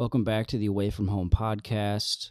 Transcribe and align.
Welcome 0.00 0.24
back 0.24 0.46
to 0.46 0.56
the 0.56 0.64
Away 0.64 0.88
from 0.88 1.08
Home 1.08 1.28
podcast. 1.28 2.30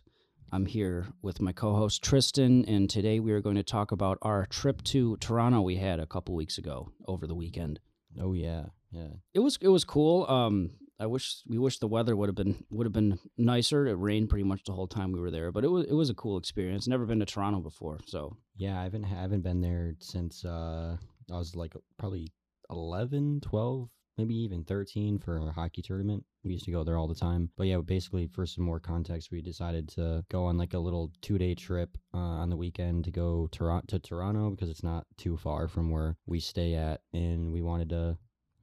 I'm 0.51 0.65
here 0.65 1.09
with 1.21 1.39
my 1.39 1.51
co 1.51 1.75
host 1.75 2.03
Tristen, 2.03 2.65
and 2.67 2.89
today 2.89 3.19
we 3.19 3.31
are 3.31 3.41
going 3.41 3.57
to 3.57 3.63
talk 3.63 3.91
about 3.91 4.17
our 4.23 4.47
trip 4.47 4.81
to 4.85 5.17
Toronto 5.17 5.61
we 5.61 5.75
had 5.75 5.99
a 5.99 6.07
couple 6.07 6.33
weeks 6.33 6.57
ago 6.57 6.89
over 7.07 7.27
the 7.27 7.35
weekend. 7.35 7.79
Oh 8.19 8.33
yeah, 8.33 8.63
yeah. 8.89 9.09
It 9.35 9.41
was 9.41 9.59
it 9.61 9.67
was 9.67 9.83
cool. 9.83 10.25
Um, 10.27 10.71
I 10.99 11.05
wish 11.05 11.43
we 11.47 11.59
wish 11.59 11.77
the 11.77 11.87
weather 11.87 12.15
would 12.15 12.27
have 12.27 12.35
been 12.35 12.65
would 12.71 12.87
have 12.87 12.91
been 12.91 13.19
nicer. 13.37 13.85
It 13.85 13.99
rained 13.99 14.31
pretty 14.31 14.45
much 14.45 14.63
the 14.63 14.73
whole 14.73 14.87
time 14.87 15.11
we 15.11 15.21
were 15.21 15.29
there, 15.29 15.51
but 15.51 15.63
it 15.63 15.67
was 15.67 15.85
it 15.85 15.93
was 15.93 16.09
a 16.09 16.15
cool 16.15 16.39
experience. 16.39 16.87
Never 16.87 17.05
been 17.05 17.19
to 17.19 17.25
Toronto 17.27 17.59
before, 17.59 17.99
so 18.07 18.35
Yeah, 18.57 18.79
I 18.79 18.83
haven't 18.85 19.03
haven't 19.03 19.41
been 19.41 19.61
there 19.61 19.93
since 19.99 20.43
uh 20.43 20.97
I 21.31 21.37
was 21.37 21.55
like 21.55 21.75
probably 21.99 22.33
11, 22.71 23.41
12, 23.41 23.89
maybe 24.19 24.35
even 24.35 24.65
13 24.65 25.17
for 25.17 25.37
a 25.37 25.51
hockey 25.51 25.81
tournament. 25.81 26.25
We 26.43 26.51
used 26.51 26.65
to 26.65 26.71
go 26.71 26.83
there 26.83 26.97
all 26.97 27.07
the 27.07 27.15
time. 27.15 27.49
But 27.57 27.67
yeah, 27.67 27.77
basically 27.77 28.27
for 28.27 28.45
some 28.45 28.65
more 28.65 28.79
context, 28.79 29.31
we 29.31 29.41
decided 29.41 29.87
to 29.89 30.25
go 30.29 30.43
on 30.45 30.57
like 30.57 30.73
a 30.73 30.79
little 30.79 31.11
2-day 31.21 31.55
trip 31.55 31.97
uh, 32.13 32.17
on 32.17 32.49
the 32.49 32.57
weekend 32.57 33.05
to 33.05 33.11
go 33.11 33.47
Toronto 33.51 33.85
to 33.87 33.99
Toronto 33.99 34.49
because 34.49 34.69
it's 34.69 34.83
not 34.83 35.05
too 35.17 35.37
far 35.37 35.69
from 35.69 35.89
where 35.89 36.17
we 36.25 36.41
stay 36.41 36.75
at 36.75 36.99
and 37.13 37.53
we 37.53 37.61
wanted 37.61 37.89
to 37.89 38.17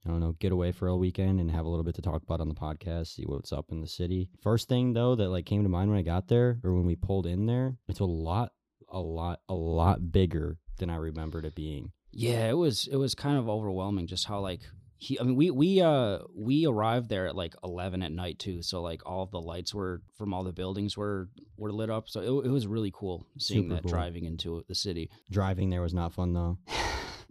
I 0.05 0.09
don't 0.11 0.21
know, 0.21 0.37
get 0.39 0.53
away 0.53 0.71
for 0.71 0.87
a 0.87 0.97
weekend 0.97 1.41
and 1.41 1.51
have 1.51 1.65
a 1.65 1.69
little 1.69 1.83
bit 1.83 1.97
to 1.97 2.03
talk 2.03 2.23
about 2.23 2.41
on 2.41 2.49
the 2.49 2.55
podcast, 2.55 3.09
see 3.09 3.25
what's 3.25 3.53
up 3.53 3.73
in 3.73 3.81
the 3.81 3.89
city. 3.89 4.29
First 4.41 4.69
thing 4.69 4.93
though 4.93 5.17
that 5.17 5.31
like 5.31 5.47
came 5.47 5.65
to 5.65 5.69
mind 5.69 5.91
when 5.91 5.99
I 5.99 6.03
got 6.03 6.29
there 6.29 6.61
or 6.63 6.75
when 6.75 6.87
we 6.87 6.95
pulled 6.95 7.27
in 7.27 7.47
there, 7.47 7.77
it's 7.89 7.99
a 7.99 8.05
lot, 8.05 8.53
a 8.89 9.01
lot, 9.01 9.41
a 9.49 9.55
lot 9.55 10.13
bigger 10.13 10.59
than 10.79 10.91
I 10.91 10.97
remembered 10.97 11.45
it 11.45 11.55
being. 11.57 11.91
yeah, 12.13 12.49
it 12.49 12.57
was 12.57 12.87
it 12.87 12.97
was 12.97 13.15
kind 13.17 13.37
of 13.37 13.49
overwhelming 13.49 14.07
just 14.07 14.27
how 14.27 14.39
like 14.41 14.61
he. 14.99 15.19
I 15.21 15.23
mean, 15.25 15.37
we 15.37 15.51
we 15.51 15.81
uh 15.81 16.19
we 16.35 16.67
arrived 16.67 17.09
there 17.09 17.27
at 17.27 17.37
like 17.37 17.55
eleven 17.63 18.03
at 18.03 18.13
night 18.13 18.39
too, 18.39 18.63
so 18.63 18.83
like 18.83 19.03
all 19.07 19.27
the 19.27 19.41
lights 19.41 19.75
were 19.75 20.03
from 20.17 20.33
all 20.35 20.45
the 20.45 20.53
buildings 20.53 20.97
were 20.97 21.29
were 21.57 21.73
lit 21.73 21.91
up, 21.91 22.09
so 22.09 22.21
it, 22.21 22.47
it 22.47 22.51
was 22.51 22.67
really 22.67 22.93
cool 22.95 23.27
seeing 23.39 23.65
Super 23.65 23.75
that 23.75 23.83
cool. 23.83 23.91
driving 23.93 24.25
into 24.25 24.65
the 24.69 24.75
city. 24.75 25.11
Driving 25.31 25.71
there 25.71 25.83
was 25.83 25.95
not 25.95 26.13
fun 26.15 26.33
though. 26.33 26.59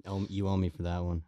Oh, 0.08 0.24
you 0.30 0.48
owe 0.48 0.56
me 0.56 0.70
for 0.70 0.84
that 0.84 1.04
one. 1.04 1.24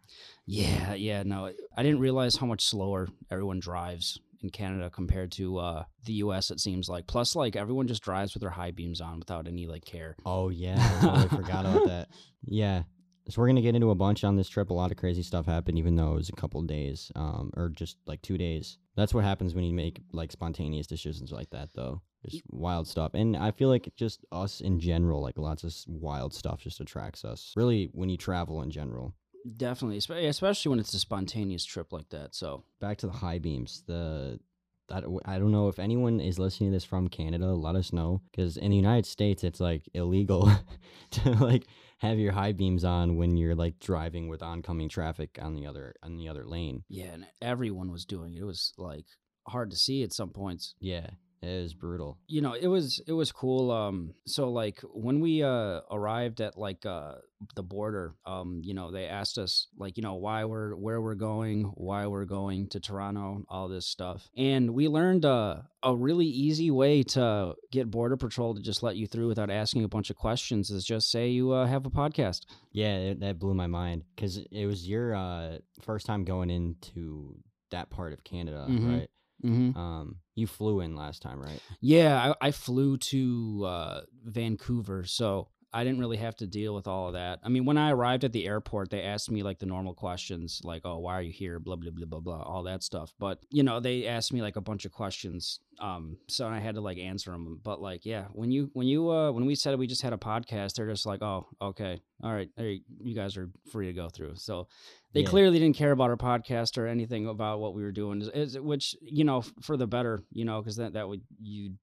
Yeah, 0.46 0.94
yeah, 0.94 1.24
no, 1.24 1.50
I 1.76 1.82
didn't 1.82 1.98
realize 1.98 2.36
how 2.36 2.46
much 2.46 2.64
slower 2.64 3.08
everyone 3.28 3.58
drives 3.58 4.20
in 4.40 4.50
Canada 4.50 4.88
compared 4.88 5.32
to 5.32 5.58
uh, 5.58 5.82
the 6.04 6.12
U.S. 6.12 6.52
It 6.52 6.60
seems 6.60 6.88
like. 6.88 7.08
Plus, 7.08 7.34
like 7.34 7.56
everyone 7.56 7.88
just 7.88 8.04
drives 8.04 8.34
with 8.34 8.40
their 8.40 8.50
high 8.50 8.70
beams 8.70 9.00
on 9.00 9.18
without 9.18 9.48
any 9.48 9.66
like 9.66 9.84
care. 9.84 10.14
Oh 10.24 10.50
yeah, 10.50 10.76
I 10.78 11.04
totally 11.04 11.28
forgot 11.42 11.66
about 11.66 11.86
that. 11.88 12.08
Yeah. 12.44 12.84
So 13.30 13.40
we're 13.40 13.48
gonna 13.48 13.62
get 13.62 13.74
into 13.74 13.90
a 13.90 13.94
bunch 13.94 14.24
on 14.24 14.36
this 14.36 14.48
trip. 14.48 14.70
A 14.70 14.74
lot 14.74 14.90
of 14.90 14.96
crazy 14.96 15.22
stuff 15.22 15.46
happened, 15.46 15.78
even 15.78 15.96
though 15.96 16.12
it 16.12 16.16
was 16.16 16.28
a 16.30 16.32
couple 16.32 16.62
days, 16.62 17.12
um, 17.14 17.50
or 17.56 17.68
just 17.68 17.98
like 18.06 18.22
two 18.22 18.38
days. 18.38 18.78
That's 18.96 19.12
what 19.12 19.24
happens 19.24 19.54
when 19.54 19.64
you 19.64 19.74
make 19.74 20.00
like 20.12 20.32
spontaneous 20.32 20.86
decisions 20.86 21.30
like 21.30 21.50
that, 21.50 21.70
though. 21.74 22.00
Just 22.28 22.42
wild 22.50 22.88
stuff, 22.88 23.12
and 23.14 23.36
I 23.36 23.50
feel 23.52 23.68
like 23.68 23.92
just 23.96 24.24
us 24.32 24.60
in 24.60 24.80
general, 24.80 25.22
like 25.22 25.38
lots 25.38 25.62
of 25.62 25.74
wild 25.86 26.34
stuff, 26.34 26.60
just 26.62 26.80
attracts 26.80 27.24
us. 27.24 27.52
Really, 27.54 27.90
when 27.92 28.08
you 28.08 28.16
travel 28.16 28.62
in 28.62 28.70
general. 28.70 29.14
Definitely, 29.56 29.98
especially 30.26 30.70
when 30.70 30.80
it's 30.80 30.92
a 30.94 30.98
spontaneous 30.98 31.64
trip 31.64 31.92
like 31.92 32.08
that. 32.08 32.34
So 32.34 32.64
Back 32.80 32.98
to 32.98 33.06
the 33.06 33.12
high 33.12 33.38
beams. 33.38 33.84
The 33.86 34.40
that 34.88 35.04
I 35.26 35.38
don't 35.38 35.52
know 35.52 35.68
if 35.68 35.78
anyone 35.78 36.20
is 36.20 36.38
listening 36.38 36.70
to 36.70 36.76
this 36.76 36.84
from 36.84 37.08
Canada. 37.08 37.52
Let 37.52 37.76
us 37.76 37.92
know 37.92 38.22
because 38.30 38.56
in 38.56 38.70
the 38.70 38.76
United 38.76 39.06
States, 39.06 39.44
it's 39.44 39.60
like 39.60 39.88
illegal 39.94 40.50
to 41.12 41.30
like 41.32 41.66
have 41.98 42.18
your 42.18 42.32
high 42.32 42.52
beams 42.52 42.84
on 42.84 43.16
when 43.16 43.36
you're 43.36 43.54
like 43.54 43.78
driving 43.78 44.28
with 44.28 44.42
oncoming 44.42 44.88
traffic 44.88 45.38
on 45.40 45.54
the 45.54 45.66
other 45.66 45.94
on 46.02 46.16
the 46.16 46.28
other 46.28 46.44
lane. 46.44 46.84
yeah, 46.88 47.12
and 47.12 47.26
everyone 47.42 47.90
was 47.90 48.04
doing 48.04 48.34
it. 48.34 48.40
It 48.40 48.44
was 48.44 48.72
like 48.78 49.06
hard 49.46 49.70
to 49.70 49.76
see 49.76 50.02
at 50.02 50.12
some 50.12 50.30
points. 50.30 50.74
Yeah, 50.80 51.10
it 51.42 51.48
is 51.48 51.74
brutal. 51.74 52.18
you 52.26 52.40
know 52.40 52.52
it 52.54 52.66
was 52.66 53.00
it 53.06 53.12
was 53.12 53.30
cool 53.32 53.70
um 53.70 54.12
so 54.26 54.50
like 54.50 54.80
when 54.92 55.20
we 55.20 55.42
uh 55.42 55.80
arrived 55.90 56.40
at 56.40 56.58
like 56.58 56.84
uh 56.86 57.14
the 57.54 57.62
border 57.62 58.14
um 58.26 58.60
you 58.64 58.74
know 58.74 58.90
they 58.90 59.04
asked 59.06 59.38
us 59.38 59.68
like 59.78 59.96
you 59.96 60.02
know 60.02 60.14
why 60.14 60.44
we're 60.44 60.74
where 60.74 61.00
we're 61.00 61.14
going 61.14 61.62
why 61.76 62.06
we're 62.06 62.24
going 62.24 62.66
to 62.68 62.80
toronto 62.80 63.44
all 63.48 63.68
this 63.68 63.86
stuff 63.86 64.28
and 64.36 64.74
we 64.74 64.88
learned 64.88 65.24
uh 65.24 65.58
a 65.84 65.94
really 65.94 66.26
easy 66.26 66.70
way 66.72 67.04
to 67.04 67.54
get 67.70 67.88
border 67.88 68.16
patrol 68.16 68.54
to 68.56 68.60
just 68.60 68.82
let 68.82 68.96
you 68.96 69.06
through 69.06 69.28
without 69.28 69.50
asking 69.50 69.84
a 69.84 69.88
bunch 69.88 70.10
of 70.10 70.16
questions 70.16 70.70
is 70.70 70.84
just 70.84 71.08
say 71.10 71.28
you 71.28 71.52
uh, 71.52 71.64
have 71.66 71.86
a 71.86 71.90
podcast 71.90 72.40
Yeah, 72.72 72.96
it, 72.96 73.20
that 73.20 73.38
blew 73.38 73.54
my 73.54 73.68
mind 73.68 74.02
because 74.16 74.38
it 74.50 74.66
was 74.66 74.88
your 74.88 75.14
uh, 75.14 75.58
first 75.82 76.04
time 76.06 76.24
going 76.24 76.50
into 76.50 77.36
that 77.70 77.90
part 77.90 78.12
of 78.12 78.24
Canada, 78.24 78.66
Mhm. 78.68 78.98
right? 78.98 79.10
Mm-hmm. 79.44 79.78
Um, 79.78 80.16
you 80.34 80.46
flew 80.46 80.80
in 80.80 80.96
last 80.96 81.22
time, 81.22 81.40
right? 81.40 81.60
Yeah, 81.80 82.34
I, 82.40 82.48
I 82.48 82.50
flew 82.50 82.96
to 82.98 83.64
uh, 83.66 84.00
Vancouver, 84.24 85.04
so 85.04 85.48
I 85.72 85.84
didn't 85.84 86.00
really 86.00 86.16
have 86.16 86.34
to 86.36 86.46
deal 86.46 86.74
with 86.74 86.86
all 86.86 87.08
of 87.08 87.12
that. 87.12 87.40
I 87.44 87.50
mean, 87.50 87.66
when 87.66 87.76
I 87.76 87.90
arrived 87.90 88.24
at 88.24 88.32
the 88.32 88.46
airport, 88.46 88.88
they 88.88 89.02
asked 89.02 89.30
me 89.30 89.42
like 89.42 89.58
the 89.58 89.66
normal 89.66 89.92
questions, 89.94 90.60
like, 90.64 90.82
"Oh, 90.84 90.98
why 90.98 91.14
are 91.14 91.22
you 91.22 91.32
here?" 91.32 91.60
Blah 91.60 91.76
blah 91.76 91.90
blah 91.90 92.06
blah 92.06 92.20
blah, 92.20 92.42
all 92.42 92.62
that 92.62 92.82
stuff. 92.82 93.12
But 93.18 93.40
you 93.50 93.62
know, 93.62 93.78
they 93.78 94.06
asked 94.06 94.32
me 94.32 94.40
like 94.40 94.56
a 94.56 94.62
bunch 94.62 94.86
of 94.86 94.92
questions, 94.92 95.60
um, 95.78 96.16
so 96.26 96.46
I 96.48 96.58
had 96.58 96.76
to 96.76 96.80
like 96.80 96.96
answer 96.96 97.32
them. 97.32 97.60
But 97.62 97.82
like, 97.82 98.06
yeah, 98.06 98.26
when 98.32 98.50
you 98.50 98.70
when 98.72 98.86
you 98.86 99.10
uh, 99.10 99.30
when 99.30 99.44
we 99.44 99.54
said 99.54 99.78
we 99.78 99.86
just 99.86 100.02
had 100.02 100.14
a 100.14 100.18
podcast, 100.18 100.74
they're 100.74 100.88
just 100.90 101.04
like, 101.06 101.22
"Oh, 101.22 101.46
okay, 101.60 102.00
all 102.22 102.32
right, 102.32 102.48
there 102.56 102.70
you, 102.70 103.14
guys 103.14 103.36
are 103.36 103.50
free 103.70 103.86
to 103.86 103.92
go 103.92 104.08
through." 104.08 104.36
So 104.36 104.68
they 105.12 105.20
Yeah. 105.20 105.28
clearly 105.28 105.58
didn't 105.58 105.76
care 105.76 105.92
about 105.92 106.08
our 106.10 106.16
podcast 106.16 106.78
or 106.78 106.86
anything 106.86 107.26
about 107.26 107.60
what 107.60 107.74
we 107.74 107.82
were 107.82 107.92
doing, 107.92 108.22
which 108.62 108.96
you 109.02 109.24
know, 109.24 109.42
for 109.60 109.76
the 109.76 109.86
better, 109.86 110.22
you 110.32 110.46
know, 110.46 110.62
because 110.62 110.76
that 110.76 110.94
that 110.94 111.08
would 111.08 111.20
you 111.42 111.74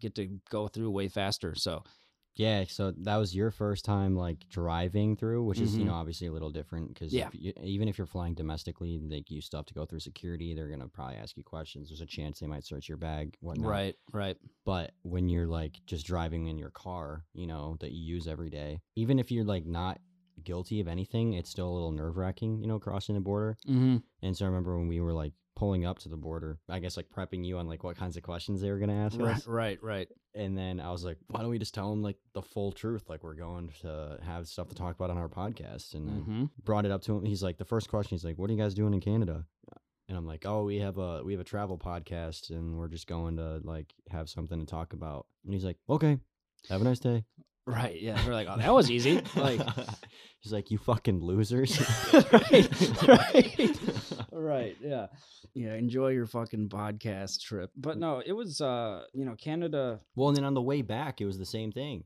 get 0.00 0.14
to 0.14 0.38
go 0.50 0.68
through 0.68 0.90
way 0.90 1.08
faster. 1.08 1.54
So 1.56 1.82
Yeah, 2.36 2.64
so 2.68 2.92
that 2.98 3.16
was 3.16 3.34
your 3.34 3.50
first 3.50 3.84
time 3.84 4.14
like 4.14 4.48
driving 4.48 5.16
through, 5.16 5.44
which 5.44 5.58
is 5.60 5.74
you 5.76 5.82
Mhm. 5.84 5.86
know 5.88 5.94
obviously 5.94 6.26
a 6.26 6.32
little 6.32 6.50
different 6.50 6.88
because 6.94 7.12
Yeah. 7.12 7.30
even 7.62 7.88
if 7.88 7.96
you're 7.98 8.06
flying 8.06 8.34
domestically, 8.34 8.98
like 8.98 9.30
you 9.30 9.40
still 9.40 9.58
have 9.58 9.66
to 9.66 9.74
go 9.74 9.84
through 9.86 10.00
security. 10.00 10.54
They're 10.54 10.68
gonna 10.68 10.88
probably 10.88 11.16
ask 11.16 11.36
you 11.36 11.42
questions. 11.42 11.88
There's 11.88 12.00
a 12.02 12.06
chance 12.06 12.38
they 12.40 12.46
might 12.46 12.64
search 12.64 12.88
your 12.88 12.98
bag, 12.98 13.36
whatnot. 13.40 13.68
right, 13.70 13.96
right, 14.12 14.36
But 14.64 14.92
when 15.02 15.28
you're 15.28 15.46
like 15.46 15.80
just 15.86 16.06
driving 16.06 16.46
in 16.46 16.58
your 16.58 16.70
car, 16.70 17.24
you 17.32 17.46
know 17.46 17.76
that 17.80 17.92
you 17.92 18.02
use 18.14 18.28
every 18.28 18.50
day, 18.50 18.80
even 18.96 19.18
if 19.18 19.30
you're 19.30 19.44
like 19.44 19.64
not 19.66 20.00
guilty 20.44 20.80
of 20.80 20.88
anything, 20.88 21.32
it's 21.32 21.48
still 21.50 21.68
a 21.68 21.72
little 21.74 21.90
nerve 21.92 22.16
wracking, 22.18 22.60
you 22.60 22.66
know, 22.66 22.78
crossing 22.78 23.14
the 23.14 23.20
border. 23.20 23.56
mm-hmm. 23.66 23.96
And 24.22 24.36
so 24.36 24.44
I 24.44 24.48
remember 24.48 24.76
when 24.78 24.88
we 24.88 25.00
were 25.00 25.14
like 25.14 25.32
pulling 25.56 25.84
up 25.86 25.98
to 26.00 26.08
the 26.08 26.16
border, 26.16 26.58
I 26.68 26.78
guess 26.78 26.96
like 26.96 27.08
prepping 27.08 27.44
you 27.44 27.58
on 27.58 27.66
like 27.66 27.82
what 27.82 27.96
kinds 27.96 28.16
of 28.16 28.22
questions 28.22 28.60
they 28.60 28.70
were 28.70 28.78
gonna 28.78 29.04
ask 29.04 29.18
right, 29.18 29.34
us. 29.36 29.46
right, 29.46 29.82
right. 29.82 30.08
And 30.34 30.56
then 30.56 30.78
I 30.80 30.92
was 30.92 31.02
like, 31.02 31.16
why 31.28 31.40
don't 31.40 31.48
we 31.50 31.58
just 31.58 31.74
tell 31.74 31.88
them 31.90 32.02
like 32.02 32.18
the 32.34 32.42
full 32.42 32.70
truth? 32.72 33.04
Like 33.08 33.24
we're 33.24 33.34
going 33.34 33.70
to 33.80 34.18
have 34.22 34.46
stuff 34.46 34.68
to 34.68 34.74
talk 34.74 34.94
about 34.94 35.08
on 35.10 35.16
our 35.16 35.28
podcast. 35.30 35.94
And 35.94 36.06
then 36.08 36.16
Mm-hmm. 36.20 36.44
brought 36.62 36.84
it 36.84 36.90
up 36.92 37.00
to 37.04 37.16
him. 37.16 37.24
He's 37.24 37.42
like, 37.42 37.56
the 37.56 37.64
first 37.64 37.88
question, 37.88 38.16
he's 38.16 38.24
like, 38.24 38.36
what 38.36 38.50
are 38.50 38.52
you 38.52 38.58
guys 38.58 38.74
doing 38.74 38.92
in 38.94 39.00
Canada? 39.00 39.46
And 40.08 40.16
I'm 40.16 40.26
like, 40.26 40.44
oh, 40.46 40.62
we 40.64 40.76
have 40.80 40.98
a 40.98 41.22
we 41.24 41.32
have 41.32 41.40
a 41.40 41.44
travel 41.44 41.78
podcast, 41.78 42.50
and 42.50 42.76
we're 42.78 42.86
just 42.88 43.06
going 43.08 43.38
to 43.38 43.60
like 43.64 43.92
have 44.10 44.28
something 44.28 44.60
to 44.60 44.66
talk 44.66 44.92
about. 44.92 45.26
And 45.44 45.52
he's 45.54 45.64
like, 45.64 45.78
okay, 45.88 46.18
have 46.68 46.80
a 46.80 46.84
nice 46.84 47.00
day. 47.00 47.24
Right, 47.66 48.00
yeah. 48.00 48.24
We're 48.24 48.32
like, 48.34 48.46
oh, 48.48 48.56
that 48.58 48.72
was 48.72 48.88
easy. 48.90 49.20
Like, 49.34 49.60
he's 50.40 50.52
like, 50.52 50.70
you 50.70 50.78
fucking 50.78 51.20
losers. 51.20 51.80
right, 52.12 53.08
right, 53.08 53.78
right. 54.42 54.76
Yeah, 54.80 55.06
yeah. 55.54 55.74
Enjoy 55.74 56.08
your 56.08 56.26
fucking 56.26 56.68
podcast 56.68 57.40
trip. 57.42 57.70
But 57.76 57.98
no, 57.98 58.22
it 58.24 58.32
was, 58.32 58.60
uh, 58.60 59.02
you 59.12 59.24
know, 59.24 59.34
Canada. 59.36 60.00
well, 60.14 60.28
and 60.28 60.36
then 60.36 60.44
on 60.44 60.54
the 60.54 60.62
way 60.62 60.82
back, 60.82 61.20
it 61.20 61.26
was 61.26 61.38
the 61.38 61.46
same 61.46 61.72
thing. 61.72 62.04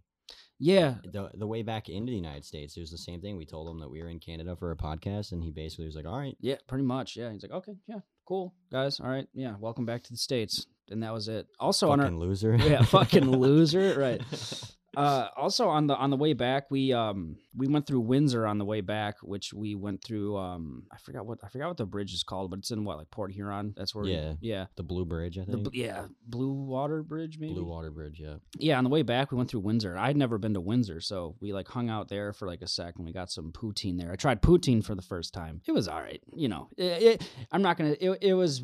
Yeah, 0.58 0.96
the 1.04 1.30
the 1.34 1.46
way 1.46 1.62
back 1.62 1.88
into 1.88 2.10
the 2.10 2.16
United 2.16 2.44
States, 2.44 2.76
it 2.76 2.80
was 2.80 2.90
the 2.90 2.98
same 2.98 3.20
thing. 3.20 3.36
We 3.38 3.46
told 3.46 3.68
him 3.68 3.80
that 3.80 3.90
we 3.90 4.02
were 4.02 4.10
in 4.10 4.18
Canada 4.18 4.54
for 4.56 4.70
a 4.70 4.76
podcast, 4.76 5.32
and 5.32 5.42
he 5.42 5.50
basically 5.50 5.86
was 5.86 5.96
like, 5.96 6.06
"All 6.06 6.18
right, 6.18 6.36
yeah, 6.40 6.56
pretty 6.66 6.84
much. 6.84 7.16
Yeah, 7.16 7.32
he's 7.32 7.42
like, 7.42 7.52
okay, 7.52 7.76
yeah, 7.86 8.00
cool, 8.26 8.54
guys. 8.70 9.00
All 9.00 9.08
right, 9.08 9.26
yeah, 9.32 9.54
welcome 9.58 9.86
back 9.86 10.02
to 10.02 10.10
the 10.10 10.18
states. 10.18 10.66
And 10.90 11.02
that 11.02 11.14
was 11.14 11.28
it. 11.28 11.46
Also 11.58 11.88
on 11.90 12.00
our 12.00 12.06
fucking 12.06 12.18
loser." 12.18 12.56
yeah, 12.56 12.82
fucking 12.82 13.30
loser. 13.30 13.98
Right. 13.98 14.20
Uh, 14.96 15.28
also 15.36 15.68
on 15.68 15.86
the 15.86 15.94
on 15.96 16.10
the 16.10 16.16
way 16.16 16.32
back, 16.32 16.70
we 16.70 16.92
um 16.92 17.36
we 17.56 17.66
went 17.68 17.86
through 17.86 18.00
Windsor 18.00 18.46
on 18.46 18.58
the 18.58 18.64
way 18.64 18.80
back, 18.80 19.16
which 19.22 19.52
we 19.52 19.74
went 19.74 20.02
through 20.02 20.36
um 20.36 20.84
I 20.92 20.96
forgot 20.98 21.26
what 21.26 21.38
I 21.44 21.48
forgot 21.48 21.68
what 21.68 21.76
the 21.76 21.86
bridge 21.86 22.12
is 22.12 22.22
called, 22.22 22.50
but 22.50 22.58
it's 22.60 22.70
in 22.70 22.84
what 22.84 22.96
like 22.98 23.10
Port 23.10 23.32
Huron. 23.32 23.72
That's 23.76 23.94
where 23.94 24.04
we- 24.04 24.12
Yeah. 24.14 24.34
yeah 24.40 24.66
the 24.76 24.82
Blue 24.82 25.04
Bridge, 25.04 25.38
I 25.38 25.44
think. 25.44 25.62
bl- 25.64 25.70
yeah 25.72 26.06
Blue 26.26 26.52
Water 26.52 27.02
Bridge 27.02 27.38
maybe 27.38 27.54
Blue 27.54 27.64
Water 27.66 27.90
Bridge, 27.90 28.18
yeah. 28.20 28.36
yeah 28.58 28.78
on 28.78 28.84
the 28.84 28.90
way 28.90 29.02
back 29.02 29.30
we 29.30 29.36
went 29.38 29.48
through 29.50 29.60
Windsor. 29.60 29.96
I'd 29.96 30.16
never 30.16 30.38
been 30.38 30.54
to 30.54 30.60
Windsor, 30.60 31.00
so 31.00 31.36
we 31.40 31.52
like 31.52 31.68
hung 31.68 31.88
out 31.88 32.08
there 32.08 32.32
for 32.32 32.46
like 32.48 32.62
a 32.62 32.66
sec 32.68 32.94
and 32.96 33.04
we 33.06 33.12
got 33.12 33.30
some 33.30 33.52
poutine 33.52 33.98
there. 33.98 34.10
I 34.12 34.16
tried 34.16 34.42
poutine 34.42 34.82
for 34.84 34.94
the 34.94 35.02
first 35.02 35.32
time. 35.34 35.60
It 35.68 35.72
was 35.72 35.86
all 35.88 36.00
right, 36.00 36.20
you 36.34 36.48
know. 36.48 36.68
It, 36.76 37.02
it, 37.02 37.30
I'm 37.52 37.62
not 37.62 37.76
gonna. 37.76 37.96
It, 38.00 38.18
it 38.22 38.34
was 38.34 38.60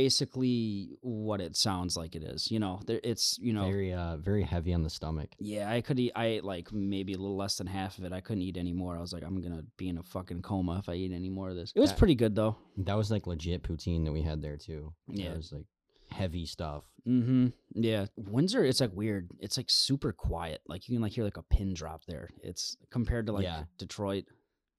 basically 0.00 0.90
what 1.00 1.40
it 1.40 1.56
sounds 1.56 1.96
like 1.96 2.14
it 2.14 2.22
is. 2.22 2.50
You 2.50 2.58
know, 2.60 2.80
there, 2.86 3.00
it's 3.02 3.38
you 3.40 3.52
know 3.52 3.64
Very 3.64 3.92
uh 3.92 4.16
very 4.18 4.42
heavy 4.42 4.72
on 4.72 4.82
the 4.82 4.90
stomach. 4.90 5.30
Yeah, 5.38 5.55
I 5.64 5.80
could 5.80 5.98
eat. 5.98 6.12
I 6.16 6.26
ate 6.26 6.44
like 6.44 6.72
maybe 6.72 7.12
a 7.14 7.18
little 7.18 7.36
less 7.36 7.56
than 7.58 7.66
half 7.66 7.98
of 7.98 8.04
it. 8.04 8.12
I 8.12 8.20
couldn't 8.20 8.42
eat 8.42 8.56
any 8.56 8.72
more. 8.72 8.96
I 8.96 9.00
was 9.00 9.12
like, 9.12 9.22
I'm 9.22 9.40
gonna 9.40 9.64
be 9.76 9.88
in 9.88 9.98
a 9.98 10.02
fucking 10.02 10.42
coma 10.42 10.78
if 10.78 10.88
I 10.88 10.94
eat 10.94 11.12
any 11.12 11.30
more 11.30 11.50
of 11.50 11.56
this. 11.56 11.72
It 11.74 11.80
was 11.80 11.90
That- 11.90 11.98
pretty 11.98 12.14
good 12.14 12.34
though. 12.34 12.56
That 12.78 12.94
was 12.94 13.10
like 13.10 13.26
legit 13.26 13.62
poutine 13.62 14.04
that 14.04 14.12
we 14.12 14.22
had 14.22 14.42
there 14.42 14.56
too. 14.56 14.92
Yeah. 15.08 15.32
It 15.32 15.36
was 15.36 15.52
like 15.52 15.64
heavy 16.10 16.46
stuff. 16.46 16.84
Mm-hmm. 17.06 17.48
Yeah. 17.74 18.06
Windsor, 18.16 18.64
it's 18.64 18.80
like 18.80 18.92
weird. 18.94 19.30
It's 19.40 19.56
like 19.56 19.70
super 19.70 20.12
quiet. 20.12 20.60
Like 20.66 20.88
you 20.88 20.94
can 20.96 21.02
like 21.02 21.12
hear 21.12 21.24
like 21.24 21.36
a 21.36 21.42
pin 21.42 21.74
drop 21.74 22.04
there. 22.06 22.28
It's 22.42 22.76
compared 22.90 23.26
to 23.26 23.32
like 23.32 23.44
Yeah. 23.44 23.64
Detroit. 23.78 24.24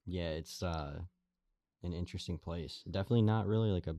Yeah, 0.06 0.29
it's 0.29 0.62
uh 0.63 1.00
an 1.83 1.94
interesting 1.94 2.38
place. 2.38 2.83
Definitely 2.89 3.21
not 3.24 3.45
really 3.47 3.71
like 3.71 3.88
a. 3.88 3.91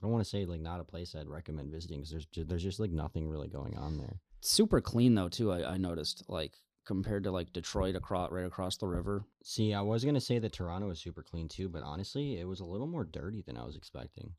I 0.00 0.02
don't 0.02 0.12
want 0.12 0.22
to 0.24 0.30
say 0.30 0.44
like 0.46 0.60
not 0.60 0.78
a 0.80 0.84
place 0.84 1.14
I'd 1.16 1.26
recommend 1.28 1.72
visiting 1.72 1.98
because 1.98 2.10
there's 2.12 2.26
ju- 2.26 2.44
there's 2.44 2.62
just 2.62 2.78
like 2.78 2.92
nothing 2.92 3.28
really 3.28 3.48
going 3.48 3.76
on 3.76 3.98
there. 3.98 4.20
Super 4.40 4.80
clean 4.80 5.14
though 5.14 5.28
too. 5.28 5.52
I, 5.52 5.74
I 5.74 5.76
noticed 5.76 6.24
like 6.28 6.60
compared 6.88 7.22
to 7.24 7.30
like 7.30 7.52
Detroit 7.52 7.94
across 7.94 8.32
right 8.32 8.44
across 8.46 8.76
the 8.78 8.86
river. 8.88 9.24
See, 9.44 9.72
I 9.72 9.82
was 9.82 10.04
gonna 10.04 10.20
say 10.20 10.38
that 10.40 10.52
Toronto 10.52 10.90
is 10.90 11.00
super 11.00 11.22
clean 11.22 11.46
too, 11.48 11.68
but 11.68 11.82
honestly, 11.84 12.40
it 12.40 12.44
was 12.48 12.58
a 12.60 12.64
little 12.64 12.86
more 12.88 13.04
dirty 13.04 13.42
than 13.46 13.56
I 13.56 13.64
was 13.64 13.76
expecting. 13.76 14.32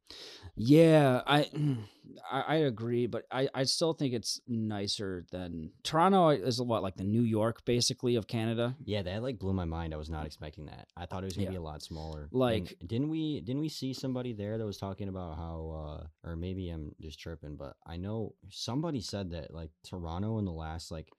Yeah, 0.55 1.21
I 1.25 1.47
I, 2.31 2.41
I 2.41 2.55
agree, 2.55 3.07
but 3.07 3.23
I, 3.31 3.47
I 3.53 3.63
still 3.63 3.93
think 3.93 4.13
it's 4.13 4.41
nicer 4.47 5.25
than 5.31 5.71
Toronto 5.83 6.29
is 6.29 6.59
a 6.59 6.63
what 6.63 6.83
like 6.83 6.95
the 6.97 7.03
New 7.03 7.21
York 7.21 7.63
basically 7.65 8.15
of 8.15 8.27
Canada. 8.27 8.75
Yeah, 8.83 9.03
that 9.03 9.23
like 9.23 9.39
blew 9.39 9.53
my 9.53 9.65
mind. 9.65 9.93
I 9.93 9.97
was 9.97 10.09
not 10.09 10.25
expecting 10.25 10.65
that. 10.65 10.87
I 10.97 11.05
thought 11.05 11.23
it 11.23 11.27
was 11.27 11.33
gonna 11.35 11.45
Yeah. 11.45 11.51
be 11.51 11.55
a 11.57 11.61
lot 11.61 11.81
smaller. 11.81 12.23
And 12.23 12.33
Like- 12.33 12.75
didn't 12.85 13.09
we 13.09 13.41
didn't 13.41 13.61
we 13.61 13.69
see 13.69 13.93
somebody 13.93 14.33
there 14.33 14.57
that 14.57 14.65
was 14.65 14.77
talking 14.77 15.07
about 15.07 15.37
how, 15.37 16.01
uh 16.03 16.27
or 16.27 16.35
maybe 16.35 16.69
I'm 16.69 16.93
just 16.99 17.19
tripping, 17.19 17.55
but 17.57 17.75
I 17.85 17.97
know 17.97 18.33
somebody 18.49 19.01
said 19.01 19.31
that 19.31 19.53
like 19.53 19.69
Toronto 19.87 20.39
in 20.39 20.45
the 20.45 20.51
last 20.51 20.91
like 20.91 21.09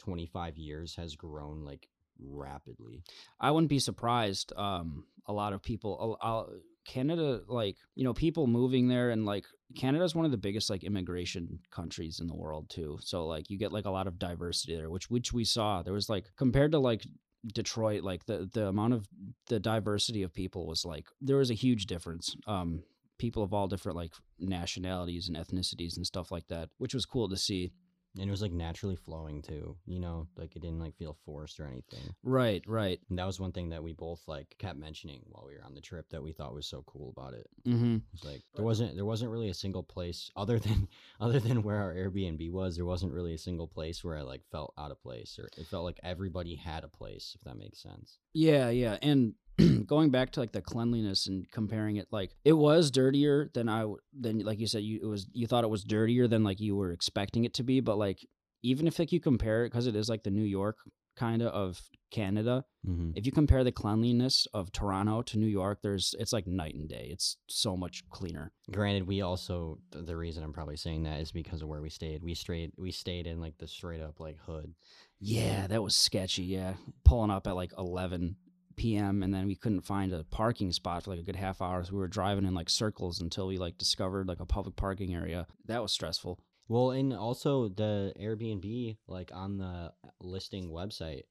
25 0.00 0.58
years 0.58 0.96
has 0.96 1.14
grown 1.14 1.64
like 1.64 1.88
rapidly. 2.18 3.02
I 3.38 3.50
wouldn't 3.50 3.70
be 3.70 3.78
surprised. 3.78 4.52
Um, 4.56 5.04
a 5.26 5.32
lot 5.32 5.52
of 5.52 5.62
people, 5.62 6.18
uh, 6.20 6.44
Canada, 6.84 7.42
like 7.46 7.76
you 7.94 8.04
know, 8.04 8.14
people 8.14 8.46
moving 8.46 8.88
there, 8.88 9.10
and 9.10 9.24
like 9.24 9.46
Canada's 9.76 10.14
one 10.14 10.24
of 10.24 10.30
the 10.30 10.36
biggest 10.36 10.70
like 10.70 10.82
immigration 10.82 11.60
countries 11.70 12.20
in 12.20 12.26
the 12.26 12.34
world 12.34 12.68
too. 12.70 12.98
So 13.02 13.26
like 13.26 13.50
you 13.50 13.58
get 13.58 13.72
like 13.72 13.84
a 13.84 13.90
lot 13.90 14.06
of 14.06 14.18
diversity 14.18 14.74
there, 14.74 14.90
which 14.90 15.10
which 15.10 15.32
we 15.32 15.44
saw. 15.44 15.82
There 15.82 15.92
was 15.92 16.08
like 16.08 16.26
compared 16.36 16.72
to 16.72 16.78
like 16.78 17.06
Detroit, 17.46 18.02
like 18.02 18.26
the 18.26 18.48
the 18.52 18.68
amount 18.68 18.94
of 18.94 19.08
the 19.48 19.60
diversity 19.60 20.22
of 20.22 20.34
people 20.34 20.66
was 20.66 20.84
like 20.84 21.06
there 21.20 21.36
was 21.36 21.50
a 21.50 21.54
huge 21.54 21.86
difference. 21.86 22.34
Um, 22.46 22.82
people 23.18 23.42
of 23.42 23.52
all 23.52 23.68
different 23.68 23.96
like 23.96 24.12
nationalities 24.38 25.28
and 25.28 25.36
ethnicities 25.36 25.96
and 25.96 26.06
stuff 26.06 26.32
like 26.32 26.48
that, 26.48 26.70
which 26.78 26.94
was 26.94 27.06
cool 27.06 27.28
to 27.28 27.36
see. 27.36 27.70
And 28.18 28.26
it 28.26 28.30
was 28.30 28.42
like 28.42 28.52
naturally 28.52 28.96
flowing 28.96 29.40
too, 29.40 29.76
you 29.86 30.00
know, 30.00 30.26
like 30.36 30.56
it 30.56 30.62
didn't 30.62 30.80
like 30.80 30.96
feel 30.96 31.16
forced 31.24 31.60
or 31.60 31.66
anything. 31.66 32.14
Right, 32.24 32.62
right. 32.66 32.98
And 33.08 33.18
that 33.18 33.26
was 33.26 33.38
one 33.38 33.52
thing 33.52 33.70
that 33.70 33.82
we 33.82 33.92
both 33.92 34.22
like 34.26 34.54
kept 34.58 34.78
mentioning 34.78 35.22
while 35.26 35.44
we 35.46 35.54
were 35.56 35.64
on 35.64 35.74
the 35.74 35.80
trip 35.80 36.08
that 36.10 36.22
we 36.22 36.32
thought 36.32 36.54
was 36.54 36.66
so 36.66 36.82
cool 36.86 37.14
about 37.16 37.34
it. 37.34 37.46
Mm-hmm. 37.66 37.98
It's 38.12 38.24
like 38.24 38.42
there 38.56 38.64
wasn't 38.64 38.96
there 38.96 39.04
wasn't 39.04 39.30
really 39.30 39.48
a 39.48 39.54
single 39.54 39.84
place 39.84 40.30
other 40.36 40.58
than 40.58 40.88
other 41.20 41.38
than 41.38 41.62
where 41.62 41.76
our 41.76 41.94
Airbnb 41.94 42.50
was. 42.50 42.76
There 42.76 42.84
wasn't 42.84 43.12
really 43.12 43.34
a 43.34 43.38
single 43.38 43.68
place 43.68 44.02
where 44.02 44.16
I 44.16 44.22
like 44.22 44.42
felt 44.50 44.74
out 44.76 44.90
of 44.90 45.00
place, 45.02 45.38
or 45.38 45.48
it 45.56 45.66
felt 45.66 45.84
like 45.84 46.00
everybody 46.02 46.56
had 46.56 46.82
a 46.82 46.88
place. 46.88 47.36
If 47.38 47.44
that 47.44 47.58
makes 47.58 47.80
sense. 47.80 48.18
Yeah, 48.32 48.70
yeah, 48.70 48.98
and 49.02 49.34
going 49.86 50.10
back 50.10 50.30
to 50.32 50.40
like 50.40 50.52
the 50.52 50.60
cleanliness 50.62 51.26
and 51.26 51.50
comparing 51.50 51.96
it, 51.96 52.08
like 52.10 52.34
it 52.44 52.52
was 52.54 52.90
dirtier 52.90 53.50
than 53.54 53.68
I 53.68 53.86
than 54.18 54.40
like 54.40 54.58
you 54.58 54.66
said 54.66 54.82
you 54.82 55.00
it 55.02 55.06
was 55.06 55.26
you 55.32 55.46
thought 55.46 55.64
it 55.64 55.70
was 55.70 55.84
dirtier 55.84 56.26
than 56.28 56.44
like 56.44 56.60
you 56.60 56.76
were 56.76 56.92
expecting 56.92 57.44
it 57.44 57.54
to 57.54 57.62
be, 57.62 57.80
but 57.80 57.98
like 57.98 58.26
even 58.62 58.86
if 58.86 58.98
like 58.98 59.12
you 59.12 59.20
compare 59.20 59.64
it 59.64 59.70
because 59.70 59.86
it 59.86 59.96
is 59.96 60.08
like 60.08 60.22
the 60.22 60.30
New 60.30 60.44
York 60.44 60.76
kind 61.16 61.42
of 61.42 61.48
of 61.48 61.80
Canada, 62.10 62.64
Mm-hmm. 62.88 63.10
if 63.14 63.26
you 63.26 63.32
compare 63.32 63.62
the 63.62 63.70
cleanliness 63.72 64.46
of 64.54 64.72
Toronto 64.72 65.20
to 65.20 65.38
New 65.38 65.46
York, 65.46 65.80
there's 65.82 66.14
it's 66.18 66.32
like 66.32 66.46
night 66.46 66.74
and 66.74 66.88
day. 66.88 67.08
It's 67.12 67.36
so 67.46 67.76
much 67.76 68.02
cleaner. 68.08 68.52
Granted, 68.72 69.06
we 69.06 69.20
also 69.20 69.80
the 69.92 70.16
reason 70.16 70.42
I'm 70.42 70.54
probably 70.54 70.78
saying 70.78 71.02
that 71.02 71.20
is 71.20 71.30
because 71.30 71.60
of 71.60 71.68
where 71.68 71.82
we 71.82 71.90
stayed. 71.90 72.22
We 72.22 72.34
straight 72.34 72.72
we 72.78 72.90
stayed 72.90 73.26
in 73.26 73.38
like 73.38 73.58
the 73.58 73.66
straight 73.68 74.00
up 74.00 74.18
like 74.18 74.38
hood. 74.46 74.72
Yeah, 75.20 75.66
that 75.66 75.82
was 75.82 75.94
sketchy. 75.94 76.44
Yeah, 76.44 76.72
pulling 77.04 77.30
up 77.30 77.46
at 77.46 77.54
like 77.54 77.72
11 77.76 78.36
p.m. 78.80 79.22
and 79.22 79.32
then 79.34 79.46
we 79.46 79.54
couldn't 79.54 79.82
find 79.82 80.12
a 80.12 80.24
parking 80.24 80.72
spot 80.72 81.04
for 81.04 81.10
like 81.10 81.20
a 81.20 81.22
good 81.22 81.36
half 81.36 81.60
hour. 81.60 81.84
So 81.84 81.92
we 81.92 81.98
were 81.98 82.08
driving 82.08 82.46
in 82.46 82.54
like 82.54 82.70
circles 82.70 83.20
until 83.20 83.46
we 83.46 83.58
like 83.58 83.76
discovered 83.76 84.26
like 84.26 84.40
a 84.40 84.46
public 84.46 84.76
parking 84.76 85.14
area. 85.14 85.46
That 85.66 85.82
was 85.82 85.92
stressful. 85.92 86.40
Well, 86.66 86.92
and 86.92 87.12
also 87.12 87.68
the 87.68 88.14
Airbnb, 88.18 88.96
like 89.06 89.32
on 89.34 89.58
the 89.58 89.92
uh, 90.04 90.08
listing 90.20 90.70
website, 90.70 91.24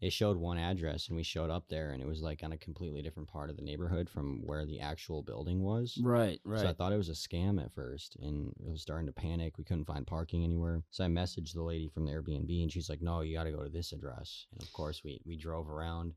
it 0.00 0.12
showed 0.12 0.36
one 0.36 0.58
address, 0.58 1.08
and 1.08 1.16
we 1.16 1.22
showed 1.22 1.50
up 1.50 1.68
there, 1.68 1.90
and 1.90 2.02
it 2.02 2.06
was 2.06 2.22
like 2.22 2.42
on 2.42 2.52
a 2.52 2.58
completely 2.58 3.02
different 3.02 3.28
part 3.28 3.50
of 3.50 3.56
the 3.56 3.62
neighborhood 3.62 4.08
from 4.08 4.40
where 4.44 4.64
the 4.64 4.80
actual 4.80 5.22
building 5.22 5.62
was. 5.62 5.98
Right, 6.02 6.40
right. 6.44 6.60
So 6.60 6.68
I 6.68 6.72
thought 6.72 6.92
it 6.92 6.98
was 6.98 7.08
a 7.08 7.12
scam 7.12 7.62
at 7.62 7.74
first, 7.74 8.16
and 8.20 8.52
I 8.66 8.70
was 8.70 8.82
starting 8.82 9.06
to 9.06 9.12
panic. 9.12 9.58
We 9.58 9.64
couldn't 9.64 9.86
find 9.86 10.06
parking 10.06 10.44
anywhere. 10.44 10.82
So 10.90 11.04
I 11.04 11.08
messaged 11.08 11.54
the 11.54 11.62
lady 11.62 11.88
from 11.88 12.06
the 12.06 12.12
Airbnb, 12.12 12.62
and 12.62 12.72
she's 12.72 12.88
like, 12.88 13.02
"No, 13.02 13.20
you 13.20 13.36
got 13.36 13.44
to 13.44 13.52
go 13.52 13.62
to 13.62 13.70
this 13.70 13.92
address." 13.92 14.46
And 14.52 14.62
of 14.62 14.72
course, 14.72 15.02
we 15.04 15.20
we 15.26 15.36
drove 15.36 15.68
around 15.68 16.14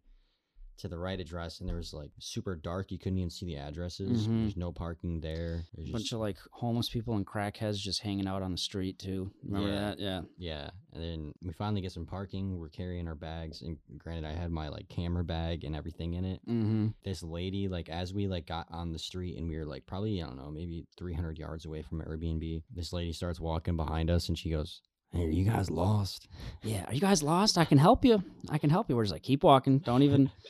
to 0.78 0.88
the 0.88 0.98
right 0.98 1.20
address, 1.20 1.60
and 1.60 1.68
there 1.68 1.76
was 1.76 1.94
like 1.94 2.12
super 2.20 2.56
dark. 2.56 2.92
You 2.92 3.00
couldn't 3.00 3.18
even 3.18 3.30
see 3.30 3.46
the 3.46 3.58
addresses. 3.58 4.28
Mhm. 4.28 4.42
There's 4.44 4.58
no 4.58 4.72
parking 4.72 5.20
there. 5.20 5.66
There's 5.76 5.90
a 5.90 5.92
bunch 5.92 6.04
just- 6.06 6.14
of 6.14 6.20
like 6.20 6.38
homeless 6.52 6.90
people 6.90 7.16
and 7.16 7.26
crackheads 7.26 7.78
just 7.78 8.02
hanging 8.02 8.28
out 8.28 8.42
on 8.42 8.52
the 8.52 8.58
street 8.58 9.00
too. 9.00 9.32
Remember 9.44 9.70
Yeah. 9.70 9.80
that? 9.80 10.00
Yeah. 10.00 10.22
Yeah, 10.38 10.70
and 10.94 11.04
then 11.04 11.34
we 11.42 11.52
finally 11.54 11.82
get 11.82 11.92
some 11.92 12.06
parking. 12.06 12.58
We're 12.58 12.70
carrying 12.70 13.08
our 13.08 13.16
bags, 13.16 13.62
and 13.62 13.78
granted, 13.98 14.26
I 14.28 14.34
had 14.34 14.52
my 14.52 14.68
like 14.70 14.88
camera 14.90 15.24
bag 15.24 15.64
and 15.64 15.76
everything 15.76 16.14
in 16.14 16.26
it. 16.26 16.42
Mm-hmm. 16.48 16.88
This 17.04 17.24
lady, 17.24 17.68
like, 17.68 17.90
as 17.90 18.14
we 18.14 18.28
like 18.28 18.46
got 18.48 18.68
on 18.72 18.92
the 18.92 19.00
street, 19.00 19.38
and 19.38 19.48
we 19.48 19.58
were 19.58 19.66
like 19.66 19.86
probably 19.86 20.22
I 20.22 20.28
don't 20.28 20.38
know, 20.38 20.52
maybe 20.52 20.86
300 20.98 21.38
yards 21.38 21.66
away 21.66 21.82
from 21.82 22.02
Airbnb. 22.02 22.64
This 22.74 22.94
lady 22.94 23.14
starts 23.14 23.40
walking 23.40 23.76
behind 23.76 24.10
us, 24.10 24.28
and 24.30 24.38
she 24.38 24.50
goes, 24.50 24.82
"Hey, 25.12 25.26
are 25.26 25.30
you 25.30 25.46
guys 25.46 25.70
lost?" 25.70 26.28
Yeah. 26.64 26.86
Are 26.88 26.94
you 26.94 27.02
guys 27.02 27.24
lost? 27.24 27.58
I 27.58 27.66
can 27.66 27.78
help 27.78 28.04
you. 28.06 28.24
I 28.50 28.58
can 28.58 28.70
help 28.70 28.90
you. 28.90 28.96
We're 28.96 29.04
just 29.04 29.14
like, 29.14 29.24
keep 29.24 29.44
walking. 29.44 29.80
Don't 29.80 30.04
even. 30.04 30.32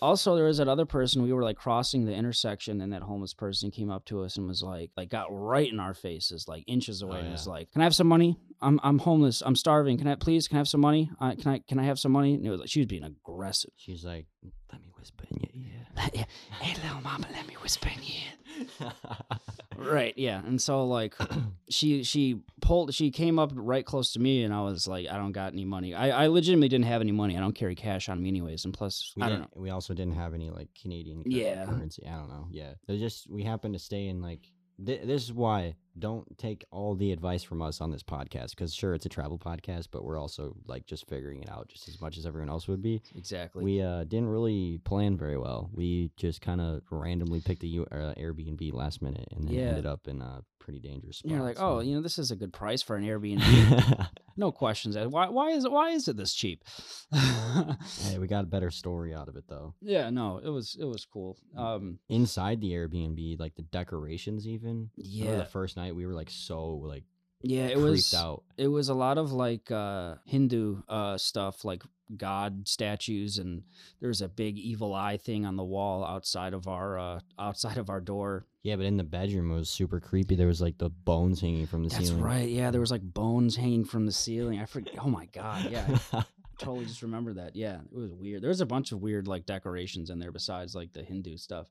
Also, 0.00 0.36
there 0.36 0.44
was 0.44 0.58
that 0.58 0.68
other 0.68 0.86
person. 0.86 1.24
We 1.24 1.32
were 1.32 1.42
like 1.42 1.56
crossing 1.56 2.04
the 2.04 2.12
intersection, 2.14 2.80
and 2.80 2.92
that 2.92 3.02
homeless 3.02 3.34
person 3.34 3.72
came 3.72 3.90
up 3.90 4.04
to 4.04 4.22
us 4.22 4.36
and 4.36 4.46
was 4.46 4.62
like, 4.62 4.92
like 4.96 5.08
got 5.08 5.26
right 5.28 5.68
in 5.72 5.80
our 5.80 5.92
faces, 5.92 6.46
like 6.46 6.62
inches 6.68 7.02
away, 7.02 7.16
Oh, 7.16 7.20
and 7.22 7.32
was 7.32 7.48
like, 7.48 7.72
"Can 7.72 7.80
I 7.80 7.84
have 7.84 7.96
some 7.96 8.06
money? 8.06 8.38
I'm 8.62 8.78
I'm 8.84 9.00
homeless. 9.00 9.42
I'm 9.44 9.56
starving. 9.56 9.98
Can 9.98 10.06
I 10.06 10.14
please? 10.14 10.46
Can 10.46 10.58
I 10.58 10.60
have 10.60 10.68
some 10.68 10.82
money? 10.82 11.10
Uh, 11.20 11.34
can 11.34 11.50
I 11.50 11.58
can 11.66 11.80
I 11.80 11.82
have 11.82 11.98
some 11.98 12.12
money?" 12.12 12.34
And 12.34 12.46
it 12.46 12.50
was 12.50 12.60
like 12.60 12.68
she 12.68 12.78
was 12.78 12.86
being 12.86 13.02
aggressive. 13.02 13.72
She's 13.74 14.04
like, 14.04 14.26
"Let 14.70 14.80
me 14.82 14.88
whisper 14.96 15.24
in 15.32 15.38
your 15.40 15.50
ear." 15.66 15.77
Hey, 15.98 16.74
little 16.82 17.00
mama, 17.02 17.26
let 17.32 17.46
me 17.46 17.54
whisper 17.62 17.88
in 17.88 18.02
your 18.02 18.92
Right, 19.76 20.12
yeah. 20.16 20.42
And 20.44 20.60
so 20.60 20.84
like 20.84 21.14
she 21.70 22.02
she 22.02 22.40
pulled 22.60 22.92
she 22.94 23.10
came 23.12 23.38
up 23.38 23.52
right 23.54 23.84
close 23.86 24.12
to 24.14 24.18
me 24.18 24.42
and 24.42 24.52
I 24.52 24.62
was 24.62 24.88
like, 24.88 25.06
I 25.08 25.16
don't 25.16 25.30
got 25.32 25.52
any 25.52 25.64
money. 25.64 25.94
I, 25.94 26.24
I 26.24 26.26
legitimately 26.26 26.68
didn't 26.68 26.86
have 26.86 27.00
any 27.00 27.12
money. 27.12 27.36
I 27.36 27.40
don't 27.40 27.54
carry 27.54 27.76
cash 27.76 28.08
on 28.08 28.20
me 28.20 28.28
anyways. 28.28 28.64
And 28.64 28.74
plus 28.74 29.12
we 29.16 29.22
I 29.22 29.28
don't 29.28 29.38
know. 29.38 29.44
didn't- 29.46 29.62
We 29.62 29.70
also 29.70 29.94
didn't 29.94 30.14
have 30.14 30.34
any 30.34 30.50
like 30.50 30.68
Canadian 30.80 31.22
cur- 31.22 31.30
Yeah. 31.30 31.64
currency. 31.66 32.04
I 32.06 32.16
don't 32.16 32.28
know. 32.28 32.48
Yeah, 32.50 32.72
they 32.88 32.98
just 32.98 33.30
we 33.30 33.44
happened 33.44 33.74
to 33.74 33.78
stay 33.80 34.08
in 34.08 34.20
like. 34.20 34.50
Th- 34.84 35.02
this 35.04 35.24
is 35.24 35.32
why 35.32 35.74
don't 35.98 36.38
take 36.38 36.64
all 36.70 36.94
the 36.94 37.10
advice 37.10 37.42
from 37.42 37.60
us 37.60 37.80
on 37.80 37.90
this 37.90 38.04
podcast 38.04 38.50
because 38.50 38.72
sure 38.72 38.94
it's 38.94 39.04
a 39.06 39.08
travel 39.08 39.36
podcast, 39.38 39.88
but 39.90 40.04
we're 40.04 40.18
also 40.18 40.54
like 40.66 40.86
just 40.86 41.08
figuring 41.08 41.42
it 41.42 41.50
out 41.50 41.68
just 41.68 41.88
as 41.88 42.00
much 42.00 42.16
as 42.16 42.24
everyone 42.26 42.48
else 42.48 42.68
would 42.68 42.80
be. 42.80 43.02
Exactly. 43.16 43.64
We 43.64 43.82
uh, 43.82 44.04
didn't 44.04 44.28
really 44.28 44.78
plan 44.84 45.16
very 45.16 45.36
well. 45.36 45.70
We 45.74 46.12
just 46.16 46.40
kind 46.40 46.60
of 46.60 46.82
randomly 46.90 47.40
picked 47.40 47.64
a 47.64 47.66
U- 47.66 47.86
uh, 47.90 48.14
Airbnb 48.16 48.72
last 48.72 49.02
minute 49.02 49.26
and 49.34 49.48
then 49.48 49.54
Yeah. 49.54 49.62
ended 49.70 49.86
up 49.86 50.06
in 50.06 50.20
a 50.22 50.42
pretty 50.60 50.78
dangerous 50.78 51.16
spot. 51.18 51.32
You're 51.32 51.42
like, 51.42 51.56
so- 51.56 51.78
oh, 51.78 51.80
you 51.80 51.96
know, 51.96 52.00
this 52.00 52.18
is 52.18 52.30
a 52.30 52.36
good 52.36 52.52
price 52.52 52.80
for 52.82 52.94
an 52.94 53.04
Airbnb. 53.08 54.06
no 54.38 54.50
questions. 54.52 54.96
Why 54.96 55.28
why 55.28 55.50
is 55.50 55.64
it 55.66 55.72
why 55.72 55.90
is 55.90 56.08
it 56.08 56.16
this 56.16 56.32
cheap? 56.32 56.64
hey, 57.12 58.18
we 58.18 58.26
got 58.26 58.44
a 58.44 58.46
better 58.46 58.70
story 58.70 59.14
out 59.14 59.28
of 59.28 59.36
it 59.36 59.44
though. 59.48 59.74
yeah, 59.82 60.08
no, 60.10 60.38
it 60.42 60.48
was 60.48 60.76
it 60.80 60.84
was 60.84 61.04
cool. 61.04 61.36
Um 61.56 61.98
Inside 62.08 62.60
the 62.60 62.70
Airbnb, 62.72 63.38
like 63.38 63.54
the 63.56 63.62
decorations, 63.62 64.46
even. 64.46 64.90
Yeah. 64.96 65.36
the 65.36 65.44
first 65.44 65.76
night 65.76 65.94
we 65.94 66.06
were 66.06 66.14
like 66.14 66.30
so 66.30 66.66
like 66.84 67.04
Yeah, 67.42 67.66
it 67.66 67.78
was 67.78 68.14
out. 68.14 68.44
it 68.56 68.68
was 68.68 68.88
a 68.88 68.94
lot 68.94 69.18
of 69.18 69.32
like 69.32 69.70
uh 69.70 70.14
hindu 70.24 70.82
uh 70.88 71.18
stuff 71.18 71.64
like 71.64 71.82
god 72.16 72.66
statues 72.66 73.38
and 73.38 73.62
there's 74.00 74.22
a 74.22 74.28
big 74.28 74.58
evil 74.58 74.94
eye 74.94 75.16
thing 75.16 75.44
on 75.44 75.56
the 75.56 75.64
wall 75.64 76.04
outside 76.04 76.54
of 76.54 76.66
our 76.66 76.98
uh 76.98 77.20
outside 77.38 77.78
of 77.78 77.90
our 77.90 78.00
door 78.00 78.46
Yeah, 78.62 78.76
but 78.76 78.86
in 78.86 78.96
the 78.96 79.04
bedroom 79.04 79.50
it 79.50 79.54
was 79.54 79.70
super 79.70 80.00
creepy. 80.00 80.34
There 80.36 80.46
was 80.46 80.60
like 80.60 80.78
the 80.78 80.90
bones 80.90 81.40
hanging 81.40 81.66
from 81.66 81.84
the 81.84 81.90
that's 81.90 82.06
ceiling. 82.06 82.22
That's 82.22 82.34
right 82.34 82.48
yeah 82.48 82.70
there 82.70 82.80
was 82.80 82.90
like 82.90 83.02
bones 83.02 83.56
hanging 83.56 83.84
from 83.84 84.06
the 84.06 84.12
ceiling 84.12 84.60
i 84.60 84.64
forget 84.64 84.94
oh 85.02 85.08
my 85.08 85.26
god 85.26 85.70
yeah 85.70 85.98
I 86.12 86.24
totally 86.58 86.86
just 86.86 87.02
remember 87.02 87.34
that 87.34 87.54
yeah 87.54 87.80
it 87.80 87.96
was 87.96 88.12
weird 88.12 88.42
there 88.42 88.48
was 88.48 88.60
a 88.60 88.66
bunch 88.66 88.92
of 88.92 89.00
weird 89.00 89.28
like 89.28 89.46
decorations 89.46 90.10
in 90.10 90.18
there 90.18 90.32
besides 90.32 90.74
like 90.74 90.92
the 90.92 91.02
hindu 91.02 91.36
stuff 91.36 91.68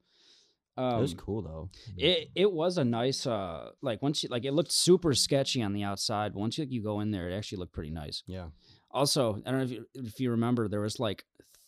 um, 0.78 1.00
it 1.00 1.02
was 1.02 1.14
cool 1.16 1.42
though. 1.42 1.70
It 1.98 2.30
it 2.36 2.52
was 2.52 2.78
a 2.78 2.86
nice 2.86 3.26
uh 3.26 3.72
like 3.82 4.02
once 4.04 4.22
you 4.22 4.30
like 4.30 4.46
it 4.46 4.54
looked 4.54 4.72
super 4.72 5.16
sketchy 5.16 5.64
on 5.64 5.74
the 5.74 5.84
outside, 5.84 6.36
once 6.36 6.58
you, 6.58 6.64
like, 6.66 6.72
you 6.72 6.84
go 6.84 7.00
in 7.00 7.10
there, 7.10 7.30
it 7.30 7.36
actually 7.36 7.58
looked 7.58 7.74
pretty 7.74 7.90
nice. 7.90 8.24
yeah. 8.28 8.48
Also, 8.92 9.42
I 9.46 9.52
don't 9.52 9.60
know 9.60 9.66
if 9.66 9.72
you, 9.72 9.86
if 9.96 10.20
you 10.20 10.32
remember, 10.32 10.68
there 10.68 10.82
was 10.82 11.00
like 11.00 11.26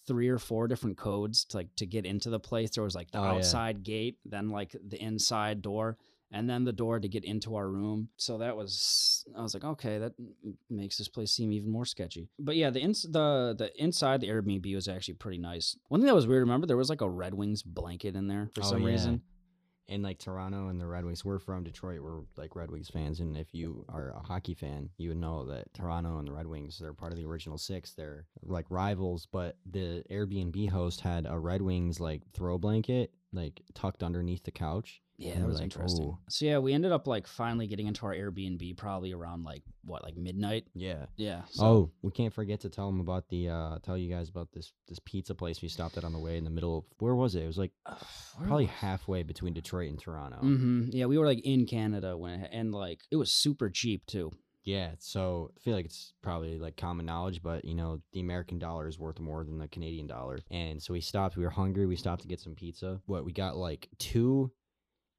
three 0.07 0.29
or 0.29 0.39
four 0.39 0.67
different 0.67 0.97
codes 0.97 1.45
to 1.45 1.57
like 1.57 1.75
to 1.75 1.85
get 1.85 2.05
into 2.05 2.29
the 2.29 2.39
place. 2.39 2.71
There 2.71 2.83
was 2.83 2.95
like 2.95 3.11
the 3.11 3.19
Oh, 3.19 3.23
yeah. 3.23 3.29
outside 3.31 3.83
gate, 3.83 4.17
then 4.25 4.49
like 4.49 4.75
the 4.87 4.99
inside 5.01 5.61
door, 5.61 5.97
and 6.31 6.49
then 6.49 6.63
the 6.63 6.71
door 6.73 6.99
to 6.99 7.07
get 7.07 7.23
into 7.23 7.55
our 7.55 7.67
room. 7.67 8.09
So 8.17 8.37
that 8.39 8.55
was 8.55 9.25
I 9.37 9.41
was 9.41 9.53
like, 9.53 9.63
okay, 9.65 9.99
that 9.99 10.13
m- 10.17 10.57
makes 10.69 10.97
this 10.97 11.07
place 11.09 11.31
seem 11.31 11.51
even 11.51 11.69
more 11.69 11.85
sketchy. 11.85 12.29
But 12.39 12.55
yeah, 12.55 12.69
the 12.69 12.79
ins- 12.81 13.03
the 13.03 13.53
the 13.57 13.71
inside 13.81 14.21
the 14.21 14.29
Airbnb 14.29 14.73
was 14.73 14.87
actually 14.87 15.15
pretty 15.15 15.37
nice. 15.39 15.75
One 15.89 15.99
thing 15.99 16.07
that 16.07 16.15
was 16.15 16.25
weird, 16.27 16.41
remember 16.41 16.65
there 16.67 16.77
was 16.77 16.89
like 16.89 17.01
a 17.01 17.09
Red 17.09 17.33
Wings 17.33 17.61
blanket 17.61 18.15
in 18.15 18.27
there 18.27 18.49
for 18.55 18.61
Oh, 18.61 18.69
some 18.69 18.81
yeah. 18.81 18.87
reason. 18.87 19.21
And 19.89 20.03
like 20.03 20.19
Toronto 20.19 20.67
and 20.67 20.79
the 20.79 20.85
Red 20.85 21.03
Wings, 21.03 21.25
we're 21.25 21.39
from 21.39 21.63
Detroit. 21.63 22.01
We're 22.01 22.21
like 22.37 22.55
Red 22.55 22.69
Wings 22.69 22.89
fans, 22.89 23.19
and 23.21 23.35
if 23.35 23.55
you 23.55 23.85
are 23.89 24.11
a 24.11 24.19
hockey 24.19 24.53
fan, 24.53 24.91
you 24.97 25.09
would 25.09 25.17
know 25.17 25.47
that 25.47 25.73
Toronto 25.73 26.19
and 26.19 26.27
the 26.27 26.31
Red 26.31 26.45
Wings 26.45 26.77
they're 26.77 26.93
part 26.93 27.11
of 27.11 27.17
the 27.17 27.25
original 27.25 27.57
six. 27.57 27.93
They're 27.93 28.27
like 28.43 28.67
rivals, 28.69 29.27
but 29.31 29.57
the 29.65 30.03
Airbnb 30.11 30.69
host 30.69 31.01
had 31.01 31.25
a 31.27 31.39
Red 31.39 31.63
Wings 31.63 31.99
like 31.99 32.21
throw 32.33 32.59
blanket 32.59 33.11
like 33.33 33.61
tucked 33.73 34.03
underneath 34.03 34.43
the 34.43 34.51
couch. 34.51 35.01
Yeah, 35.17 35.33
And 35.33 35.43
that 35.43 35.47
was 35.47 35.55
like, 35.57 35.65
interesting. 35.65 36.05
"Ooh." 36.05 36.17
So 36.29 36.45
yeah, 36.45 36.59
we 36.59 36.71
ended 36.71 36.93
up 36.93 37.05
like 37.05 37.27
finally 37.27 37.67
getting 37.67 37.87
into 37.87 38.05
our 38.05 38.15
Airbnb 38.15 38.77
probably 38.77 39.11
around 39.11 39.43
like 39.43 39.63
what 39.83 40.01
like 40.01 40.15
midnight. 40.15 40.67
Yeah. 40.73 41.07
Yeah. 41.17 41.41
So, 41.49 41.65
oh, 41.65 41.91
we 42.01 42.11
can't 42.11 42.33
forget 42.33 42.61
to 42.61 42.69
tell 42.69 42.89
them 42.89 43.01
about 43.01 43.27
the 43.27 43.49
uh 43.49 43.79
tell 43.79 43.97
you 43.97 44.09
guys 44.09 44.29
about 44.29 44.47
this 44.53 44.71
this 44.87 44.99
pizza 45.03 45.35
place 45.35 45.61
we 45.61 45.67
stopped 45.67 45.97
at 45.97 46.05
on 46.05 46.13
the 46.13 46.19
way 46.19 46.37
in 46.37 46.45
the 46.45 46.49
middle 46.49 46.77
of 46.77 46.85
where 46.99 47.15
was 47.15 47.35
it? 47.35 47.43
It 47.43 47.47
was 47.47 47.57
like 47.57 47.73
probably 48.37 48.67
halfway 48.67 49.23
between 49.23 49.53
Detroit 49.53 49.89
and 49.89 49.99
Toronto. 49.99 50.37
Mm-hmm. 50.37 50.89
Yeah, 50.91 51.05
we 51.07 51.17
were 51.17 51.25
like 51.25 51.41
in 51.43 51.65
Canada 51.65 52.17
when 52.17 52.39
it, 52.39 52.49
and 52.53 52.73
like 52.73 53.01
it 53.11 53.17
was 53.17 53.29
super 53.29 53.69
cheap 53.69 54.05
too. 54.05 54.31
Yeah, 54.69 54.91
so 54.99 55.51
I 55.57 55.59
feel 55.61 55.73
like 55.73 55.85
it's 55.85 56.13
probably 56.21 56.59
like 56.59 56.77
common 56.77 57.07
knowledge, 57.07 57.41
but 57.41 57.65
you 57.65 57.73
know, 57.73 58.01
the 58.13 58.19
American 58.19 58.59
dollar 58.59 58.87
is 58.87 58.99
worth 58.99 59.19
more 59.19 59.43
than 59.43 59.57
the 59.57 59.67
Canadian 59.67 60.05
dollar. 60.05 60.37
And 60.51 60.79
so 60.79 60.93
we 60.93 61.01
stopped, 61.01 61.37
we 61.37 61.43
were 61.43 61.49
hungry, 61.49 61.87
we 61.87 61.95
stopped 61.95 62.21
to 62.21 62.27
get 62.27 62.39
some 62.39 62.53
pizza. 62.53 63.01
What 63.07 63.25
we 63.25 63.31
got 63.31 63.57
like 63.57 63.89
two 63.97 64.51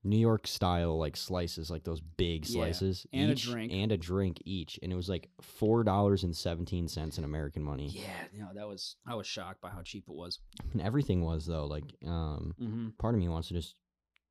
New 0.04 0.18
York 0.18 0.46
style 0.46 0.96
like 0.98 1.16
slices, 1.16 1.68
like 1.68 1.82
those 1.82 2.00
big 2.00 2.46
Yeah, 2.46 2.52
slices. 2.52 3.06
and 3.12 3.30
a 3.30 3.32
each, 3.34 3.42
drink. 3.42 3.72
And 3.74 3.90
a 3.90 3.96
drink 3.96 4.40
each. 4.44 4.78
And 4.84 4.92
it 4.92 4.96
was 4.96 5.08
like 5.08 5.28
four 5.40 5.82
dollars 5.82 6.22
and 6.22 6.36
seventeen 6.36 6.86
cents 6.86 7.18
in 7.18 7.24
American 7.24 7.64
money. 7.64 7.88
Yeah, 7.92 8.22
you 8.32 8.40
know 8.42 8.50
that 8.54 8.68
was 8.68 8.94
I 9.04 9.16
was 9.16 9.26
shocked 9.26 9.60
by 9.60 9.70
how 9.70 9.82
cheap 9.82 10.04
it 10.08 10.14
was. 10.14 10.38
And 10.72 10.80
everything 10.80 11.24
was 11.24 11.44
though, 11.44 11.66
like 11.66 11.84
um 12.06 12.54
hmm 12.56 12.88
part 13.00 13.14
of 13.16 13.20
me 13.20 13.28
wants 13.28 13.48
to 13.48 13.54
just 13.54 13.74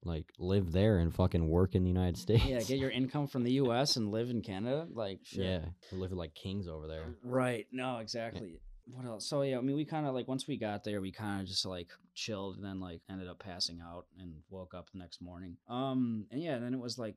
like 0.03 0.31
live 0.39 0.71
there 0.71 0.99
and 0.99 1.13
fucking 1.13 1.47
work 1.49 1.75
in 1.75 1.83
the 1.83 1.89
United 1.89 2.17
States. 2.17 2.43
Yeah, 2.47 2.59
get 2.59 2.79
your 2.79 2.89
income 2.89 3.27
from 3.27 3.43
the 3.43 3.53
U.S. 3.53 3.95
and 3.97 4.11
live 4.11 4.29
in 4.29 4.41
Canada. 4.41 4.87
Like, 4.93 5.19
shit. 5.23 5.45
Yeah. 5.45 5.59
We 5.91 5.97
live 5.97 6.11
like 6.13 6.33
kings 6.33 6.67
over 6.67 6.87
there. 6.87 7.05
Right. 7.23 7.67
No, 7.71 7.97
exactly. 7.97 8.59
What 8.91 9.05
else? 9.05 9.27
So 9.29 9.43
yeah, 9.43 9.57
I 9.59 9.61
mean, 9.61 9.75
we 9.75 9.85
kind 9.85 10.07
of 10.07 10.15
like 10.15 10.27
once 10.27 10.47
we 10.47 10.57
got 10.57 10.83
there, 10.83 10.99
we 10.99 11.11
kind 11.11 11.41
of 11.41 11.47
just 11.47 11.65
like 11.65 11.89
chilled, 12.15 12.55
and 12.55 12.65
then 12.65 12.79
like 12.79 13.01
ended 13.09 13.27
up 13.27 13.37
passing 13.39 13.79
out 13.83 14.05
and 14.19 14.33
woke 14.49 14.73
up 14.73 14.89
the 14.91 14.97
next 14.97 15.21
morning. 15.21 15.57
Um, 15.67 16.25
and 16.31 16.41
yeah, 16.41 16.57
then 16.57 16.73
it 16.73 16.79
was 16.79 16.97
like 16.97 17.15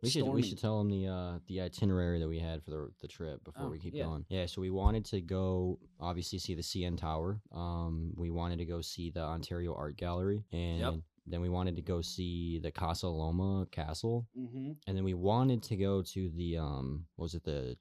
We 0.00 0.10
should 0.10 0.28
we 0.28 0.42
should 0.42 0.60
tell 0.60 0.78
them 0.78 0.90
the 0.90 1.08
uh 1.08 1.38
the 1.48 1.60
itinerary 1.62 2.20
that 2.20 2.28
we 2.28 2.38
had 2.38 2.62
for 2.62 2.70
the 2.70 2.88
the 3.00 3.08
trip 3.08 3.42
before 3.42 3.66
Oh, 3.66 3.70
we 3.70 3.80
keep 3.80 3.94
yeah. 3.94 4.04
going. 4.04 4.24
Yeah, 4.28 4.46
so 4.46 4.60
we 4.60 4.70
wanted 4.70 5.04
to 5.06 5.20
go 5.20 5.80
obviously 5.98 6.38
see 6.38 6.54
the 6.54 6.62
CN 6.62 6.96
Tower. 6.96 7.40
Um, 7.52 8.12
we 8.16 8.30
wanted 8.30 8.58
to 8.58 8.64
go 8.64 8.80
see 8.80 9.10
the 9.10 9.22
Ontario 9.22 9.74
Art 9.74 9.96
Gallery, 9.96 10.44
and 10.52 11.02
then 11.26 11.40
we 11.40 11.48
wanted 11.48 11.76
to 11.76 11.82
go 11.82 12.00
see 12.00 12.58
the 12.62 12.70
Casa 12.70 13.08
Loma 13.08 13.66
Castle, 13.70 14.26
Mm-hmm. 14.38 14.72
and 14.86 14.96
then 14.96 15.04
we 15.04 15.14
wanted 15.14 15.62
to 15.64 15.76
go 15.76 16.02
to 16.02 16.30
the 16.36 16.58
um, 16.58 17.04
what 17.16 17.24
was 17.24 17.34
it 17.34 17.44
the 17.44 17.76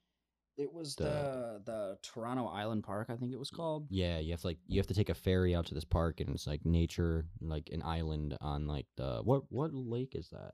It 0.58 0.72
was 0.72 0.96
The- 0.96 1.06
the 1.06 1.62
the 1.66 1.98
Toronto 2.04 2.46
Island 2.48 2.84
Park, 2.84 3.10
I 3.10 3.16
think 3.16 3.32
it 3.34 3.40
was 3.40 3.50
called. 3.50 3.88
yeah 3.90 4.20
you 4.20 4.32
have 4.32 4.42
to 4.42 4.48
like 4.48 4.60
you 4.68 4.80
have 4.80 4.88
to 4.88 4.94
take 4.94 5.10
a 5.10 5.14
ferry 5.16 5.56
out 5.56 5.66
to 5.68 5.74
this 5.74 5.86
park, 5.86 6.20
and 6.20 6.30
it's 6.30 6.46
like 6.48 6.66
nature 6.66 7.26
like 7.40 7.70
an 7.72 7.82
island 7.84 8.38
on 8.42 8.68
like 8.68 8.86
the 8.98 9.22
what 9.24 9.44
what 9.50 9.74
lake 9.74 10.14
is 10.16 10.30
that? 10.30 10.52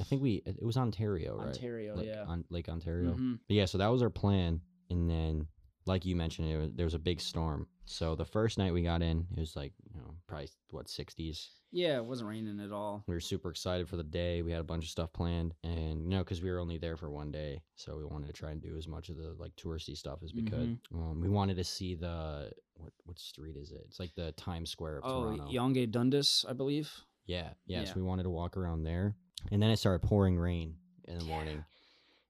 I 0.00 0.02
think 0.04 0.22
we 0.22 0.42
it 0.46 0.64
was 0.64 0.76
Ontario, 0.76 1.36
right? 1.36 1.48
Ontario, 1.48 1.94
Like, 1.96 2.06
yeah. 2.06 2.24
on 2.26 2.44
Lake 2.50 2.68
Ontario. 2.68 3.14
Mhm. 3.14 3.38
But 3.46 3.54
yeah, 3.54 3.66
so 3.66 3.78
that 3.78 3.88
was 3.92 4.02
our 4.02 4.10
plan, 4.10 4.60
and 4.90 5.08
then 5.08 5.46
like 5.86 6.04
you 6.04 6.16
mentioned, 6.16 6.48
it 6.48 6.56
was, 6.56 6.70
there 6.74 6.86
was 6.86 6.94
a 6.94 6.98
big 6.98 7.20
storm. 7.20 7.66
So 7.84 8.14
the 8.16 8.24
first 8.24 8.58
night 8.58 8.72
we 8.72 8.82
got 8.82 9.02
in, 9.02 9.26
it 9.36 9.40
was 9.40 9.54
like 9.56 9.72
you 9.92 10.00
know 10.00 10.14
probably 10.26 10.48
what 10.70 10.88
sixties. 10.88 11.50
Yeah, 11.72 11.96
it 11.96 12.04
wasn't 12.04 12.30
raining 12.30 12.60
at 12.60 12.72
all. 12.72 13.04
We 13.06 13.14
were 13.14 13.20
super 13.20 13.50
excited 13.50 13.88
for 13.88 13.96
the 13.96 14.02
day. 14.04 14.42
We 14.42 14.50
had 14.50 14.60
a 14.60 14.64
bunch 14.64 14.84
of 14.84 14.90
stuff 14.90 15.12
planned, 15.12 15.54
and 15.62 16.02
you 16.02 16.08
know 16.08 16.18
because 16.18 16.42
we 16.42 16.50
were 16.50 16.58
only 16.58 16.78
there 16.78 16.96
for 16.96 17.10
one 17.10 17.30
day, 17.30 17.62
so 17.76 17.96
we 17.96 18.04
wanted 18.04 18.26
to 18.28 18.32
try 18.32 18.50
and 18.50 18.60
do 18.60 18.76
as 18.76 18.88
much 18.88 19.08
of 19.08 19.16
the 19.16 19.34
like 19.38 19.54
touristy 19.56 19.96
stuff 19.96 20.18
as 20.24 20.34
we 20.34 20.42
could. 20.42 20.78
Mm-hmm. 20.92 20.96
Um, 20.98 21.20
we 21.20 21.28
wanted 21.28 21.56
to 21.56 21.64
see 21.64 21.94
the 21.94 22.50
what 22.74 22.92
what 23.04 23.18
street 23.18 23.56
is 23.56 23.70
it? 23.70 23.82
It's 23.88 24.00
like 24.00 24.14
the 24.14 24.32
Times 24.32 24.70
Square 24.70 24.98
of 24.98 25.04
Oh, 25.06 25.22
Toronto. 25.22 25.48
Yonge 25.50 25.90
Dundas, 25.90 26.44
I 26.48 26.52
believe. 26.52 26.90
Yeah, 27.26 27.50
yeah. 27.66 27.84
So 27.84 27.92
we 27.96 28.02
wanted 28.02 28.24
to 28.24 28.30
walk 28.30 28.56
around 28.56 28.82
there, 28.84 29.14
and 29.52 29.62
then 29.62 29.70
it 29.70 29.78
started 29.78 30.06
pouring 30.06 30.38
rain 30.38 30.74
in 31.06 31.18
the 31.18 31.24
Yeah. 31.24 31.30
morning, 31.30 31.64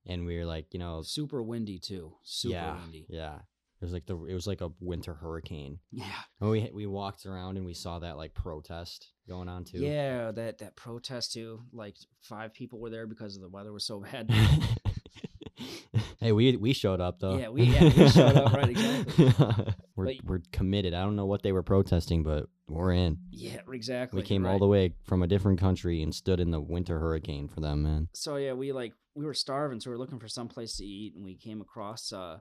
and 0.06 0.24
we 0.26 0.36
were 0.38 0.44
like, 0.44 0.72
you 0.72 0.78
know, 0.80 1.02
Super 1.02 1.42
windy 1.42 1.78
too. 1.78 2.14
Super 2.22 2.54
yeah, 2.54 2.80
windy. 2.80 3.06
yeah. 3.08 3.36
It 3.80 3.84
was 3.84 3.92
like 3.92 4.06
the 4.06 4.16
it 4.24 4.32
was 4.32 4.46
like 4.46 4.62
a 4.62 4.70
winter 4.80 5.12
hurricane. 5.12 5.78
Yeah. 5.92 6.06
And 6.40 6.50
we 6.50 6.70
we 6.72 6.86
walked 6.86 7.26
around 7.26 7.58
and 7.58 7.66
we 7.66 7.74
saw 7.74 7.98
that 7.98 8.16
like 8.16 8.32
protest 8.32 9.08
going 9.28 9.48
on 9.50 9.64
too. 9.64 9.78
Yeah, 9.80 10.30
that 10.32 10.58
that 10.58 10.76
protest 10.76 11.32
too. 11.34 11.60
Like 11.74 11.96
five 12.22 12.54
people 12.54 12.78
were 12.80 12.88
there 12.90 13.06
because 13.06 13.36
of 13.36 13.42
the 13.42 13.50
weather 13.50 13.72
was 13.74 13.84
so 13.84 14.00
bad. 14.00 14.30
hey, 16.20 16.32
we 16.32 16.56
we 16.56 16.72
showed 16.72 17.00
up 17.00 17.20
though. 17.20 17.38
Yeah, 17.38 17.48
we- 17.48 17.64
yeah, 17.64 17.84
we 17.84 18.08
showed 18.08 18.36
up, 18.36 18.52
right, 18.52 18.70
exactly. 18.70 19.26
we're 19.96 20.04
But- 20.06 20.14
we're 20.24 20.40
committed. 20.52 20.94
I 20.94 21.02
don't 21.02 21.16
know 21.16 21.26
what 21.26 21.42
they 21.42 21.52
were 21.52 21.62
protesting, 21.62 22.22
but 22.22 22.48
we're 22.68 22.92
in. 22.92 23.18
yeah, 23.30 23.58
exactly. 23.72 24.20
We 24.20 24.26
came 24.26 24.46
all 24.46 24.58
the 24.58 24.66
way 24.66 24.94
from 25.04 25.22
a 25.22 25.26
different 25.26 25.60
country 25.60 26.02
and 26.02 26.14
stood 26.14 26.40
in 26.40 26.50
the 26.50 26.60
winter 26.60 26.98
hurricane 26.98 27.48
for 27.48 27.60
them, 27.60 27.82
man. 27.82 28.08
so 28.14 28.36
yeah, 28.36 28.54
we 28.54 28.72
like 28.72 28.92
we 29.16 29.24
were 29.24 29.34
starving, 29.34 29.80
so 29.80 29.90
we 29.90 29.96
were 29.96 30.00
looking 30.00 30.20
for 30.20 30.28
some 30.28 30.46
place 30.46 30.76
to 30.76 30.84
eat, 30.84 31.14
and 31.14 31.24
we 31.24 31.34
came 31.34 31.60
across 31.60 32.12
uh 32.12 32.38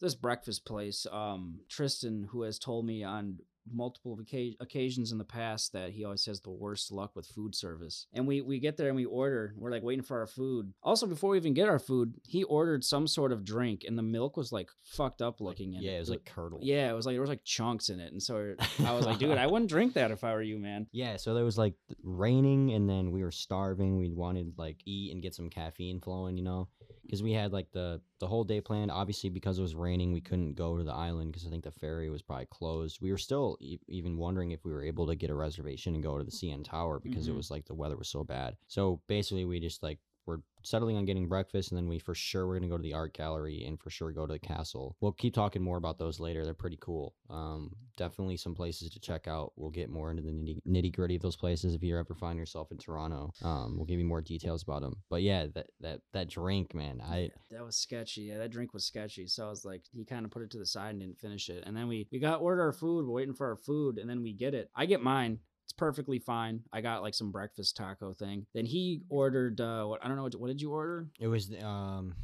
this 0.00 0.14
breakfast 0.14 0.64
place. 0.64 1.06
Um, 1.10 1.60
Tristen, 1.68 2.28
who 2.30 2.42
has 2.42 2.58
told 2.58 2.84
me 2.84 3.02
on 3.02 3.38
multiple 3.70 4.18
occa- 4.20 4.56
occasions 4.60 5.12
in 5.12 5.18
the 5.18 5.24
past 5.24 5.72
that 5.72 5.90
he 5.90 6.04
always 6.04 6.24
has 6.26 6.40
the 6.40 6.50
worst 6.50 6.92
luck 6.92 7.14
with 7.14 7.26
food 7.26 7.54
service. 7.54 8.06
And 8.12 8.26
we 8.26 8.40
we 8.40 8.58
get 8.58 8.76
there 8.76 8.88
and 8.88 8.96
we 8.96 9.04
order. 9.04 9.54
We're 9.56 9.70
like 9.70 9.82
waiting 9.82 10.04
for 10.04 10.20
our 10.20 10.26
food. 10.26 10.72
Also, 10.82 11.06
before 11.06 11.30
we 11.30 11.36
even 11.36 11.54
get 11.54 11.68
our 11.68 11.78
food, 11.78 12.14
he 12.24 12.44
ordered 12.44 12.84
some 12.84 13.06
sort 13.06 13.32
of 13.32 13.44
drink, 13.44 13.84
and 13.86 13.96
the 13.98 14.02
milk 14.02 14.36
was 14.36 14.52
like 14.52 14.70
fucked 14.82 15.22
up 15.22 15.40
looking. 15.40 15.74
in 15.74 15.82
Yeah, 15.82 15.92
it 15.92 16.00
was 16.00 16.10
like 16.10 16.24
curdled. 16.24 16.64
Yeah, 16.64 16.90
it 16.90 16.94
was 16.94 17.06
like 17.06 17.14
there 17.14 17.20
was 17.20 17.30
like 17.30 17.44
chunks 17.44 17.88
in 17.88 18.00
it, 18.00 18.12
and 18.12 18.22
so 18.22 18.54
I 18.86 18.92
was 18.92 19.06
like, 19.06 19.18
dude, 19.18 19.38
I 19.38 19.46
wouldn't 19.46 19.70
drink 19.70 19.94
that 19.94 20.10
if 20.10 20.24
I 20.24 20.32
were 20.34 20.42
you, 20.42 20.58
man. 20.58 20.86
Yeah, 20.92 21.16
so 21.16 21.34
there 21.34 21.44
was 21.44 21.58
like 21.58 21.74
raining, 22.02 22.72
and 22.72 22.88
then 22.88 23.10
we 23.10 23.22
were 23.22 23.30
starving. 23.30 23.96
We 23.98 24.10
wanted 24.10 24.54
like 24.56 24.78
eat 24.84 25.12
and 25.12 25.22
get 25.22 25.34
some 25.34 25.50
caffeine 25.50 26.00
flowing, 26.00 26.36
you 26.36 26.44
know, 26.44 26.68
because 27.06 27.22
we 27.22 27.32
had 27.32 27.52
like 27.52 27.70
the 27.72 28.00
the 28.20 28.26
whole 28.26 28.44
day 28.44 28.60
planned. 28.60 28.90
Obviously, 28.90 29.30
because 29.30 29.58
it 29.58 29.62
was 29.62 29.74
raining, 29.74 30.12
we 30.12 30.20
couldn't 30.20 30.54
go 30.54 30.76
to 30.76 30.84
the 30.84 30.92
island 30.92 31.32
because 31.32 31.46
I 31.46 31.50
think 31.50 31.64
the 31.64 31.70
ferry 31.70 32.10
was 32.10 32.22
probably 32.22 32.46
closed. 32.46 33.00
We 33.00 33.10
were 33.10 33.18
still 33.18 33.56
e- 33.60 33.78
even 33.88 34.16
wondering 34.16 34.52
if 34.52 34.64
we 34.64 34.72
were 34.72 34.82
able 34.84 35.06
to 35.08 35.16
get 35.16 35.30
a 35.30 35.34
reservation 35.34 35.94
and 35.94 36.02
go 36.02 36.18
to 36.18 36.24
the 36.24 36.30
CN 36.30 36.62
Tower 36.62 37.00
because 37.00 37.28
it 37.28 37.32
Mhm. 37.32 37.36
was 37.36 37.50
like 37.50 37.66
the 37.66 37.74
weather 37.74 37.96
was 37.96 38.08
so 38.08 38.24
bad. 38.24 38.56
So 38.68 39.00
basically, 39.08 39.44
we 39.44 39.60
just 39.60 39.82
like 39.82 39.98
we're 40.26 40.38
settling 40.64 40.96
on 40.96 41.04
getting 41.04 41.28
breakfast, 41.28 41.70
and 41.70 41.78
then 41.78 41.88
we 41.88 41.98
for 41.98 42.14
sure 42.14 42.46
we're 42.46 42.58
gonna 42.58 42.68
go 42.68 42.76
to 42.76 42.82
the 42.82 42.92
art 42.92 43.14
gallery 43.14 43.64
and 43.66 43.80
for 43.80 43.90
sure 43.90 44.12
go 44.12 44.26
to 44.26 44.32
the 44.32 44.38
castle. 44.38 44.96
We'll 45.00 45.12
keep 45.12 45.34
talking 45.34 45.62
more 45.62 45.76
about 45.76 45.98
those 45.98 46.20
later. 46.20 46.44
They're 46.44 46.54
pretty 46.54 46.78
cool. 46.80 47.14
Um, 47.28 47.74
definitely 47.96 48.36
some 48.36 48.54
places 48.54 48.90
to 48.90 49.00
check 49.00 49.26
out. 49.26 49.52
We'll 49.56 49.70
get 49.70 49.90
more 49.90 50.10
into 50.10 50.22
the 50.22 50.60
nitty 50.68 50.94
gritty 50.94 51.16
of 51.16 51.22
those 51.22 51.36
places 51.36 51.74
if 51.74 51.82
you 51.82 51.98
ever 51.98 52.14
find 52.14 52.38
yourself 52.38 52.70
in 52.70 52.78
Toronto. 52.78 53.32
Um, 53.42 53.76
we'll 53.76 53.86
give 53.86 53.98
you 53.98 54.04
more 54.04 54.20
details 54.20 54.62
about 54.62 54.82
them. 54.82 54.96
But 55.10 55.22
yeah, 55.22 55.46
that 55.54 55.66
that 55.80 56.00
that 56.12 56.28
drink, 56.28 56.74
man, 56.74 57.00
I 57.02 57.30
that 57.50 57.64
was 57.64 57.76
sketchy. 57.76 58.22
Yeah, 58.22 58.38
that 58.38 58.50
drink 58.50 58.72
was 58.72 58.84
sketchy. 58.84 59.26
So 59.26 59.46
I 59.46 59.50
was 59.50 59.64
like, 59.64 59.82
he 59.92 60.04
kind 60.04 60.24
of 60.24 60.30
put 60.30 60.42
it 60.42 60.50
to 60.52 60.58
the 60.58 60.66
side 60.66 60.90
and 60.90 61.00
didn't 61.00 61.20
finish 61.20 61.48
it. 61.48 61.64
And 61.66 61.76
then 61.76 61.88
we 61.88 62.06
we 62.12 62.18
got 62.18 62.40
order 62.40 62.62
our 62.62 62.72
food. 62.72 63.06
We're 63.06 63.14
waiting 63.14 63.34
for 63.34 63.48
our 63.48 63.56
food, 63.56 63.98
and 63.98 64.08
then 64.08 64.22
we 64.22 64.32
get 64.32 64.54
it. 64.54 64.70
I 64.74 64.86
get 64.86 65.02
mine. 65.02 65.40
It's 65.72 65.78
perfectly 65.78 66.18
fine. 66.18 66.60
I 66.70 66.82
got 66.82 67.00
like 67.00 67.14
some 67.14 67.30
breakfast 67.32 67.78
taco 67.78 68.12
thing. 68.12 68.44
Then 68.52 68.66
he 68.66 69.00
ordered 69.08 69.58
uh 69.58 69.84
what 69.86 70.04
I 70.04 70.08
don't 70.08 70.18
know 70.18 70.24
what, 70.24 70.34
what 70.34 70.48
did 70.48 70.60
you 70.60 70.70
order? 70.70 71.08
it 71.18 71.28
was 71.28 71.50
um, 71.62 72.14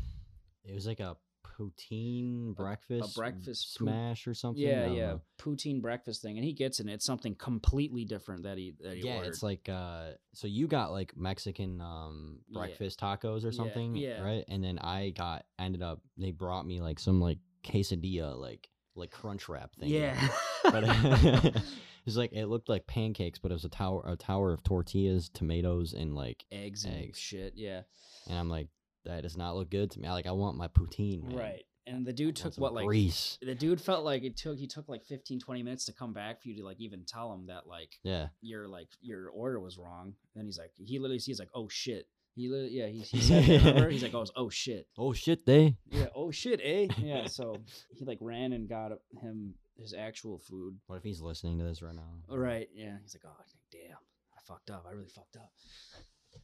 it 0.64 0.74
was 0.74 0.86
like 0.86 1.00
a 1.00 1.16
poutine 1.42 2.54
breakfast 2.54 3.16
breakfast 3.16 3.78
pout- 3.78 3.86
smash 3.88 4.26
or 4.26 4.34
something. 4.34 4.62
Yeah, 4.62 4.84
yeah, 4.84 5.06
know. 5.12 5.20
poutine 5.40 5.80
breakfast 5.80 6.20
thing, 6.20 6.36
and 6.36 6.44
he 6.44 6.52
gets 6.52 6.78
it. 6.78 6.82
and 6.82 6.90
It's 6.90 7.06
something 7.06 7.34
completely 7.36 8.04
different 8.04 8.42
that 8.42 8.58
he 8.58 8.74
that 8.82 8.96
he 8.96 9.02
yeah, 9.02 9.14
ordered. 9.16 9.28
it's 9.28 9.42
like 9.42 9.66
uh 9.70 10.10
so 10.34 10.46
you 10.46 10.66
got 10.68 10.92
like 10.92 11.16
Mexican 11.16 11.80
um 11.80 12.40
Yeah. 12.50 12.58
breakfast 12.58 13.00
tacos 13.00 13.44
or 13.44 13.48
Yeah, 13.48 13.52
something, 13.52 13.96
yeah. 13.96 14.20
right? 14.22 14.44
And 14.48 14.62
then 14.62 14.78
I 14.78 15.08
got 15.16 15.46
ended 15.58 15.80
up 15.82 16.02
they 16.18 16.32
brought 16.32 16.66
me 16.66 16.82
like 16.82 16.98
some 16.98 17.18
like 17.18 17.38
quesadilla 17.64 18.38
like 18.38 18.68
like 18.94 19.10
crunch 19.10 19.48
wrap 19.48 19.74
thing. 19.76 19.88
yeah. 19.88 20.28
But 20.64 20.84
was 22.08 22.16
like 22.16 22.32
it 22.32 22.46
looked 22.46 22.68
like 22.68 22.86
pancakes, 22.86 23.38
but 23.38 23.50
it 23.50 23.54
was 23.54 23.64
a 23.64 23.68
tower 23.68 24.02
a 24.06 24.16
tower 24.16 24.52
of 24.52 24.62
tortillas, 24.62 25.28
tomatoes 25.28 25.92
and 25.92 26.14
like 26.14 26.44
eggs 26.50 26.84
and 26.84 26.94
Eggs. 26.96 27.18
shit. 27.18 27.52
Yeah, 27.56 27.82
and 28.28 28.38
I'm 28.38 28.48
like 28.48 28.68
that 29.04 29.22
does 29.22 29.36
not 29.36 29.54
look 29.56 29.70
good 29.70 29.90
to 29.92 30.00
me. 30.00 30.08
I 30.08 30.12
like 30.12 30.26
I 30.26 30.32
want 30.32 30.56
my 30.56 30.68
poutine, 30.68 31.22
man. 31.24 31.36
right. 31.38 31.64
and 31.86 32.04
the 32.06 32.12
dude 32.12 32.36
took 32.36 32.54
what 32.56 32.74
like 32.74 32.84
grease. 32.86 33.38
the 33.40 33.54
dude 33.54 33.80
felt 33.80 34.04
like 34.04 34.22
it 34.22 34.36
took 34.36 34.58
he 34.58 34.66
took 34.66 34.88
like 34.88 35.04
15 35.04 35.40
20 35.40 35.62
minutes 35.62 35.84
to 35.86 35.92
come 35.92 36.12
back 36.12 36.42
for 36.42 36.48
you 36.48 36.56
to 36.58 36.64
like 36.64 36.80
even 36.80 37.04
tell 37.06 37.32
him 37.32 37.46
that 37.46 37.66
like 37.66 37.98
Yeah. 38.02 38.26
your 38.42 38.68
like 38.68 38.88
your 39.00 39.30
order 39.30 39.58
was 39.60 39.78
wrong 39.78 40.14
then 40.34 40.44
he's 40.44 40.58
like 40.58 40.72
he 40.76 40.98
literally 40.98 41.18
he's 41.24 41.38
like 41.38 41.48
oh 41.54 41.68
shit 41.68 42.06
he 42.34 42.48
literally 42.48 42.72
yeah 42.72 42.86
he, 42.88 42.98
he 43.00 43.20
said 43.20 43.44
that, 43.44 43.64
remember? 43.64 43.88
he's 43.94 44.02
like 44.02 44.14
oh 44.14 44.26
oh 44.36 44.50
shit 44.50 44.86
Oh 44.98 45.12
shit, 45.14 45.46
they. 45.46 45.76
yeah 45.90 46.06
oh 46.14 46.30
shit 46.30 46.60
eh 46.62 46.88
yeah 46.98 47.26
so 47.38 47.56
he 47.96 48.04
like 48.04 48.18
ran 48.20 48.52
and 48.52 48.68
got 48.68 48.92
him 49.22 49.54
his 49.80 49.94
actual 49.94 50.38
food 50.38 50.78
What 50.86 50.96
if 50.96 51.02
he's 51.04 51.20
listening 51.20 51.58
to 51.58 51.64
this 51.64 51.82
right 51.82 51.94
now? 51.94 52.02
all 52.30 52.38
right 52.38 52.68
yeah 52.74 52.96
he's 53.02 53.14
like 53.14 53.24
oh 53.26 53.42
damn 53.72 53.96
i 54.36 54.40
fucked 54.46 54.70
up 54.70 54.84
i 54.88 54.92
really 54.92 55.08
fucked 55.08 55.36
up 55.36 55.50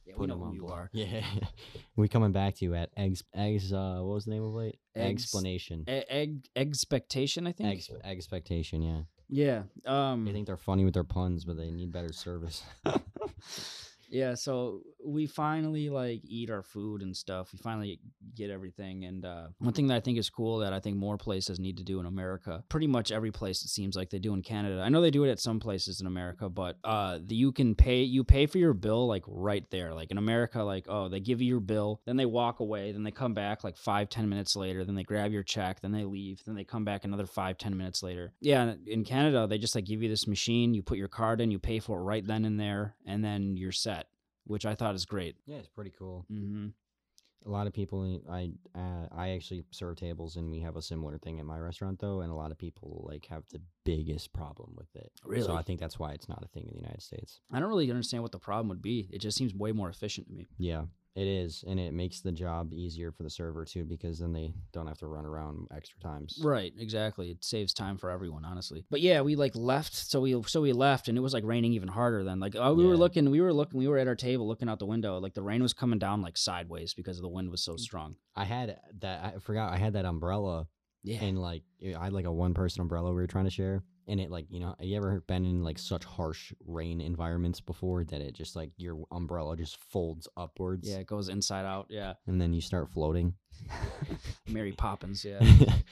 yeah 0.05 0.13
we 0.17 0.27
know 0.27 0.37
who 0.37 0.53
you 0.53 0.67
are 0.67 0.89
Yeah. 0.93 1.23
we 1.95 2.07
coming 2.07 2.31
back 2.31 2.55
to 2.55 2.65
you 2.65 2.75
at 2.75 2.89
eggs. 2.97 3.23
Eggs. 3.35 3.71
Uh, 3.73 3.97
what 4.01 4.15
was 4.15 4.25
the 4.25 4.31
name 4.31 4.43
of 4.43 4.55
it? 4.63 4.77
Eggs- 4.95 5.23
Explanation. 5.23 5.83
E- 5.87 6.03
egg 6.09 6.47
expectation 6.55 7.47
i 7.47 7.51
think 7.51 7.69
Eggs. 7.69 7.89
Expectation. 8.03 8.81
Yeah. 8.81 9.01
yeah 9.29 9.63
um 9.85 10.25
They 10.25 10.31
think 10.33 10.47
they're 10.47 10.57
funny 10.57 10.85
with 10.85 10.93
their 10.93 11.03
puns, 11.03 11.45
but 11.45 11.57
they 11.57 11.71
need 11.71 11.91
better 11.91 12.13
service. 12.13 12.63
yeah 14.15 14.33
so 14.33 14.79
we 15.05 15.27
finally 15.27 15.89
like 15.89 16.21
eat 16.23 16.49
our 16.49 16.63
food 16.63 17.01
and 17.01 17.15
stuff 17.15 17.51
we 17.51 17.59
finally 17.59 17.99
get 18.33 18.49
everything 18.49 19.03
and 19.03 19.25
uh, 19.25 19.47
one 19.59 19.73
thing 19.73 19.87
that 19.87 19.95
i 19.95 19.99
think 19.99 20.17
is 20.17 20.29
cool 20.29 20.59
that 20.59 20.71
i 20.71 20.79
think 20.79 20.95
more 20.95 21.17
places 21.17 21.59
need 21.59 21.75
to 21.75 21.83
do 21.83 21.99
in 21.99 22.05
america 22.05 22.63
pretty 22.69 22.87
much 22.87 23.11
every 23.11 23.31
place 23.31 23.61
it 23.63 23.67
seems 23.67 23.95
like 23.95 24.09
they 24.09 24.17
do 24.17 24.33
in 24.33 24.41
canada 24.41 24.81
i 24.81 24.87
know 24.87 25.01
they 25.01 25.11
do 25.11 25.25
it 25.25 25.31
at 25.31 25.39
some 25.39 25.59
places 25.59 25.99
in 25.99 26.07
america 26.07 26.47
but 26.47 26.77
uh, 26.85 27.19
you 27.27 27.51
can 27.51 27.75
pay 27.75 28.03
you 28.03 28.23
pay 28.23 28.45
for 28.45 28.57
your 28.57 28.73
bill 28.73 29.05
like 29.05 29.23
right 29.27 29.69
there 29.69 29.93
like 29.93 30.11
in 30.11 30.17
america 30.17 30.63
like 30.63 30.85
oh 30.87 31.09
they 31.09 31.19
give 31.19 31.41
you 31.41 31.47
your 31.49 31.59
bill 31.59 31.99
then 32.05 32.15
they 32.15 32.25
walk 32.25 32.61
away 32.61 32.93
then 32.93 33.03
they 33.03 33.11
come 33.11 33.33
back 33.33 33.65
like 33.65 33.75
five 33.75 34.07
ten 34.07 34.29
minutes 34.29 34.55
later 34.55 34.85
then 34.85 34.95
they 34.95 35.03
grab 35.03 35.33
your 35.33 35.43
check 35.43 35.81
then 35.81 35.91
they 35.91 36.05
leave 36.05 36.41
then 36.45 36.55
they 36.55 36.63
come 36.63 36.85
back 36.85 37.03
another 37.03 37.25
five 37.25 37.57
ten 37.57 37.75
minutes 37.75 38.01
later. 38.01 38.33
Yeah 38.39 38.75
in 38.87 39.03
canada 39.03 39.45
they 39.47 39.57
just 39.57 39.75
like 39.75 39.85
give 39.85 40.01
you 40.01 40.07
this 40.07 40.25
machine 40.25 40.73
you 40.73 40.81
put 40.81 40.97
your 40.97 41.09
card 41.09 41.41
in 41.41 41.51
you 41.51 41.59
pay 41.59 41.79
for 41.79 41.99
it 41.99 42.03
right 42.03 42.25
then 42.25 42.45
and 42.45 42.57
there 42.57 42.95
and 43.05 43.23
then 43.23 43.57
you're 43.57 43.73
set 43.73 44.04
which 44.45 44.65
I 44.65 44.75
thought 44.75 44.95
is 44.95 45.05
great. 45.05 45.35
yeah, 45.45 45.57
it's 45.57 45.67
pretty 45.67 45.91
cool. 45.97 46.25
Mm-hmm. 46.31 46.67
A 47.45 47.49
lot 47.49 47.67
of 47.67 47.73
people. 47.73 48.21
I 48.29 48.51
uh, 48.73 49.07
I 49.15 49.29
actually 49.29 49.65
serve 49.69 49.97
tables, 49.97 50.35
and 50.35 50.49
we 50.49 50.61
have 50.61 50.77
a 50.77 50.81
similar 50.81 51.19
thing 51.19 51.39
at 51.39 51.45
my 51.45 51.59
restaurant 51.59 51.99
though, 51.99 52.21
and 52.21 52.31
a 52.31 52.35
lot 52.35 52.51
of 52.51 52.57
people 52.57 53.05
like 53.07 53.27
have 53.27 53.43
the 53.51 53.61
biggest 53.83 54.33
problem 54.33 54.73
with 54.75 54.95
it. 54.95 55.11
Really? 55.23 55.45
So 55.45 55.55
I 55.55 55.61
think 55.61 55.79
that's 55.79 55.99
why 55.99 56.13
it's 56.13 56.27
not 56.27 56.43
a 56.43 56.47
thing 56.47 56.63
in 56.63 56.73
the 56.73 56.81
United 56.81 57.03
States. 57.03 57.41
I 57.51 57.59
don't 57.59 57.69
really 57.69 57.89
understand 57.91 58.23
what 58.23 58.31
the 58.31 58.39
problem 58.39 58.69
would 58.69 58.81
be. 58.81 59.09
It 59.11 59.19
just 59.19 59.37
seems 59.37 59.53
way 59.53 59.73
more 59.73 59.89
efficient 59.89 60.27
to 60.27 60.33
me. 60.33 60.47
Yeah, 60.57 60.85
it 61.15 61.27
is, 61.27 61.63
and 61.65 61.79
it 61.79 61.93
makes 61.93 62.19
the 62.19 62.31
job 62.31 62.73
easier 62.73 63.11
for 63.11 63.23
the 63.23 63.29
server 63.29 63.63
too, 63.63 63.85
because 63.85 64.19
then 64.19 64.33
they 64.33 64.53
don't 64.73 64.87
have 64.87 64.97
to 64.97 65.07
run 65.07 65.25
around 65.25 65.67
extra 65.73 65.97
times. 66.01 66.39
Right, 66.43 66.73
exactly. 66.77 67.31
It 67.31 67.43
saves 67.43 67.73
time 67.73 67.97
for 67.97 68.09
everyone, 68.09 68.43
honestly. 68.43 68.85
But 68.89 68.99
yeah, 68.99 69.21
we 69.21 69.35
like 69.37 69.55
left, 69.55 69.95
so 69.95 70.19
we 70.19 70.41
so 70.43 70.59
we 70.61 70.73
left, 70.73 71.07
and 71.07 71.17
it 71.17 71.21
was 71.21 71.33
like 71.33 71.45
raining 71.45 71.71
even 71.73 71.87
harder 71.87 72.23
then. 72.25 72.41
Like 72.41 72.55
uh, 72.55 72.73
we 72.75 72.85
were 72.85 72.97
looking, 72.97 73.29
we 73.29 73.39
were 73.39 73.53
looking, 73.53 73.79
we 73.79 73.87
were 73.87 73.97
at 73.97 74.07
our 74.07 74.15
table 74.15 74.45
looking 74.47 74.67
out 74.67 74.79
the 74.79 74.85
window. 74.85 75.17
Like 75.19 75.33
the 75.33 75.41
rain 75.41 75.61
was 75.61 75.73
coming 75.73 75.99
down 75.99 76.21
like 76.21 76.37
sideways 76.37 76.93
because 76.93 77.21
the 77.21 77.29
wind 77.29 77.49
was 77.49 77.63
so 77.63 77.77
strong. 77.77 78.17
I 78.35 78.43
had 78.43 78.77
that. 78.99 79.23
I 79.35 79.39
forgot 79.39 79.71
I 79.71 79.77
had 79.77 79.93
that 79.93 80.03
umbrella, 80.05 80.67
Yeah, 81.03 81.23
and 81.23 81.39
like 81.39 81.63
I 81.97 82.03
had 82.03 82.13
like 82.13 82.25
a 82.25 82.33
one 82.33 82.53
person 82.53 82.81
umbrella 82.81 83.09
we 83.09 83.15
were 83.15 83.27
trying 83.27 83.45
to 83.45 83.51
share, 83.51 83.83
and 84.07 84.19
it 84.19 84.31
like 84.31 84.45
you 84.49 84.59
know 84.59 84.75
have 84.79 84.87
you 84.87 84.97
ever 84.97 85.21
been 85.27 85.45
in 85.45 85.63
like 85.63 85.77
such 85.77 86.03
harsh 86.03 86.53
rain 86.65 87.01
environments 87.01 87.59
before 87.59 88.03
that 88.03 88.21
it 88.21 88.33
just 88.33 88.55
like 88.55 88.71
your 88.77 89.03
umbrella 89.11 89.55
just 89.55 89.77
folds 89.77 90.27
upwards, 90.37 90.89
yeah, 90.89 90.97
it 90.97 91.07
goes 91.07 91.29
inside 91.29 91.65
out. 91.65 91.87
Yeah, 91.89 92.13
and 92.27 92.39
then 92.39 92.53
you 92.53 92.61
start 92.61 92.89
floating. 92.91 93.33
Mary 94.47 94.71
Poppins. 94.71 95.23
Yeah. 95.23 95.39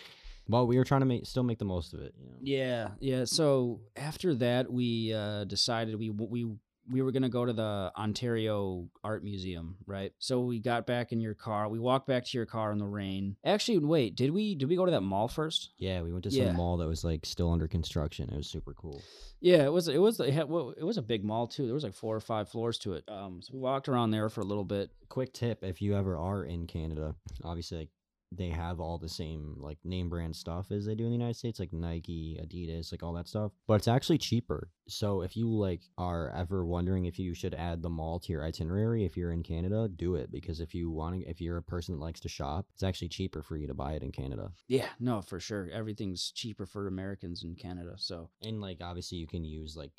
well, 0.47 0.67
we 0.67 0.77
were 0.77 0.83
trying 0.83 1.01
to 1.01 1.05
make 1.05 1.25
still 1.25 1.43
make 1.43 1.59
the 1.59 1.65
most 1.65 1.93
of 1.93 2.01
it. 2.01 2.13
You 2.19 2.27
know? 2.27 2.37
Yeah, 2.41 2.89
yeah. 2.99 3.25
So 3.25 3.81
after 3.95 4.35
that, 4.35 4.71
we 4.71 5.13
uh, 5.13 5.45
decided 5.45 5.97
we 5.97 6.09
we 6.09 6.55
we 6.91 7.01
were 7.01 7.11
gonna 7.11 7.29
go 7.29 7.45
to 7.45 7.53
the 7.53 7.91
Ontario 7.97 8.87
Art 9.03 9.23
Museum, 9.23 9.77
right? 9.85 10.11
So 10.19 10.41
we 10.41 10.59
got 10.59 10.85
back 10.85 11.11
in 11.11 11.19
your 11.19 11.33
car. 11.33 11.69
We 11.69 11.79
walked 11.79 12.07
back 12.07 12.25
to 12.25 12.37
your 12.37 12.45
car 12.45 12.71
in 12.71 12.77
the 12.77 12.85
rain. 12.85 13.35
Actually, 13.45 13.79
wait, 13.79 14.15
did 14.15 14.31
we 14.31 14.55
did 14.55 14.69
we 14.69 14.75
go 14.75 14.85
to 14.85 14.91
that 14.91 15.01
mall 15.01 15.27
first? 15.27 15.71
Yeah, 15.77 16.01
we 16.01 16.11
went 16.11 16.23
to 16.25 16.31
some 16.31 16.41
Yeah. 16.45 16.51
mall 16.53 16.77
that 16.77 16.87
was 16.87 17.03
like 17.03 17.25
still 17.25 17.51
under 17.51 17.67
construction. 17.67 18.29
It 18.29 18.37
was 18.37 18.47
super 18.47 18.73
cool. 18.73 19.01
Yeah, 19.39 19.65
it 19.65 19.71
was 19.71 19.87
it 19.87 19.97
was 20.01 20.19
it, 20.19 20.33
had, 20.33 20.49
well, 20.49 20.73
it 20.77 20.83
was 20.83 20.97
a 20.97 21.01
big 21.01 21.23
mall 21.23 21.47
too. 21.47 21.65
There 21.65 21.73
was 21.73 21.83
like 21.83 21.93
four 21.93 22.15
or 22.15 22.19
five 22.21 22.49
floors 22.49 22.77
to 22.79 22.93
it. 22.93 23.03
Um, 23.07 23.41
so 23.41 23.51
we 23.53 23.59
walked 23.59 23.89
around 23.89 24.11
there 24.11 24.29
for 24.29 24.41
a 24.41 24.45
little 24.45 24.63
bit. 24.63 24.89
quick 25.09 25.33
tip 25.33 25.63
if 25.63 25.81
you 25.81 25.95
ever 25.95 26.17
are 26.17 26.43
in 26.43 26.65
Canada, 26.67 27.15
obviously 27.43 27.77
like 27.79 27.89
they 28.37 28.49
have 28.49 28.79
all 28.79 28.97
the 28.97 29.09
same 29.09 29.55
like 29.59 29.77
name 29.83 30.09
brand 30.09 30.35
stuff 30.35 30.71
as 30.71 30.85
they 30.85 30.95
do 30.95 31.05
in 31.05 31.11
the 31.11 31.17
United 31.17 31.35
States, 31.35 31.59
like 31.59 31.73
Nike, 31.73 32.39
Adidas, 32.41 32.91
like 32.91 33.03
all 33.03 33.13
that 33.13 33.27
stuff. 33.27 33.51
But 33.67 33.75
it's 33.75 33.87
actually 33.87 34.17
cheaper. 34.17 34.69
So 34.87 35.21
if 35.21 35.37
you 35.37 35.49
like 35.49 35.81
are 35.97 36.31
ever 36.35 36.65
wondering 36.65 37.05
if 37.05 37.19
you 37.19 37.33
should 37.33 37.53
add 37.53 37.81
the 37.81 37.89
mall 37.89 38.19
to 38.19 38.31
your 38.31 38.43
itinerary 38.43 39.05
if 39.05 39.15
you're 39.15 39.31
in 39.31 39.43
Canada, 39.43 39.87
do 39.87 40.15
it 40.15 40.31
because 40.31 40.59
if 40.59 40.73
you 40.73 40.91
want 40.91 41.15
to 41.15 41.29
if 41.29 41.39
you're 41.39 41.57
a 41.57 41.63
person 41.63 41.95
that 41.95 42.01
likes 42.01 42.19
to 42.21 42.29
shop, 42.29 42.65
it's 42.73 42.83
actually 42.83 43.09
cheaper 43.09 43.41
for 43.41 43.57
you 43.57 43.67
to 43.67 43.73
buy 43.73 43.93
it 43.93 44.03
in 44.03 44.11
Canada. 44.11 44.51
Yeah, 44.67 44.89
no, 44.99 45.21
for 45.21 45.39
sure. 45.39 45.69
Everything's 45.71 46.31
cheaper 46.31 46.65
for 46.65 46.87
Americans 46.87 47.43
in 47.43 47.55
Canada. 47.55 47.93
So 47.97 48.29
And 48.41 48.61
like 48.61 48.79
obviously 48.81 49.17
you 49.17 49.27
can 49.27 49.45
use 49.45 49.75
like 49.75 49.91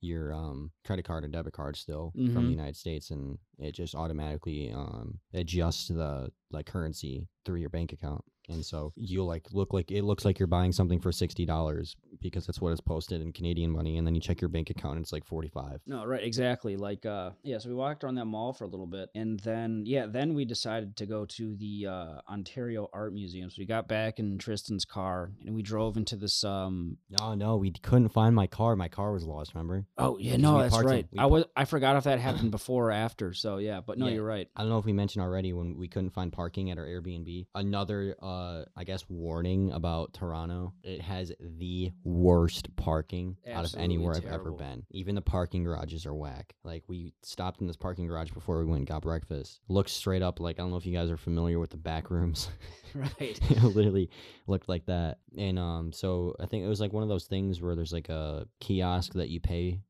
your 0.00 0.32
um 0.32 0.70
credit 0.84 1.04
card 1.04 1.24
or 1.24 1.28
debit 1.28 1.52
card 1.54 1.76
still 1.76 2.12
Mhm. 2.16 2.32
from 2.32 2.44
the 2.46 2.50
United 2.50 2.76
States 2.76 3.10
and 3.10 3.38
it 3.58 3.72
just 3.72 3.94
automatically 3.94 4.70
um 4.72 5.20
adjusts 5.32 5.88
the 5.88 6.30
like 6.50 6.66
currency 6.66 7.28
through 7.44 7.60
your 7.60 7.70
bank 7.70 7.92
account. 7.92 8.24
And 8.48 8.64
so 8.64 8.92
you'll 8.96 9.26
like 9.26 9.52
look 9.52 9.72
like 9.72 9.90
it 9.90 10.02
looks 10.02 10.24
like 10.24 10.38
you're 10.38 10.46
buying 10.46 10.72
something 10.72 11.00
for 11.00 11.12
sixty 11.12 11.44
dollars 11.46 11.96
because 12.20 12.46
that's 12.46 12.60
what 12.60 12.72
is 12.72 12.80
posted 12.80 13.20
in 13.20 13.32
Canadian 13.32 13.70
money, 13.70 13.96
and 13.98 14.06
then 14.06 14.14
you 14.14 14.20
check 14.20 14.40
your 14.40 14.48
bank 14.48 14.70
account 14.70 14.96
and 14.96 15.02
it's 15.04 15.12
like 15.12 15.24
forty 15.24 15.48
five. 15.48 15.80
No, 15.86 16.04
right, 16.04 16.22
exactly. 16.22 16.76
Like, 16.76 17.04
uh, 17.06 17.30
yeah. 17.42 17.58
So 17.58 17.68
we 17.68 17.74
walked 17.74 18.04
around 18.04 18.14
that 18.16 18.24
mall 18.26 18.52
for 18.52 18.64
a 18.64 18.68
little 18.68 18.86
bit, 18.86 19.08
and 19.14 19.38
then, 19.40 19.82
yeah, 19.86 20.06
then 20.06 20.34
we 20.34 20.44
decided 20.44 20.96
to 20.96 21.06
go 21.06 21.24
to 21.26 21.54
the 21.56 21.86
uh, 21.86 22.20
Ontario 22.30 22.88
Art 22.92 23.12
Museum. 23.12 23.50
So 23.50 23.56
we 23.58 23.66
got 23.66 23.88
back 23.88 24.18
in 24.18 24.38
Tristen's 24.38 24.84
car, 24.84 25.30
and 25.44 25.54
we 25.54 25.62
drove 25.62 25.96
into 25.96 26.16
this. 26.16 26.42
Um. 26.44 26.96
Oh 27.20 27.34
no, 27.34 27.56
we 27.56 27.72
couldn't 27.72 28.08
find 28.10 28.34
my 28.34 28.46
car. 28.46 28.76
My 28.76 28.88
car 28.88 29.12
was 29.12 29.24
lost. 29.24 29.54
Remember? 29.54 29.86
Oh 29.98 30.18
yeah, 30.18 30.36
no, 30.36 30.58
that's 30.58 30.82
right. 30.82 31.06
I 31.18 31.26
was 31.26 31.44
I 31.56 31.64
forgot 31.64 31.96
if 31.96 32.04
that 32.04 32.18
happened 32.20 32.50
before 32.58 32.88
or 32.88 32.92
after. 32.92 33.32
So 33.34 33.58
yeah, 33.58 33.80
but 33.80 33.98
no, 33.98 34.06
Yeah. 34.06 34.14
you're 34.14 34.24
right. 34.24 34.48
I 34.56 34.62
don't 34.62 34.70
know 34.70 34.78
if 34.78 34.84
we 34.84 34.92
mentioned 34.92 35.22
already 35.22 35.52
when 35.52 35.76
we 35.76 35.88
couldn't 35.88 36.10
find 36.10 36.32
parking 36.32 36.70
at 36.70 36.78
our 36.78 36.84
Airbnb. 36.84 37.46
Another, 37.54 38.16
uh, 38.22 38.35
I 38.76 38.84
guess, 38.84 39.04
warning 39.08 39.72
about 39.72 40.12
Toronto. 40.14 40.74
It 40.82 41.00
has 41.00 41.32
the 41.40 41.92
worst 42.04 42.74
parking 42.76 43.36
out 43.46 43.58
of 43.58 43.64
Absolutely 43.64 43.84
anywhere 43.84 44.14
I've 44.16 44.26
ever 44.26 44.50
been. 44.50 44.84
Even 44.90 45.14
the 45.14 45.22
parking 45.22 45.64
garages 45.64 46.06
are 46.06 46.14
whack. 46.14 46.54
Like 46.64 46.84
we 46.88 47.14
stopped 47.22 47.60
in 47.60 47.66
this 47.66 47.76
parking 47.76 48.06
garage 48.06 48.30
before 48.30 48.58
we 48.58 48.64
went 48.64 48.78
and 48.78 48.86
got 48.86 49.02
breakfast. 49.02 49.60
Looked 49.68 49.90
straight 49.90 50.22
up 50.22 50.40
like 50.40 50.58
I 50.58 50.62
don't 50.62 50.70
know 50.70 50.76
if 50.76 50.86
you 50.86 50.94
guys 50.94 51.10
are 51.10 51.16
familiar 51.16 51.58
with 51.58 51.70
the 51.70 51.76
back 51.76 52.10
rooms. 52.10 52.48
right. 52.94 53.10
it 53.20 53.62
literally 53.62 54.10
looked 54.46 54.68
like 54.68 54.86
that. 54.86 55.18
And 55.36 55.58
um, 55.58 55.92
so 55.92 56.34
I 56.40 56.46
think 56.46 56.64
it 56.64 56.68
was 56.68 56.80
like 56.80 56.92
one 56.92 57.02
of 57.02 57.08
those 57.08 57.26
things 57.26 57.60
where 57.60 57.74
there's 57.74 57.92
like 57.92 58.08
a 58.08 58.46
kiosk 58.60 59.12
that 59.14 59.28
you 59.28 59.40
pay. 59.40 59.80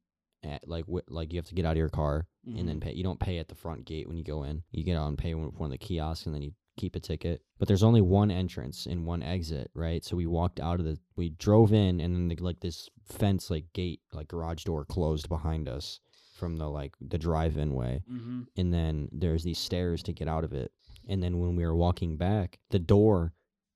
At, 0.45 0.69
like 0.69 0.85
wi- 0.85 1.03
like 1.09 1.33
you 1.33 1.39
have 1.39 1.47
to 1.47 1.55
get 1.55 1.65
out 1.65 1.73
of 1.73 1.79
your 1.79 1.89
car 1.89 2.29
and 2.47 2.69
then 2.69 2.79
pay. 2.79 2.93
You 2.93 3.03
don't 3.03 3.19
pay 3.19 3.39
at 3.39 3.49
the 3.49 3.57
front 3.57 3.85
gate 3.85 4.07
when 4.07 4.17
you 4.17 4.23
go 4.23 4.45
in. 4.45 4.63
You 4.71 4.85
get 4.85 4.97
out 4.97 5.09
and 5.09 5.19
pay 5.19 5.35
one 5.35 5.53
of 5.61 5.71
the 5.71 5.79
kiosks, 5.79 6.27
and 6.27 6.35
then 6.35 6.43
you 6.43 6.53
keep 6.77 6.97
a 6.97 7.01
ticket. 7.01 7.43
But 7.59 7.69
there's 7.69 7.83
only 7.83 8.01
one 8.01 8.31
entrance 8.31 8.87
and 8.87 9.07
one 9.07 9.23
exit, 9.23 9.71
right? 9.75 10.05
So 10.05 10.17
we 10.17 10.27
walked 10.27 10.61
out 10.61 10.79
of 10.81 10.87
the, 10.87 10.99
we 11.17 11.31
drove 11.31 11.73
in, 11.73 12.01
and 12.01 12.15
then 12.15 12.29
the, 12.29 12.37
like 12.37 12.61
this 12.61 12.89
fence, 13.05 13.51
like 13.51 13.73
gate, 13.73 14.01
like 14.13 14.29
garage 14.29 14.65
door 14.65 14.85
closed 14.85 15.29
behind 15.29 15.69
us 15.69 16.01
from 16.37 16.57
the 16.57 16.69
like 16.69 16.95
the 17.01 17.17
drive-in 17.19 17.73
way, 17.75 18.03
Mm-hmm. 18.13 18.43
and 18.59 18.73
then 18.75 19.09
there's 19.11 19.43
these 19.43 19.59
stairs 19.59 20.03
to 20.03 20.13
get 20.13 20.29
out 20.29 20.45
of 20.45 20.53
it. 20.53 20.71
And 21.09 21.23
then 21.23 21.39
when 21.39 21.57
we 21.57 21.65
were 21.65 21.77
walking 21.77 22.17
back, 22.17 22.59
the 22.71 22.79
door. 22.79 23.33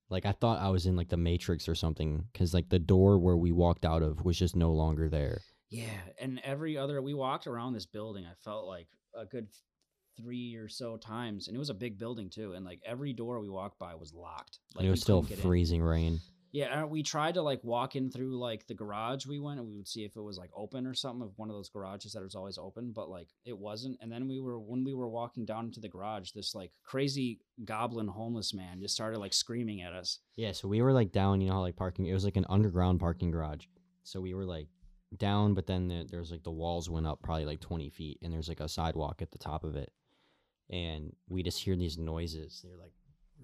Like 0.09 0.25
I 0.25 0.33
thought 0.33 0.59
I 0.59 0.67
was 0.67 0.87
in 0.87 0.97
like 0.97 1.07
the 1.07 1.15
Matrix 1.15 1.69
or 1.69 1.73
something, 1.75 2.25
because 2.33 2.53
like 2.53 2.67
the 2.67 2.79
door 2.79 3.17
where 3.17 3.37
we 3.37 3.53
walked 3.53 3.85
out 3.85 4.03
of 4.03 4.25
was 4.25 4.37
just 4.37 4.57
no 4.57 4.73
longer 4.73 5.07
there. 5.07 5.39
Yeah, 5.69 5.85
and 6.19 6.41
every 6.43 6.77
other 6.77 7.01
we 7.01 7.13
walked 7.13 7.47
around 7.47 7.71
this 7.71 7.85
building, 7.85 8.25
I 8.25 8.33
felt 8.43 8.65
like 8.67 8.89
a 9.15 9.25
good 9.25 9.47
three 10.21 10.55
or 10.55 10.67
so 10.67 10.97
times, 10.97 11.47
and 11.47 11.55
it 11.55 11.59
was 11.59 11.69
a 11.69 11.75
big 11.75 11.97
building 11.97 12.29
too. 12.29 12.53
And 12.53 12.65
like 12.65 12.81
every 12.85 13.13
door 13.13 13.39
we 13.39 13.49
walked 13.49 13.79
by 13.79 13.95
was 13.95 14.13
locked. 14.13 14.59
Like 14.75 14.81
and 14.81 14.87
it 14.87 14.91
was 14.91 15.01
still 15.01 15.23
freezing 15.23 15.81
rain. 15.81 16.19
Yeah, 16.53 16.83
we 16.83 17.01
tried 17.01 17.35
to 17.35 17.41
like 17.41 17.63
walk 17.63 17.95
in 17.95 18.11
through 18.11 18.37
like 18.37 18.67
the 18.67 18.73
garage 18.73 19.25
we 19.25 19.39
went 19.39 19.59
and 19.59 19.69
we 19.69 19.77
would 19.77 19.87
see 19.87 20.03
if 20.03 20.17
it 20.17 20.21
was 20.21 20.37
like 20.37 20.49
open 20.53 20.85
or 20.85 20.93
something 20.93 21.21
of 21.21 21.31
one 21.37 21.49
of 21.49 21.55
those 21.55 21.69
garages 21.69 22.11
that 22.11 22.23
is 22.23 22.35
always 22.35 22.57
open, 22.57 22.91
but 22.93 23.09
like 23.09 23.29
it 23.45 23.57
wasn't. 23.57 23.97
And 24.01 24.11
then 24.11 24.27
we 24.27 24.41
were 24.41 24.59
when 24.59 24.83
we 24.83 24.93
were 24.93 25.07
walking 25.07 25.45
down 25.45 25.65
into 25.65 25.79
the 25.79 25.87
garage, 25.87 26.31
this 26.31 26.53
like 26.53 26.71
crazy 26.83 27.39
goblin 27.63 28.09
homeless 28.09 28.53
man 28.53 28.81
just 28.81 28.93
started 28.93 29.19
like 29.19 29.33
screaming 29.33 29.81
at 29.81 29.93
us. 29.93 30.19
Yeah, 30.35 30.51
so 30.51 30.67
we 30.67 30.81
were 30.81 30.91
like 30.91 31.13
down, 31.13 31.39
you 31.39 31.47
know 31.47 31.53
how 31.53 31.61
like 31.61 31.77
parking 31.77 32.05
it 32.05 32.13
was 32.13 32.25
like 32.25 32.37
an 32.37 32.45
underground 32.49 32.99
parking 32.99 33.31
garage. 33.31 33.65
So 34.03 34.19
we 34.19 34.33
were 34.33 34.45
like 34.45 34.67
down, 35.17 35.53
but 35.53 35.67
then 35.67 35.87
there, 35.87 36.03
there's 36.03 36.31
like 36.31 36.43
the 36.43 36.51
walls 36.51 36.89
went 36.89 37.07
up 37.07 37.21
probably 37.21 37.45
like 37.45 37.61
20 37.61 37.89
feet, 37.89 38.19
and 38.21 38.33
there's 38.33 38.49
like 38.49 38.59
a 38.59 38.69
sidewalk 38.69 39.21
at 39.21 39.31
the 39.31 39.37
top 39.37 39.63
of 39.63 39.75
it. 39.75 39.91
And 40.71 41.13
we 41.29 41.43
just 41.43 41.59
hear 41.61 41.75
these 41.75 41.97
noises. 41.97 42.63
They're 42.63 42.77
like 42.77 42.93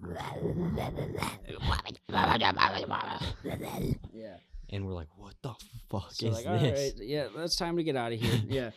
yeah. 4.14 4.36
and 4.70 4.86
we're 4.86 4.92
like, 4.92 5.08
"What 5.16 5.34
the 5.42 5.54
fuck 5.90 6.12
So 6.12 6.26
is 6.28 6.34
like, 6.36 6.46
all 6.46 6.58
this?" 6.58 6.94
right, 6.98 7.04
yeah, 7.06 7.26
it's 7.38 7.56
time 7.56 7.76
to 7.76 7.82
get 7.82 7.96
out 7.96 8.12
of 8.12 8.20
here. 8.20 8.40
Yeah. 8.48 8.70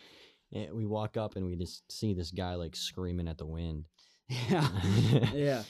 And 0.54 0.74
we 0.74 0.84
walk 0.84 1.16
up 1.16 1.36
and 1.36 1.46
we 1.46 1.56
just 1.56 1.90
see 1.90 2.12
this 2.12 2.30
guy 2.30 2.56
like 2.56 2.76
screaming 2.76 3.26
at 3.28 3.38
the 3.38 3.46
wind. 3.46 3.84
Yeah. 4.28 4.68
Yeah. 5.32 5.62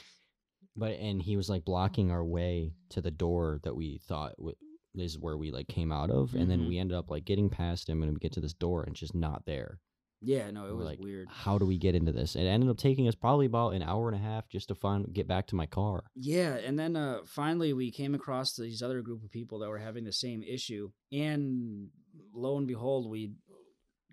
but 0.76 0.92
and 0.92 1.22
he 1.22 1.36
was 1.36 1.48
like 1.48 1.64
blocking 1.64 2.10
our 2.10 2.24
way 2.24 2.72
to 2.90 3.00
the 3.00 3.10
door 3.12 3.60
that 3.62 3.76
we 3.76 4.00
thought 4.08 4.32
w- 4.38 4.56
is 4.96 5.18
where 5.18 5.36
we 5.38 5.50
like 5.52 5.68
came 5.68 5.92
out 5.92 6.10
of, 6.10 6.34
and 6.34 6.50
then 6.50 6.60
Mhm. 6.62 6.68
we 6.68 6.78
ended 6.78 6.96
up 6.96 7.10
like 7.10 7.24
getting 7.24 7.48
past 7.48 7.88
him 7.88 8.02
and 8.02 8.12
we 8.12 8.18
get 8.18 8.32
to 8.32 8.40
this 8.40 8.54
door 8.54 8.82
and 8.82 8.92
it's 8.92 9.00
just 9.00 9.14
not 9.14 9.44
there. 9.46 9.78
Yeah, 10.24 10.50
no, 10.52 10.68
it 10.68 10.76
was 10.76 10.86
like, 10.86 11.00
weird. 11.00 11.28
How 11.28 11.58
do 11.58 11.66
we 11.66 11.76
get 11.76 11.96
into 11.96 12.12
this? 12.12 12.36
It 12.36 12.44
ended 12.44 12.70
up 12.70 12.76
taking 12.76 13.08
us 13.08 13.14
probably 13.16 13.46
about 13.46 13.74
an 13.74 13.82
hour 13.82 14.08
and 14.08 14.16
a 14.16 14.22
half 14.22 14.48
just 14.48 14.68
to 14.68 14.74
find 14.74 15.12
get 15.12 15.26
back 15.26 15.48
to 15.48 15.56
my 15.56 15.66
car. 15.66 16.04
Yeah, 16.14 16.54
and 16.54 16.78
then 16.78 16.94
uh, 16.94 17.20
finally 17.26 17.72
we 17.72 17.90
came 17.90 18.14
across 18.14 18.54
these 18.54 18.82
other 18.82 19.02
group 19.02 19.24
of 19.24 19.30
people 19.30 19.58
that 19.58 19.68
were 19.68 19.78
having 19.78 20.04
the 20.04 20.12
same 20.12 20.42
issue, 20.42 20.90
and 21.10 21.88
lo 22.32 22.56
and 22.56 22.68
behold, 22.68 23.10
we 23.10 23.32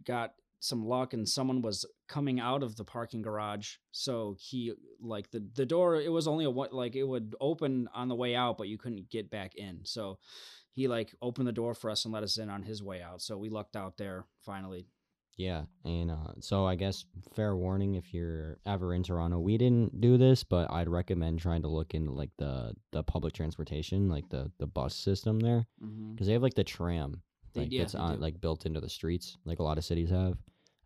got 0.03 0.33
some 0.59 0.83
luck, 0.83 1.13
and 1.13 1.29
someone 1.29 1.61
was 1.61 1.85
coming 2.07 2.39
out 2.39 2.63
of 2.63 2.75
the 2.75 2.83
parking 2.83 3.21
garage. 3.21 3.75
So 3.91 4.35
he 4.39 4.73
like 4.99 5.29
the 5.29 5.47
the 5.53 5.65
door, 5.65 5.95
it 5.95 6.11
was 6.11 6.27
only 6.27 6.45
a 6.45 6.49
one 6.49 6.69
like 6.71 6.95
it 6.95 7.03
would 7.03 7.35
open 7.39 7.87
on 7.93 8.07
the 8.07 8.15
way 8.15 8.35
out, 8.35 8.57
but 8.57 8.67
you 8.67 8.79
couldn't 8.79 9.11
get 9.11 9.29
back 9.29 9.53
in. 9.55 9.81
So 9.83 10.17
he 10.71 10.87
like 10.87 11.13
opened 11.21 11.47
the 11.47 11.51
door 11.51 11.75
for 11.75 11.91
us 11.91 12.05
and 12.05 12.13
let 12.13 12.23
us 12.23 12.37
in 12.37 12.49
on 12.49 12.63
his 12.63 12.81
way 12.81 13.01
out. 13.01 13.21
So 13.21 13.37
we 13.37 13.49
lucked 13.49 13.75
out 13.75 13.97
there 13.97 14.25
finally. 14.41 14.87
Yeah, 15.39 15.63
and 15.85 16.11
uh, 16.11 16.33
so 16.41 16.65
I 16.65 16.75
guess 16.75 17.05
fair 17.33 17.55
warning 17.55 17.95
if 17.95 18.13
you're 18.13 18.57
ever 18.65 18.93
in 18.93 19.03
Toronto, 19.03 19.39
we 19.39 19.57
didn't 19.57 20.01
do 20.01 20.17
this, 20.17 20.43
but 20.43 20.69
I'd 20.69 20.89
recommend 20.89 21.39
trying 21.39 21.61
to 21.61 21.69
look 21.69 21.93
into 21.93 22.11
like 22.11 22.31
the 22.37 22.73
the 22.91 23.03
public 23.03 23.33
transportation, 23.33 24.09
like 24.09 24.27
the 24.29 24.51
the 24.59 24.67
bus 24.67 24.93
system 24.93 25.39
there, 25.39 25.65
Mm-hmm. 25.81 26.11
because 26.11 26.27
they 26.27 26.33
have 26.33 26.43
like 26.43 26.55
the 26.55 26.65
tram, 26.65 27.21
They- 27.53 27.61
like 27.61 27.71
yeah, 27.71 27.83
it's 27.83 27.95
on 27.95 28.15
do. 28.17 28.21
like 28.21 28.41
built 28.41 28.65
into 28.65 28.81
the 28.81 28.89
streets, 28.89 29.37
like 29.45 29.59
a 29.59 29.63
lot 29.63 29.77
of 29.77 29.85
cities 29.85 30.09
have. 30.09 30.37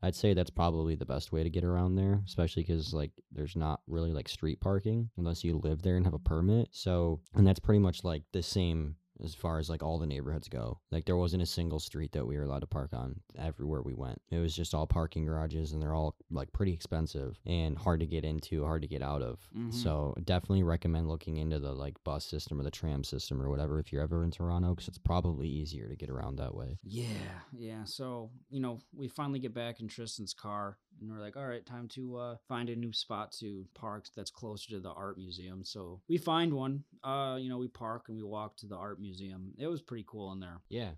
I'd 0.04 0.14
say 0.16 0.34
that's 0.36 0.52
probably 0.52 0.96
the 0.96 1.06
best 1.06 1.32
way 1.32 1.42
to 1.44 1.50
get 1.50 1.64
around 1.64 1.96
there, 1.96 2.22
especially 2.28 2.62
because 2.64 2.94
like 2.94 3.12
there's 3.32 3.56
not 3.56 3.80
really 3.88 4.12
like 4.14 4.30
street 4.30 4.60
parking 4.62 5.10
unless 5.18 5.44
you 5.44 5.58
live 5.64 5.82
there 5.82 5.96
and 5.98 6.06
have 6.06 6.14
a 6.14 6.20
permit. 6.20 6.68
So, 6.72 7.22
and 7.34 7.48
that's 7.48 7.60
pretty 7.62 7.80
much 7.80 8.04
like 8.04 8.22
the 8.34 8.44
same 8.44 8.98
as 9.24 9.34
far 9.36 9.60
as 9.60 9.70
like 9.70 9.82
all 9.84 9.98
the 10.00 10.06
neighborhoods 10.08 10.48
go. 10.50 10.80
Like 10.92 11.06
there 11.06 11.18
wasn't 11.18 11.44
a 11.44 11.48
single 11.48 11.80
street 11.80 12.12
that 12.12 12.26
we 12.26 12.38
were 12.38 12.44
allowed 12.44 12.60
to 12.60 12.68
park 12.68 12.94
on 12.94 13.20
everywhere 13.38 13.82
we 13.82 13.94
went. 13.94 14.22
It 14.30 14.40
was 14.40 14.56
just 14.56 14.74
all 14.74 14.86
parking 14.88 15.26
garages 15.26 15.72
and 15.74 15.82
they're 15.82 15.94
all 15.94 16.16
like 16.30 16.52
pretty 16.54 16.74
expensive 16.74 17.40
and 17.46 17.78
hard 17.78 18.00
to 18.02 18.06
get 18.06 18.24
into, 18.26 18.64
hard 18.66 18.82
to 18.82 18.88
get 18.88 19.02
out 19.02 19.22
of. 19.22 19.40
Mhm. 19.56 19.74
So, 19.74 20.14
definitely 20.24 20.64
recommend 20.64 21.08
looking 21.08 21.38
into 21.38 21.60
the 21.60 21.74
like 21.74 22.02
bus 22.04 22.26
system 22.26 22.60
or 22.60 22.64
the 22.64 22.72
tram 22.72 23.04
system 23.04 23.42
or 23.42 23.50
whatever 23.50 23.80
if 23.80 23.92
you're 23.92 24.02
ever 24.04 24.24
in 24.24 24.32
Toronto 24.32 24.76
cuz 24.76 24.88
it's 24.88 24.98
probably 24.98 25.48
easier 25.48 25.88
to 25.88 25.96
get 25.96 26.10
around 26.10 26.36
that 26.38 26.54
way. 26.56 26.78
Yeah, 26.84 27.40
yeah. 27.52 27.84
So, 27.86 28.32
you 28.50 28.60
know, 28.60 28.80
we 28.94 29.08
finally 29.08 29.40
get 29.40 29.54
back 29.54 29.80
in 29.80 29.88
Tristen's 29.88 30.34
car 30.34 30.78
and 31.04 31.12
we're 31.12 31.24
like, 31.24 31.36
all 31.36 31.46
right, 31.46 31.66
time 31.66 31.88
to 31.90 32.16
uh, 32.16 32.36
find 32.48 32.70
a 32.70 32.76
new 32.76 32.94
spot 32.94 33.34
to 33.40 33.66
park 33.74 34.06
that's 34.16 34.32
closer 34.32 34.70
to 34.72 34.80
the 34.80 34.92
art 34.92 35.18
museum. 35.18 35.64
So 35.64 36.02
we 36.08 36.18
find 36.18 36.54
one. 36.54 36.84
Uh, 37.04 37.38
you 37.40 37.50
know, 37.50 37.58
we 37.58 37.68
park 37.68 38.06
and 38.08 38.18
we 38.18 38.24
walk 38.24 38.56
to 38.58 38.68
the 38.68 38.76
art 38.76 39.00
museum. 39.00 39.54
It 39.58 39.68
was 39.68 39.82
pretty 39.82 40.06
cool 40.08 40.32
in 40.32 40.40
there. 40.40 40.62
Yeah, 40.70 40.92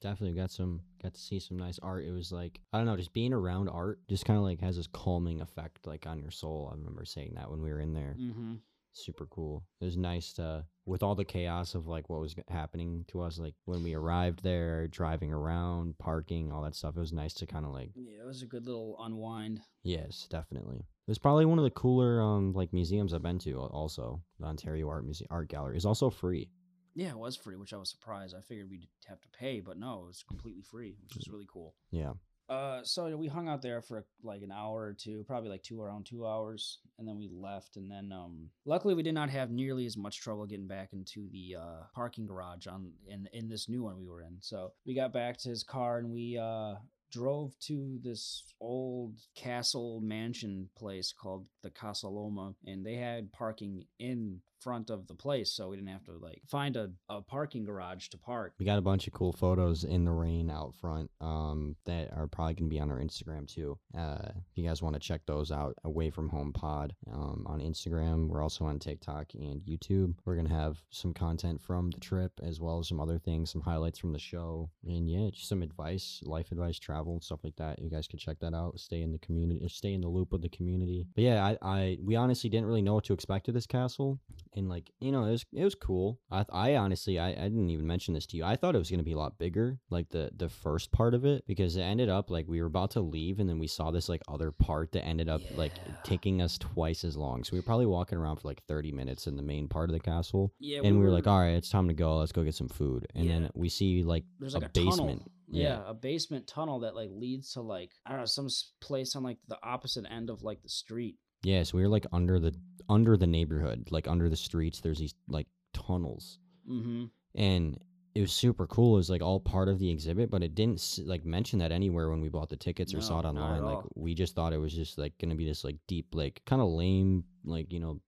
definitely 0.00 0.36
got 0.36 0.50
some 0.50 0.80
got 1.02 1.14
to 1.14 1.20
see 1.20 1.38
some 1.38 1.56
nice 1.56 1.78
art. 1.82 2.04
It 2.04 2.12
was 2.12 2.32
like 2.32 2.60
I 2.72 2.78
don't 2.78 2.86
know, 2.86 2.96
just 2.96 3.12
being 3.12 3.32
around 3.32 3.68
art 3.68 4.00
just 4.08 4.24
kind 4.24 4.36
of 4.36 4.44
like 4.44 4.60
has 4.60 4.76
this 4.76 4.88
calming 4.88 5.40
effect 5.40 5.86
like 5.86 6.06
on 6.06 6.18
your 6.18 6.32
soul. 6.32 6.68
I 6.70 6.76
remember 6.76 7.04
saying 7.04 7.34
that 7.36 7.50
when 7.50 7.62
we 7.62 7.70
were 7.70 7.80
in 7.80 7.94
there. 7.94 8.16
Mm-hmm. 8.20 8.54
Super 8.94 9.26
cool. 9.26 9.64
It 9.80 9.86
was 9.86 9.96
nice 9.96 10.34
to 10.34 10.66
with 10.84 11.02
all 11.02 11.14
the 11.14 11.24
chaos 11.24 11.74
of 11.74 11.86
like 11.86 12.08
what 12.10 12.20
was 12.20 12.34
happening 12.48 13.04
to 13.08 13.20
us 13.20 13.38
like 13.38 13.54
when 13.66 13.82
we 13.84 13.94
arrived 13.94 14.42
there, 14.42 14.88
driving 14.88 15.32
around, 15.32 15.96
parking, 15.98 16.50
all 16.50 16.62
that 16.62 16.74
stuff. 16.74 16.96
It 16.96 17.00
was 17.00 17.12
nice 17.12 17.34
to 17.34 17.46
kind 17.46 17.64
of 17.64 17.72
like 17.72 17.90
Yeah, 17.94 18.22
it 18.22 18.26
was 18.26 18.42
a 18.42 18.46
good 18.46 18.66
little 18.66 18.96
unwind. 19.00 19.60
yes, 19.84 20.26
definitely. 20.28 20.78
It 20.78 21.10
was 21.10 21.18
probably 21.18 21.44
one 21.46 21.58
of 21.58 21.64
the 21.64 21.70
cooler 21.70 22.20
um 22.20 22.52
like 22.52 22.72
museums 22.72 23.12
I've 23.14 23.22
been 23.22 23.38
to 23.40 23.58
also. 23.58 24.22
The 24.40 24.46
Ontario 24.46 24.88
Art 24.88 25.04
Museum 25.04 25.28
Art 25.30 25.48
Gallery 25.48 25.76
is 25.76 25.86
also 25.86 26.10
free. 26.10 26.50
Yeah, 26.94 27.08
it 27.10 27.18
was 27.18 27.36
free, 27.36 27.56
which 27.56 27.72
I 27.72 27.78
was 27.78 27.88
surprised. 27.88 28.34
I 28.36 28.40
figured 28.42 28.68
we'd 28.68 28.86
have 29.06 29.20
to 29.22 29.28
pay, 29.30 29.60
but 29.60 29.78
no, 29.78 30.02
it 30.04 30.06
was 30.08 30.22
completely 30.28 30.60
free, 30.62 30.94
which 31.02 31.16
was 31.16 31.26
really 31.28 31.46
cool. 31.50 31.74
Yeah. 31.90 32.12
Uh, 32.52 32.80
so 32.84 33.16
we 33.16 33.28
hung 33.28 33.48
out 33.48 33.62
there 33.62 33.80
for 33.80 34.04
like 34.22 34.42
an 34.42 34.52
hour 34.52 34.82
or 34.82 34.92
two, 34.92 35.24
probably 35.26 35.48
like 35.48 35.62
two 35.62 35.80
around 35.80 36.04
two 36.04 36.26
hours, 36.26 36.80
and 36.98 37.08
then 37.08 37.16
we 37.16 37.30
left. 37.32 37.76
And 37.76 37.90
then, 37.90 38.12
um, 38.12 38.50
luckily 38.66 38.94
we 38.94 39.02
did 39.02 39.14
not 39.14 39.30
have 39.30 39.50
nearly 39.50 39.86
as 39.86 39.96
much 39.96 40.20
trouble 40.20 40.44
getting 40.44 40.66
back 40.66 40.90
into 40.92 41.28
the 41.32 41.56
uh, 41.58 41.84
parking 41.94 42.26
garage 42.26 42.66
on 42.66 42.92
in 43.08 43.26
in 43.32 43.48
this 43.48 43.70
new 43.70 43.82
one 43.82 43.98
we 43.98 44.06
were 44.06 44.20
in. 44.20 44.36
So 44.40 44.72
we 44.84 44.94
got 44.94 45.14
back 45.14 45.38
to 45.38 45.48
his 45.48 45.62
car 45.62 45.98
and 45.98 46.10
we 46.12 46.36
uh 46.36 46.74
drove 47.10 47.58
to 47.60 47.98
this 48.02 48.42
old 48.60 49.14
castle 49.34 50.00
mansion 50.02 50.68
place 50.76 51.12
called 51.12 51.46
the 51.62 51.70
Casa 51.70 52.08
Loma, 52.08 52.54
and 52.66 52.84
they 52.84 52.96
had 52.96 53.32
parking 53.32 53.84
in 53.98 54.40
front 54.62 54.90
of 54.90 55.06
the 55.08 55.14
place, 55.14 55.50
so 55.50 55.68
we 55.68 55.76
didn't 55.76 55.88
have 55.90 56.04
to 56.04 56.12
like 56.12 56.42
find 56.46 56.76
a, 56.76 56.90
a 57.08 57.20
parking 57.20 57.64
garage 57.64 58.08
to 58.08 58.18
park. 58.18 58.54
We 58.58 58.66
got 58.66 58.78
a 58.78 58.82
bunch 58.82 59.06
of 59.06 59.12
cool 59.12 59.32
photos 59.32 59.84
in 59.84 60.04
the 60.04 60.12
rain 60.12 60.50
out 60.50 60.74
front 60.74 61.10
um, 61.20 61.76
that 61.84 62.12
are 62.16 62.26
probably 62.26 62.54
going 62.54 62.70
to 62.70 62.74
be 62.74 62.80
on 62.80 62.90
our 62.90 62.98
Instagram 62.98 63.46
too. 63.52 63.78
Uh, 63.96 64.28
if 64.50 64.56
you 64.56 64.66
guys 64.66 64.82
want 64.82 64.94
to 64.94 65.00
check 65.00 65.22
those 65.26 65.50
out, 65.50 65.74
Away 65.84 66.10
From 66.10 66.28
Home 66.28 66.52
Pod 66.52 66.94
um, 67.12 67.44
on 67.46 67.60
Instagram. 67.60 68.28
We're 68.28 68.42
also 68.42 68.64
on 68.64 68.78
TikTok 68.78 69.34
and 69.34 69.60
YouTube. 69.62 70.14
We're 70.24 70.36
going 70.36 70.48
to 70.48 70.54
have 70.54 70.78
some 70.90 71.12
content 71.12 71.60
from 71.60 71.90
the 71.90 72.00
trip 72.00 72.32
as 72.42 72.60
well 72.60 72.78
as 72.78 72.88
some 72.88 73.00
other 73.00 73.18
things, 73.18 73.50
some 73.50 73.62
highlights 73.62 73.98
from 73.98 74.12
the 74.12 74.18
show. 74.18 74.70
And 74.86 75.08
yeah, 75.08 75.30
just 75.30 75.48
some 75.48 75.62
advice, 75.62 76.20
life 76.24 76.52
advice, 76.52 76.78
travel, 76.78 77.20
stuff 77.20 77.40
like 77.42 77.56
that. 77.56 77.80
You 77.80 77.90
guys 77.90 78.06
can 78.06 78.18
check 78.18 78.38
that 78.40 78.54
out. 78.54 78.78
Stay 78.78 79.02
in 79.02 79.12
the 79.12 79.18
community, 79.18 79.66
stay 79.68 79.94
in 79.94 80.00
the 80.00 80.08
loop 80.08 80.32
with 80.32 80.42
the 80.42 80.48
community. 80.48 81.06
But 81.14 81.24
yeah, 81.24 81.44
I, 81.44 81.58
I 81.62 81.98
we 82.02 82.16
honestly 82.16 82.50
didn't 82.50 82.66
really 82.66 82.82
know 82.82 82.94
what 82.94 83.04
to 83.04 83.12
expect 83.12 83.48
of 83.48 83.54
this 83.54 83.66
castle 83.66 84.20
and 84.54 84.68
like 84.68 84.90
you 85.00 85.10
know 85.12 85.24
it 85.24 85.30
was 85.30 85.44
it 85.52 85.64
was 85.64 85.74
cool 85.74 86.20
i, 86.30 86.44
I 86.52 86.76
honestly 86.76 87.18
I, 87.18 87.30
I 87.30 87.34
didn't 87.48 87.70
even 87.70 87.86
mention 87.86 88.14
this 88.14 88.26
to 88.26 88.36
you 88.36 88.44
i 88.44 88.56
thought 88.56 88.74
it 88.74 88.78
was 88.78 88.90
going 88.90 88.98
to 88.98 89.04
be 89.04 89.12
a 89.12 89.18
lot 89.18 89.38
bigger 89.38 89.78
like 89.90 90.10
the 90.10 90.30
the 90.36 90.48
first 90.48 90.92
part 90.92 91.14
of 91.14 91.24
it 91.24 91.44
because 91.46 91.76
it 91.76 91.80
ended 91.82 92.08
up 92.08 92.30
like 92.30 92.46
we 92.48 92.60
were 92.60 92.66
about 92.66 92.90
to 92.92 93.00
leave 93.00 93.40
and 93.40 93.48
then 93.48 93.58
we 93.58 93.66
saw 93.66 93.90
this 93.90 94.08
like 94.08 94.20
other 94.28 94.50
part 94.50 94.92
that 94.92 95.04
ended 95.04 95.28
up 95.28 95.40
like 95.56 95.72
taking 96.04 96.42
us 96.42 96.58
twice 96.58 97.04
as 97.04 97.16
long 97.16 97.42
so 97.44 97.50
we 97.52 97.58
were 97.58 97.62
probably 97.64 97.86
walking 97.86 98.18
around 98.18 98.36
for 98.36 98.48
like 98.48 98.62
30 98.68 98.92
minutes 98.92 99.26
in 99.26 99.36
the 99.36 99.42
main 99.42 99.68
part 99.68 99.88
of 99.88 99.94
the 99.94 100.00
castle 100.00 100.52
Yeah, 100.60 100.80
and 100.84 100.98
we 100.98 101.04
were 101.04 101.10
like 101.10 101.26
all 101.26 101.40
right 101.40 101.54
it's 101.54 101.70
time 101.70 101.88
to 101.88 101.94
go 101.94 102.18
let's 102.18 102.32
go 102.32 102.42
get 102.44 102.54
some 102.54 102.68
food 102.68 103.06
and 103.14 103.24
Yeah. 103.24 103.32
then 103.32 103.50
we 103.54 103.68
see 103.68 104.02
like 104.02 104.24
there's 104.38 104.54
a 104.54 104.58
like 104.58 104.68
a, 104.68 104.72
basement 104.72 104.96
tunnel. 105.20 105.32
Yeah. 105.48 105.62
Yeah. 105.62 105.82
a 105.86 105.94
basement 105.94 106.46
tunnel 106.46 106.80
that 106.80 106.94
like 106.94 107.10
leads 107.10 107.52
to 107.54 107.62
like 107.62 107.90
I 108.06 108.10
don't 108.10 108.20
know 108.20 108.26
some 108.26 108.48
place 108.80 109.14
on 109.16 109.22
like 109.22 109.38
the 109.48 109.58
opposite 109.62 110.04
end 110.10 110.30
of 110.30 110.42
like 110.42 110.62
the 110.62 110.68
street. 110.68 111.16
yeah 111.44 111.62
so 111.62 111.76
we 111.76 111.82
were 111.82 111.88
like 111.88 112.06
under 112.12 112.38
the 112.40 112.54
under 112.88 113.16
the 113.16 113.26
neighborhood 113.26 113.88
like 113.90 114.06
under 114.08 114.28
the 114.28 114.36
streets 114.36 114.80
there's 114.80 114.98
these 114.98 115.14
like 115.28 115.46
tunnels 115.72 116.38
Mm-hmm. 116.70 117.04
and 117.34 117.78
it 118.14 118.20
was 118.20 118.30
super 118.32 118.66
cool. 118.66 118.94
It 118.94 118.98
was 118.98 119.08
like 119.10 119.22
all 119.22 119.40
part 119.40 119.70
of 119.70 119.78
the 119.78 119.88
exhibit, 119.90 120.30
but 120.30 120.42
it 120.42 120.54
didn't 120.54 120.98
like 121.06 121.24
mention 121.24 121.58
that 121.60 121.72
anywhere 121.72 122.10
when 122.10 122.20
we 122.20 122.28
bought 122.28 122.50
the 122.50 122.56
tickets 122.56 122.92
or 122.92 123.00
saw 123.00 123.20
it 123.20 123.22
No, 123.22 123.32
not 123.32 123.54
at 123.54 123.60
online. 123.62 123.74
Like 123.76 123.84
we 123.94 124.14
just 124.14 124.34
thought 124.36 124.52
it 124.52 124.58
was 124.58 124.74
just 124.74 124.98
like 124.98 125.14
gonna 125.18 125.34
be 125.34 125.46
this 125.46 125.64
like 125.64 125.76
deep, 125.88 126.14
like 126.14 126.42
kind 126.44 126.60
of 126.60 126.68
lame, 126.68 127.24
like 127.42 127.72
you 127.72 127.80
know, 127.80 128.00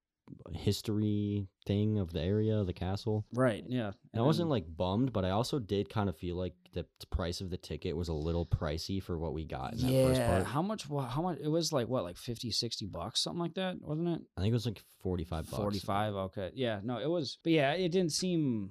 history 0.52 1.48
thing 1.66 1.98
of 1.98 2.12
the 2.12 2.20
area, 2.20 2.62
the 2.64 2.72
castle. 2.72 3.24
Right. 3.33 3.64
Yeah. 3.68 3.92
And 4.12 4.22
I 4.22 4.24
wasn't 4.24 4.50
like 4.50 4.64
bummed, 4.77 5.12
but 5.12 5.24
I 5.24 5.31
also 5.31 5.59
did 5.59 5.88
kind 5.88 6.09
of 6.09 6.16
feel 6.16 6.37
like 6.37 6.55
the 6.72 6.87
price 7.11 7.40
of 7.40 7.50
the 7.50 7.57
ticket 7.57 7.96
was 7.96 8.09
a 8.09 8.12
little 8.14 8.44
pricey 8.44 9.03
for 9.03 9.18
what 9.18 9.33
we 9.33 9.44
got 9.44 9.74
in 9.74 9.79
that 9.81 10.07
first 10.07 10.20
yeah. 10.20 10.29
part. 10.29 10.46
How 10.46 10.62
much? 10.62 10.87
How 10.88 11.22
much? 11.22 11.38
It 11.40 11.48
was 11.48 11.72
like 11.72 11.88
what, 11.88 12.05
like 12.05 12.16
50, 12.16 12.50
60 12.50 12.87
bucks, 12.87 13.20
something 13.20 13.40
like 13.40 13.55
that, 13.55 13.77
wasn't 13.81 14.09
it? 14.09 14.20
I 14.37 14.40
think 14.40 14.50
it 14.50 14.55
was 14.55 14.66
like 14.66 14.83
forty 15.03 15.24
five 15.24 15.50
bucks. 15.50 15.62
Forty 15.62 15.79
five. 15.79 16.14
Okay. 16.14 16.50
Yeah. 16.55 16.81
No, 16.83 16.98
it 16.98 17.09
was. 17.09 17.38
But 17.42 17.53
yeah, 17.53 17.72
it 17.72 17.90
didn't 17.90 18.12
seem 18.12 18.70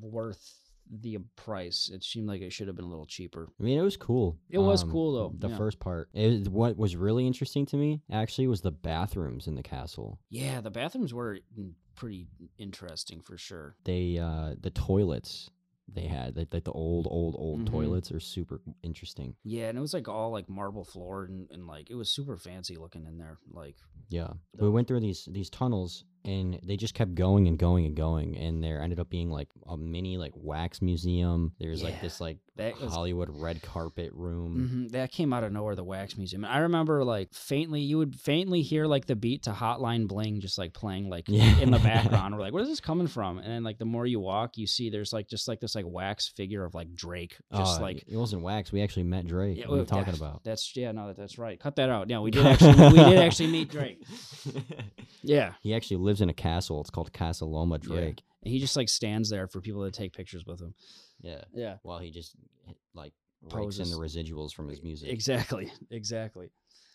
worth 0.00 0.64
the 0.90 1.18
price. 1.36 1.90
It 1.92 2.04
seemed 2.04 2.28
like 2.28 2.42
it 2.42 2.52
should 2.52 2.66
have 2.66 2.76
been 2.76 2.84
a 2.84 2.88
little 2.88 3.06
cheaper. 3.06 3.48
I 3.58 3.62
mean, 3.62 3.78
it 3.78 3.82
was 3.82 3.96
cool. 3.96 4.38
It 4.50 4.58
was 4.58 4.82
Um, 4.82 4.90
cool, 4.90 5.12
though, 5.12 5.34
The 5.36 5.48
yeah. 5.48 5.56
first 5.56 5.80
part. 5.80 6.08
It, 6.12 6.48
what 6.48 6.76
was 6.76 6.96
really 6.96 7.26
interesting 7.26 7.66
to 7.66 7.76
me 7.76 8.02
actually 8.10 8.46
was 8.46 8.60
the 8.60 8.70
bathrooms 8.70 9.46
in 9.46 9.54
the 9.54 9.62
castle. 9.62 10.18
Yeah, 10.28 10.60
the 10.60 10.70
bathrooms 10.70 11.14
were 11.14 11.38
pretty 11.94 12.26
interesting 12.58 13.20
for 13.20 13.36
sure. 13.38 13.76
they 13.84 14.18
uh 14.18 14.54
the 14.60 14.70
toilets 14.70 15.50
they 15.92 16.06
had 16.06 16.34
like, 16.36 16.48
like 16.52 16.64
the 16.64 16.72
old 16.72 17.06
old 17.10 17.34
old 17.38 17.60
Mhm. 17.60 17.70
toilets 17.70 18.10
are 18.10 18.20
super 18.20 18.60
interesting 18.82 19.36
Yeah, 19.44 19.68
and 19.68 19.76
it 19.76 19.80
was 19.82 19.92
like 19.94 20.08
all 20.08 20.30
like 20.30 20.48
marble 20.48 20.84
floored 20.84 21.28
and, 21.30 21.50
and 21.50 21.66
like 21.66 21.90
it 21.90 21.94
was 21.94 22.08
super 22.10 22.36
fancy 22.38 22.76
looking 22.76 23.06
in 23.06 23.18
there. 23.18 23.38
Like 23.50 23.76
yeah 24.08 24.32
The- 24.54 24.64
we 24.64 24.70
went 24.70 24.88
through 24.88 25.00
these 25.00 25.26
these 25.30 25.50
tunnels 25.50 26.04
and 26.24 26.58
they 26.62 26.76
just 26.76 26.94
kept 26.94 27.14
going 27.14 27.48
and 27.48 27.58
going 27.58 27.84
and 27.86 27.94
going 27.96 28.36
and 28.36 28.62
there 28.64 28.80
ended 28.80 28.98
up 28.98 29.10
being 29.10 29.30
like 29.30 29.48
a 29.68 29.76
mini 29.76 30.16
like 30.16 30.32
wax 30.34 30.80
museum 30.80 31.52
there's 31.60 31.82
like 31.82 32.00
this 32.00 32.20
like 32.20 32.38
that 32.56 32.80
was- 32.80 32.92
hollywood 32.92 33.28
red 33.30 33.60
carpet 33.62 34.10
room 34.14 34.68
hmm 34.68 34.86
That 34.88 35.10
came 35.10 35.32
out 35.32 35.42
of 35.44 35.52
nowhere, 35.52 35.74
the 35.74 35.82
Wax 35.84 36.16
Museum. 36.16 36.44
I 36.44 36.58
remember 36.58 37.02
like 37.04 37.32
faintly, 37.34 37.80
you 37.80 37.98
would 37.98 38.14
faintly 38.14 38.62
hear 38.62 38.86
like 38.86 39.06
the 39.06 39.16
beat 39.16 39.42
to 39.44 39.50
Hotline 39.52 40.06
Bling 40.06 40.40
just 40.40 40.56
like 40.56 40.72
playing 40.72 41.10
like 41.10 41.24
Yeah. 41.28 41.58
in 41.58 41.70
the 41.72 41.78
background. 41.80 42.34
We're 42.36 42.40
like, 42.42 42.52
where 42.52 42.62
is 42.62 42.68
this 42.68 42.80
coming 42.80 43.06
from? 43.08 43.38
And 43.38 43.48
then 43.48 43.64
like 43.64 43.78
the 43.78 43.84
more 43.84 44.06
you 44.06 44.20
walk, 44.20 44.56
you 44.56 44.66
see 44.66 44.90
there's 44.90 45.12
like 45.12 45.28
just 45.28 45.48
like 45.48 45.60
this 45.60 45.74
like 45.74 45.84
wax 45.86 46.28
figure 46.28 46.64
of 46.64 46.74
like 46.74 46.94
Drake, 46.94 47.36
just 47.54 47.80
Uh, 47.80 47.82
like. 47.82 48.04
it 48.06 48.16
wasn't 48.16 48.42
wax 48.42 48.70
we 48.72 48.82
actually 48.82 49.02
met 49.04 49.26
drake 49.26 49.58
Yeah, 49.58 49.66
what 49.66 49.76
are 49.76 49.80
you 49.80 49.84
talking 49.86 50.14
about 50.14 50.44
That's 50.44 50.76
yeah, 50.76 50.92
no, 50.92 51.08
that, 51.08 51.16
that's 51.16 51.38
right. 51.38 51.58
Cut 51.58 51.74
that 51.76 51.90
out. 51.90 52.08
Yeah, 52.08 52.20
we 52.20 52.30
did 52.36 52.46
actually 52.46 52.74
we 52.92 52.98
did 53.10 53.18
actually 53.18 53.48
meet 53.50 53.68
Drake. 53.70 54.00
Yeah, 55.26 55.54
he 55.62 55.74
actually 55.74 55.96
lives 56.14 56.20
in 56.20 56.28
a 56.30 56.34
castle 56.34 56.80
it's 56.80 56.90
called 56.90 57.12
casa 57.12 57.44
loma 57.44 57.78
Yeah. 57.82 57.88
drake 57.88 58.22
and 58.42 58.52
he 58.52 58.58
just 58.60 58.76
like 58.76 58.88
stands 58.88 59.28
there 59.30 59.46
for 59.48 59.60
people 59.60 59.84
to 59.84 59.90
take 59.90 60.12
pictures 60.12 60.44
with 60.46 60.60
him. 60.60 60.74
yeah, 61.22 61.42
Yeah, 61.54 61.76
while 61.82 61.98
he 61.98 62.10
just 62.10 62.36
eh, 62.68 62.72
like 62.94 63.12
writes 63.52 63.78
in 63.78 63.90
the 63.90 63.96
residuals 63.96 64.52
from 64.54 64.68
his 64.68 64.82
music 64.82 65.08
exactly, 65.10 65.72
exactly. 65.90 66.50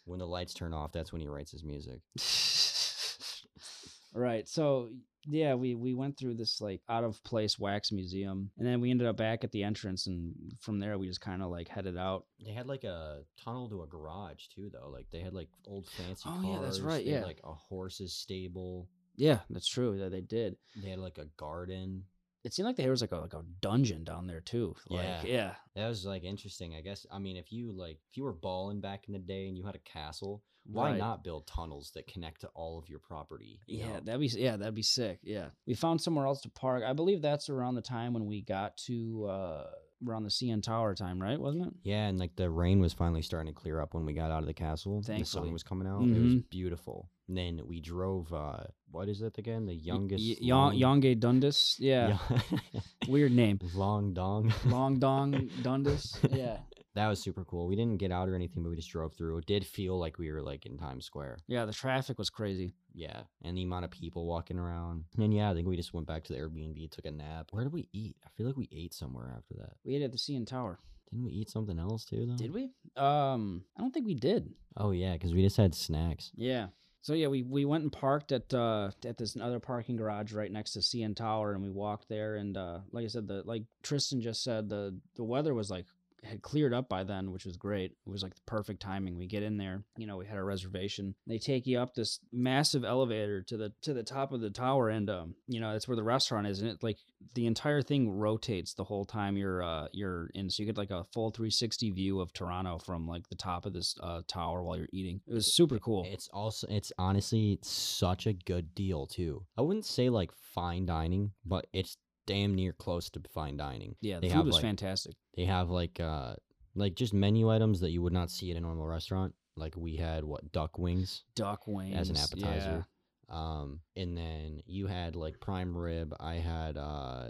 when 0.05 0.19
the 0.19 0.27
lights 0.27 0.53
turn 0.53 0.73
off 0.73 0.91
that's 0.91 1.11
when 1.11 1.21
he 1.21 1.27
writes 1.27 1.51
his 1.51 1.63
music 1.63 1.99
right. 4.13 4.47
So 4.47 4.89
yeah, 5.27 5.53
we 5.55 5.75
we 5.75 5.93
went 5.93 6.17
through 6.17 6.35
this 6.35 6.61
like 6.61 6.81
out 6.89 7.03
of 7.03 7.21
place 7.23 7.59
wax 7.59 7.91
museum, 7.91 8.49
and 8.57 8.65
then 8.67 8.79
we 8.81 8.89
ended 8.89 9.05
up 9.07 9.17
back 9.17 9.43
at 9.43 9.51
the 9.51 9.63
entrance, 9.63 10.07
and 10.07 10.33
from 10.59 10.79
there 10.79 10.97
we 10.97 11.07
just 11.07 11.21
kind 11.21 11.43
of 11.43 11.51
like 11.51 11.67
headed 11.67 11.97
out. 11.97 12.25
They 12.43 12.51
had 12.53 12.67
like 12.67 12.83
a 12.85 13.19
tunnel 13.43 13.69
to 13.69 13.83
a 13.83 13.87
garage 13.87 14.47
too, 14.55 14.69
though. 14.71 14.89
Like 14.89 15.07
they 15.11 15.19
had 15.19 15.33
like 15.33 15.49
old 15.67 15.85
fancy 15.87 16.23
Oh, 16.25 16.31
cars. 16.41 16.45
yeah, 16.45 16.59
that's 16.61 16.79
right, 16.79 17.05
they 17.05 17.11
had, 17.11 17.21
yeah. 17.21 17.25
like 17.27 17.41
a 17.43 17.53
horse's 17.53 18.13
stable. 18.13 18.87
Yeah, 19.19 19.39
that's 19.49 19.67
true. 19.67 19.97
That 19.99 20.11
they 20.11 20.21
did. 20.21 20.55
They 20.81 20.89
had 20.89 20.99
like 20.99 21.17
a 21.17 21.25
garden. 21.37 22.05
It 22.45 22.53
seemed 22.53 22.67
like 22.67 22.77
there 22.77 22.89
was 22.89 23.01
like 23.01 23.11
a 23.11 23.17
like 23.17 23.33
a 23.33 23.43
dungeon 23.61 24.03
down 24.05 24.25
there 24.25 24.39
too. 24.39 24.73
Like, 24.89 25.03
Yeah. 25.03 25.21
yeah. 25.25 25.53
That 25.75 25.89
was 25.89 26.05
like 26.05 26.23
interesting. 26.23 26.73
I 26.73 26.81
guess. 26.81 27.05
I 27.11 27.19
mean, 27.19 27.35
if 27.37 27.51
you 27.51 27.71
like, 27.73 27.99
if 28.09 28.15
you 28.17 28.23
were 28.23 28.33
balling 28.33 28.79
back 28.79 29.05
in 29.07 29.13
the 29.13 29.19
day 29.19 29.47
and 29.49 29.57
you 29.57 29.63
had 29.65 29.75
a 29.75 29.79
castle, 29.79 30.41
why 30.65 30.91
Right. 30.91 30.97
not 30.97 31.23
build 31.23 31.47
tunnels 31.47 31.91
that 31.95 32.07
connect 32.07 32.41
to 32.41 32.47
all 32.55 32.79
of 32.79 32.87
your 32.87 32.99
property? 32.99 33.59
you 33.67 33.79
Yeah, 33.79 33.87
know? 33.95 33.99
that'd 34.05 34.21
be 34.21 34.27
yeah, 34.27 34.55
that'd 34.55 34.73
be 34.73 34.81
sick. 34.83 35.19
Yeah, 35.21 35.49
we 35.67 35.73
found 35.73 35.99
somewhere 36.01 36.25
else 36.25 36.39
to 36.43 36.49
park. 36.49 36.83
I 36.85 36.93
believe 36.93 37.21
that's 37.21 37.49
around 37.49 37.75
the 37.75 37.81
time 37.81 38.13
when 38.13 38.25
we 38.25 38.41
got 38.41 38.77
to 38.87 39.25
uh 39.25 39.69
around 40.07 40.23
the 40.23 40.29
CN 40.29 40.61
Tower 40.63 40.95
time, 40.95 41.21
right? 41.21 41.37
Wasn't 41.37 41.67
it? 41.67 41.73
Yeah, 41.83 42.07
and 42.07 42.17
like 42.17 42.37
the 42.37 42.49
rain 42.49 42.79
was 42.79 42.93
finally 42.93 43.21
starting 43.21 43.53
to 43.53 43.59
clear 43.59 43.81
up 43.81 43.93
when 43.93 44.05
we 44.05 44.13
got 44.13 44.31
out 44.31 44.39
of 44.43 44.47
the 44.47 44.53
castle. 44.53 45.01
The 45.01 45.25
sun 45.25 45.51
was 45.51 45.61
coming 45.63 45.89
out. 45.89 46.03
It 46.03 46.21
was 46.21 46.35
Mhm. 46.35 46.49
beautiful. 46.49 47.09
Then 47.31 47.61
we 47.67 47.79
drove. 47.79 48.33
uh 48.33 48.63
What 48.91 49.07
is 49.07 49.21
it 49.21 49.37
again? 49.37 49.67
The 49.67 49.75
youngest. 49.75 50.23
Y- 50.23 50.37
long- 50.53 50.73
Yonge 50.75 51.13
Dundas. 51.19 51.77
Yeah, 51.79 52.17
Yeah. 52.41 52.81
weird 53.07 53.31
name. 53.31 53.59
Long 53.75 54.13
dong. 54.15 54.51
Long 54.65 54.97
Dong 54.99 55.49
Dundas. 55.61 56.17
Yeah, 56.31 56.57
That 56.95 57.07
was 57.07 57.21
super 57.21 57.45
cool. 57.45 57.67
We 57.67 57.75
didn't 57.75 57.97
get 57.97 58.11
out 58.11 58.27
or 58.29 58.35
anything, 58.35 58.63
but 58.63 58.71
we 58.71 58.75
just 58.75 58.89
drove 58.89 59.13
through. 59.13 59.37
It 59.37 59.45
did 59.45 59.63
feel 59.63 59.99
like 59.99 60.17
we 60.17 60.31
were 60.31 60.41
like 60.41 60.65
in 60.65 60.75
Times 60.77 61.05
Square. 61.05 61.37
yeah. 61.47 61.65
The 61.65 61.73
traffic 61.83 62.17
was 62.17 62.31
crazy. 62.31 62.73
Yeah. 62.95 63.21
And 63.43 63.55
the 63.55 63.63
amount 63.63 63.85
of 63.85 63.91
people 63.91 64.25
walking 64.25 64.57
around. 64.57 65.03
And 65.19 65.31
yeah, 65.31 65.51
I 65.51 65.53
think 65.53 65.67
we 65.67 65.77
just 65.77 65.93
went 65.93 66.07
back 66.07 66.23
to 66.25 66.33
the 66.33 66.39
Airbnb, 66.39 66.89
took 66.91 67.05
a 67.05 67.11
nap. 67.11 67.49
Where 67.51 67.63
did 67.63 67.73
we 67.73 67.87
eat? 67.93 68.15
I 68.25 68.29
feel 68.35 68.47
like 68.47 68.57
we 68.57 68.69
ate 68.71 68.93
somewhere 68.95 69.31
after 69.37 69.53
that. 69.61 69.73
We 69.85 69.95
ate 69.95 70.01
at 70.01 70.11
the 70.11 70.17
CN 70.17 70.47
Tower. 70.47 70.79
Didn't 71.11 71.25
we 71.25 71.31
eat 71.31 71.49
something 71.49 71.79
else 71.79 72.05
too 72.05 72.25
though? 72.27 72.35
Did 72.43 72.53
we? 72.53 72.63
Um, 72.95 73.63
I 73.77 73.81
don't 73.81 73.91
think 73.93 74.05
we 74.07 74.13
did. 74.15 74.49
Oh 74.77 74.91
yeah, 74.91 75.13
because 75.13 75.33
we 75.33 75.41
just 75.41 75.57
had 75.57 75.73
snacks. 75.73 76.31
Yeah. 76.35 76.67
So 77.01 77.13
yeah, 77.13 77.27
we, 77.27 77.43
we 77.43 77.65
went 77.65 77.83
and 77.83 77.91
parked 77.91 78.31
at 78.31 78.53
uh 78.53 78.91
at 79.05 79.17
this 79.17 79.37
other 79.39 79.59
parking 79.59 79.95
garage 79.95 80.33
right 80.33 80.51
next 80.51 80.73
to 80.73 80.79
CN 80.79 81.15
Tower, 81.15 81.53
and 81.53 81.63
we 81.63 81.69
walked 81.69 82.09
there. 82.09 82.35
And 82.35 82.57
uh, 82.57 82.79
like 82.91 83.05
I 83.05 83.07
said, 83.07 83.27
the 83.27 83.41
like 83.45 83.63
Tristen 83.83 84.21
just 84.21 84.43
said, 84.43 84.69
the 84.69 84.97
the 85.15 85.23
weather 85.23 85.53
was 85.53 85.69
like 85.69 85.85
had 86.23 86.41
cleared 86.41 86.73
up 86.73 86.89
by 86.89 87.03
then, 87.03 87.31
which 87.31 87.45
was 87.45 87.57
great. 87.57 87.91
It 87.91 88.09
was 88.09 88.23
like 88.23 88.35
the 88.35 88.41
perfect 88.45 88.81
timing. 88.81 89.17
We 89.17 89.27
get 89.27 89.43
in 89.43 89.57
there, 89.57 89.83
you 89.97 90.05
know, 90.05 90.17
we 90.17 90.25
had 90.25 90.37
a 90.37 90.43
reservation. 90.43 91.15
They 91.27 91.37
take 91.37 91.65
you 91.65 91.79
up 91.79 91.93
this 91.93 92.19
massive 92.31 92.83
elevator 92.83 93.41
to 93.43 93.57
the 93.57 93.73
to 93.83 93.93
the 93.93 94.03
top 94.03 94.31
of 94.31 94.41
the 94.41 94.49
tower, 94.49 94.89
and 94.89 95.09
um, 95.09 95.35
you 95.47 95.59
know, 95.59 95.73
that's 95.73 95.87
where 95.87 95.95
the 95.95 96.03
restaurant 96.03 96.47
is, 96.47 96.61
and 96.61 96.69
it 96.69 96.83
like 96.83 96.97
the 97.35 97.45
entire 97.45 97.81
thing 97.81 98.11
rotates 98.11 98.73
the 98.73 98.83
whole 98.83 99.05
time 99.05 99.37
you're 99.37 99.63
uh 99.63 99.87
you're 99.91 100.29
in, 100.33 100.49
so 100.49 100.63
you 100.63 100.67
get 100.67 100.77
like 100.77 100.91
a 100.91 101.05
full 101.13 101.31
360 101.31 101.91
view 101.91 102.19
of 102.19 102.33
Toronto 102.33 102.79
from 102.79 103.07
like 103.07 103.27
the 103.29 103.35
top 103.35 103.65
of 103.65 103.73
this 103.73 103.95
uh 104.01 104.21
tower 104.27 104.63
while 104.63 104.77
you're 104.77 104.87
eating. 104.91 105.21
It 105.27 105.33
was 105.33 105.55
super 105.55 105.79
cool. 105.79 106.05
It's 106.07 106.29
also 106.33 106.67
it's 106.69 106.91
honestly 106.97 107.59
such 107.61 108.27
a 108.27 108.33
good 108.33 108.73
deal 108.75 109.07
too. 109.07 109.45
I 109.57 109.61
wouldn't 109.61 109.85
say 109.85 110.09
like 110.09 110.31
fine 110.53 110.85
dining, 110.85 111.31
but 111.45 111.67
it's 111.73 111.97
damn 112.29 112.53
near 112.55 112.73
close 112.73 113.09
to 113.09 113.21
fine 113.33 113.57
dining. 113.57 113.95
Yeah, 114.01 114.15
the 114.15 114.21
They 114.21 114.27
food 114.29 114.35
have, 114.37 114.45
was 114.45 114.53
like- 114.55 114.61
fantastic. 114.63 115.15
They 115.35 115.45
have 115.45 115.69
like 115.69 115.99
uh 115.99 116.35
like 116.75 116.95
just 116.95 117.13
menu 117.13 117.49
items 117.49 117.79
that 117.81 117.89
you 117.91 118.01
would 118.01 118.13
not 118.13 118.29
see 118.31 118.51
at 118.51 118.57
a 118.57 118.61
normal 118.61 118.85
restaurant. 118.85 119.33
Like 119.57 119.75
we 119.75 119.95
had 119.97 120.23
what 120.23 120.51
duck 120.51 120.77
wings 120.77 121.23
Duck 121.35 121.67
wings 121.67 121.95
as 121.97 122.09
an 122.09 122.15
yeah. 122.15 122.23
appetizer. 122.23 122.87
Um 123.29 123.79
and 123.95 124.15
then 124.17 124.61
you 124.65 124.87
had 124.87 125.15
like 125.15 125.39
prime 125.39 125.75
rib. 125.77 126.13
I 126.19 126.35
had 126.35 126.77
uh 126.77 127.29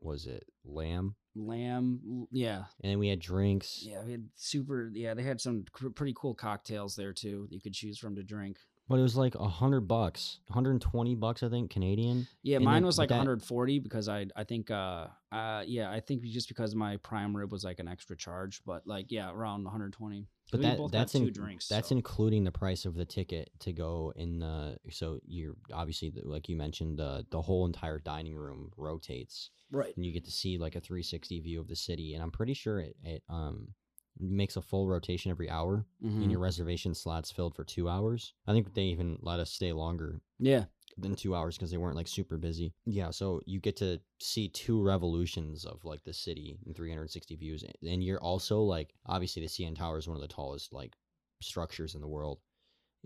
was 0.00 0.26
it 0.26 0.44
lamb? 0.64 1.14
lamb. 1.36 2.26
Yeah, 2.32 2.64
And 2.82 2.90
then 2.90 2.98
we 2.98 3.08
had 3.08 3.20
drinks. 3.20 3.82
yeah. 3.86 4.02
We 4.04 4.10
had 4.12 4.28
super. 4.34 4.90
Yeah, 4.92 5.14
they 5.14 5.22
had 5.22 5.40
some 5.40 5.64
cr- 5.72 5.90
pretty 5.90 6.14
cool 6.16 6.34
cocktails 6.34 6.96
there 6.96 7.12
too 7.12 7.46
that 7.48 7.54
you 7.54 7.60
could 7.60 7.72
choose 7.74 7.98
from 7.98 8.16
to 8.16 8.22
drink. 8.22 8.58
But 8.90 8.98
it 8.98 9.02
was 9.02 9.16
like 9.16 9.36
a 9.36 9.46
hundred 9.48 9.82
bucks. 9.88 10.40
hundred 10.50 10.72
and 10.72 10.80
twenty 10.82 11.14
bucks 11.14 11.42
I 11.44 11.48
think 11.48 11.70
Canadian. 11.70 12.26
Yeah, 12.42 12.56
And 12.56 12.64
mine 12.64 12.74
then- 12.82 12.86
was 12.86 12.98
like 12.98 13.08
that- 13.10 13.14
140 13.18 13.78
because 13.78 14.08
I 14.08 14.26
I 14.36 14.44
think 14.44 14.70
uh 14.70 15.06
uh 15.32 15.62
yeah 15.66 15.90
I 15.90 16.00
think 16.00 16.22
just 16.24 16.48
because 16.48 16.74
my 16.74 16.96
prime 16.98 17.34
rib 17.36 17.52
was 17.52 17.62
like 17.64 17.78
an 17.78 17.86
extra 17.88 18.16
charge, 18.16 18.62
but 18.66 18.86
like 18.86 19.06
yeah 19.10 19.30
around 19.30 19.62
120. 19.64 20.26
'Cause 20.50 20.60
But 20.60 20.62
that 20.62 20.90
that's 20.90 21.12
two 21.12 21.28
in, 21.28 21.32
drinks. 21.32 21.68
that's 21.68 21.90
so- 21.90 21.94
including 21.96 22.42
the 22.42 22.50
price 22.50 22.84
of 22.84 22.94
the 22.96 23.04
ticket 23.04 23.52
to 23.60 23.72
go 23.72 24.12
in 24.16 24.40
the 24.40 24.76
so 24.90 25.20
you're 25.24 25.54
obviously 25.72 26.12
like 26.24 26.48
you 26.48 26.56
mentioned 26.56 26.98
the 26.98 27.24
the 27.30 27.40
whole 27.40 27.66
entire 27.66 28.00
dining 28.00 28.34
room 28.34 28.72
rotates 28.76 29.50
right. 29.70 29.94
and 29.96 30.04
you 30.04 30.10
get 30.10 30.24
to 30.24 30.32
see 30.32 30.58
like 30.58 30.74
a 30.74 30.80
360 30.80 31.38
view 31.38 31.60
of 31.60 31.68
the 31.68 31.76
city 31.76 32.14
and 32.14 32.22
I'm 32.24 32.32
pretty 32.32 32.54
sure 32.54 32.80
it, 32.80 32.96
it 33.04 33.22
um 33.28 33.68
makes 34.20 34.56
a 34.56 34.62
full 34.62 34.86
rotation 34.88 35.30
every 35.30 35.48
hour 35.50 35.86
Mhm. 36.02 36.22
and 36.22 36.30
your 36.30 36.40
reservation 36.40 36.94
slots 36.94 37.30
filled 37.30 37.54
for 37.54 37.64
2 37.64 37.88
hours. 37.88 38.34
I 38.46 38.52
think 38.52 38.74
they 38.74 38.84
even 38.84 39.18
let 39.22 39.40
us 39.40 39.50
stay 39.50 39.72
longer 39.72 40.20
Yeah, 40.38 40.66
than 40.96 41.14
2 41.16 41.34
hours 41.34 41.56
cuz 41.58 41.70
they 41.70 41.76
weren't 41.78 41.96
like 41.96 42.08
super 42.08 42.36
busy. 42.36 42.74
Yeah, 42.84 43.10
so 43.10 43.40
you 43.46 43.60
get 43.60 43.76
to 43.76 44.00
see 44.20 44.48
two 44.48 44.82
revolutions 44.82 45.64
of 45.64 45.84
like 45.84 46.02
the 46.04 46.12
city 46.12 46.58
in 46.66 46.74
360 46.74 47.36
views 47.36 47.64
and 47.82 48.02
you're 48.04 48.20
also 48.22 48.62
like 48.62 48.94
obviously 49.06 49.42
the 49.42 49.48
CN 49.48 49.74
Tower 49.74 49.98
is 49.98 50.08
one 50.08 50.16
of 50.16 50.22
the 50.22 50.28
tallest 50.28 50.72
like 50.72 50.96
structures 51.40 51.94
in 51.94 52.00
the 52.00 52.08
world 52.08 52.40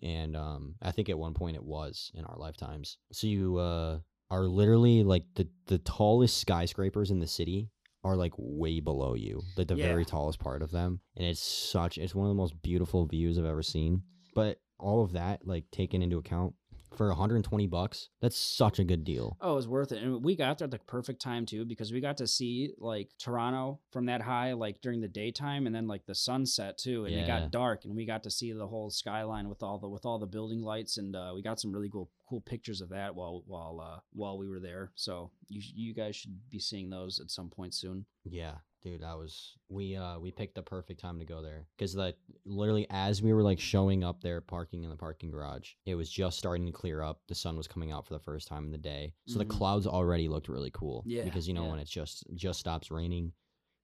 and 0.02 0.34
um 0.36 0.74
i 0.82 0.90
think 0.90 1.08
at 1.08 1.18
one 1.18 1.34
point 1.34 1.54
it 1.56 1.62
was 1.62 2.10
in 2.14 2.24
our 2.24 2.36
lifetimes 2.36 2.98
so 3.12 3.28
you 3.28 3.58
uh 3.58 4.00
are 4.30 4.46
literally 4.48 5.04
like 5.04 5.24
the 5.36 5.48
the 5.66 5.78
tallest 5.78 6.38
skyscrapers 6.38 7.10
in 7.12 7.20
the 7.20 7.26
city 7.28 7.70
are 8.04 8.16
like 8.16 8.32
way 8.36 8.78
below 8.80 9.14
you 9.14 9.42
like 9.56 9.66
the 9.68 9.74
Yeah. 9.76 9.82
very 9.86 10.04
tallest 10.04 10.38
part 10.38 10.62
of 10.62 10.70
them 10.70 11.00
and 11.16 11.26
it's 11.26 11.40
such 11.40 11.98
it's 11.98 12.14
one 12.14 12.26
of 12.26 12.30
the 12.30 12.34
most 12.40 12.60
beautiful 12.62 13.06
views 13.06 13.38
i've 13.38 13.44
ever 13.44 13.62
seen 13.62 14.02
but 14.34 14.58
all 14.78 15.02
of 15.02 15.12
that 15.12 15.46
like 15.46 15.64
taken 15.70 16.02
into 16.02 16.18
account 16.18 16.54
for 16.94 17.08
120 17.08 17.66
bucks 17.66 18.10
that's 18.20 18.36
such 18.36 18.78
a 18.78 18.84
good 18.84 19.02
deal 19.02 19.36
Oh, 19.40 19.52
it 19.52 19.56
was 19.56 19.66
worth 19.66 19.90
it. 19.90 20.00
And 20.00 20.22
we 20.22 20.36
got 20.36 20.58
there 20.58 20.66
at 20.66 20.70
the 20.70 20.78
perfect 20.78 21.20
time 21.20 21.44
too, 21.44 21.64
because 21.64 21.92
we 21.92 22.00
got 22.00 22.18
to 22.18 22.26
see 22.28 22.72
like 22.78 23.10
Toronto 23.18 23.80
from 23.90 24.06
that 24.06 24.22
high, 24.22 24.52
like 24.52 24.80
during 24.80 25.00
the 25.00 25.08
daytime, 25.08 25.66
and 25.66 25.74
then 25.74 25.88
like 25.88 26.06
the 26.06 26.14
sunset 26.14 26.78
too. 26.78 27.04
And 27.04 27.16
it 27.16 27.26
got 27.26 27.50
dark, 27.50 27.84
and 27.84 27.96
we 27.96 28.06
got 28.06 28.22
to 28.22 28.30
see 28.30 28.52
the 28.52 28.68
whole 28.68 28.90
skyline 28.90 29.48
with 29.48 29.60
all 29.60 29.78
the 29.80 29.88
with 29.88 30.06
all 30.06 30.20
the 30.20 30.26
building 30.28 30.62
lights, 30.62 30.96
and 30.96 31.16
uh, 31.16 31.32
we 31.34 31.42
got 31.42 31.58
some 31.60 31.72
really 31.72 31.90
cool 31.90 32.10
cool 32.28 32.40
pictures 32.40 32.80
of 32.80 32.88
that 32.90 33.14
while 33.14 33.42
while 33.46 33.80
uh, 33.80 34.00
while 34.12 34.38
we 34.38 34.48
were 34.48 34.60
there. 34.60 34.92
So 34.94 35.30
you 35.48 35.60
you 35.74 35.94
guys 35.94 36.16
should 36.16 36.38
be 36.50 36.58
seeing 36.58 36.90
those 36.90 37.20
at 37.20 37.30
some 37.30 37.50
point 37.50 37.74
soon. 37.74 38.06
Yeah, 38.24 38.54
dude, 38.82 39.02
I 39.02 39.14
was 39.14 39.56
we 39.68 39.96
uh 39.96 40.18
we 40.18 40.30
picked 40.30 40.54
the 40.54 40.62
perfect 40.62 41.00
time 41.00 41.18
to 41.18 41.24
go 41.24 41.42
there 41.42 41.66
because 41.76 41.94
like 41.94 42.16
literally 42.46 42.86
as 42.90 43.22
we 43.22 43.32
were 43.32 43.42
like 43.42 43.60
showing 43.60 44.02
up 44.04 44.22
there, 44.22 44.40
parking 44.40 44.84
in 44.84 44.90
the 44.90 44.96
parking 44.96 45.30
garage, 45.30 45.72
it 45.86 45.94
was 45.94 46.10
just 46.10 46.38
starting 46.38 46.66
to 46.66 46.72
clear 46.72 47.02
up. 47.02 47.20
The 47.28 47.34
sun 47.34 47.56
was 47.56 47.68
coming 47.68 47.92
out 47.92 48.06
for 48.06 48.14
the 48.14 48.20
first 48.24 48.48
time 48.48 48.64
in 48.64 48.70
the 48.72 48.78
day, 48.78 49.14
so 49.26 49.36
Mhm. 49.36 49.38
the 49.38 49.44
clouds 49.56 49.86
already 49.86 50.28
looked 50.28 50.48
really 50.48 50.70
cool. 50.70 51.02
Yeah, 51.06 51.24
because 51.24 51.46
you 51.46 51.54
know 51.54 51.64
yeah. 51.64 51.70
when 51.72 51.80
it 51.80 51.88
just 51.88 52.24
just 52.34 52.60
stops 52.60 52.90
raining, 52.90 53.32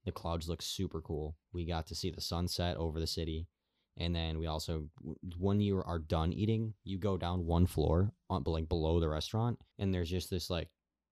the 0.06 0.12
clouds 0.12 0.48
look 0.48 0.62
super 0.62 1.02
cool. 1.02 1.36
We 1.52 1.66
got 1.66 1.86
to 1.88 1.94
see 1.94 2.10
the 2.10 2.20
sunset 2.22 2.76
over 2.78 3.00
the 3.00 3.06
city. 3.06 3.46
And 3.98 4.14
then 4.14 4.38
we 4.38 4.46
also, 4.46 4.88
when 5.38 5.60
you 5.60 5.82
are 5.84 5.98
done 5.98 6.32
eating, 6.32 6.74
you 6.84 6.98
go 6.98 7.16
down 7.18 7.44
one 7.46 7.66
floor, 7.66 8.12
on, 8.30 8.42
like 8.46 8.68
below 8.68 8.98
the 9.00 9.08
restaurant, 9.08 9.58
and 9.78 9.92
there's 9.92 10.08
just 10.10 10.30
this 10.30 10.48
like 10.48 10.68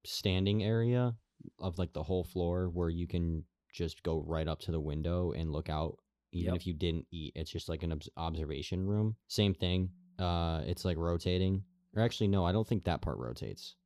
standing 0.06 0.62
area 0.62 1.14
of 1.60 1.78
like 1.78 1.92
the 1.92 2.02
whole 2.02 2.24
floor 2.24 2.68
where 2.72 2.88
you 2.88 3.06
can 3.06 3.44
just 3.72 4.02
go 4.02 4.22
right 4.26 4.48
up 4.48 4.60
to 4.60 4.72
the 4.72 4.80
window 4.80 5.32
and 5.32 5.52
look 5.52 5.68
out 5.68 5.96
even 6.32 6.52
Yep. 6.54 6.56
if 6.56 6.66
you 6.66 6.74
didn't 6.74 7.06
eat 7.12 7.32
it's 7.36 7.50
just 7.50 7.68
like 7.68 7.82
an 7.82 7.92
obs- 7.92 8.08
observation 8.16 8.86
room 8.86 9.16
same 9.28 9.54
thing 9.54 9.90
uh 10.18 10.62
it's 10.66 10.84
like 10.84 10.96
rotating 10.96 11.62
Or 11.94 12.02
actually, 12.02 12.28
no, 12.28 12.44
I 12.44 12.52
don't 12.52 12.66
think 12.66 12.84
that 12.84 13.00
part 13.02 13.18
rotates. 13.18 13.76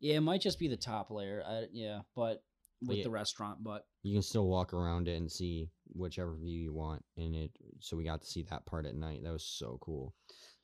Yeah, 0.00 0.16
it 0.16 0.20
might 0.20 0.40
just 0.40 0.58
be 0.58 0.68
the 0.68 0.76
top 0.76 1.10
layer. 1.10 1.42
I, 1.46 1.66
yeah, 1.72 2.00
but 2.14 2.42
with 2.86 2.98
yeah. 2.98 3.04
the 3.04 3.10
restaurant, 3.10 3.62
but 3.62 3.86
You 4.02 4.14
can 4.14 4.22
still 4.22 4.46
walk 4.46 4.72
around 4.72 5.08
it 5.08 5.16
and 5.16 5.30
see 5.30 5.70
whichever 5.94 6.34
view 6.34 6.58
you 6.58 6.72
want 6.72 7.04
in 7.16 7.34
it. 7.34 7.50
So 7.80 7.96
we 7.96 8.04
got 8.04 8.20
to 8.20 8.26
see 8.26 8.42
that 8.50 8.66
part 8.66 8.86
at 8.86 8.94
night. 8.94 9.22
That 9.24 9.32
was 9.32 9.44
so 9.44 9.78
cool. 9.80 10.14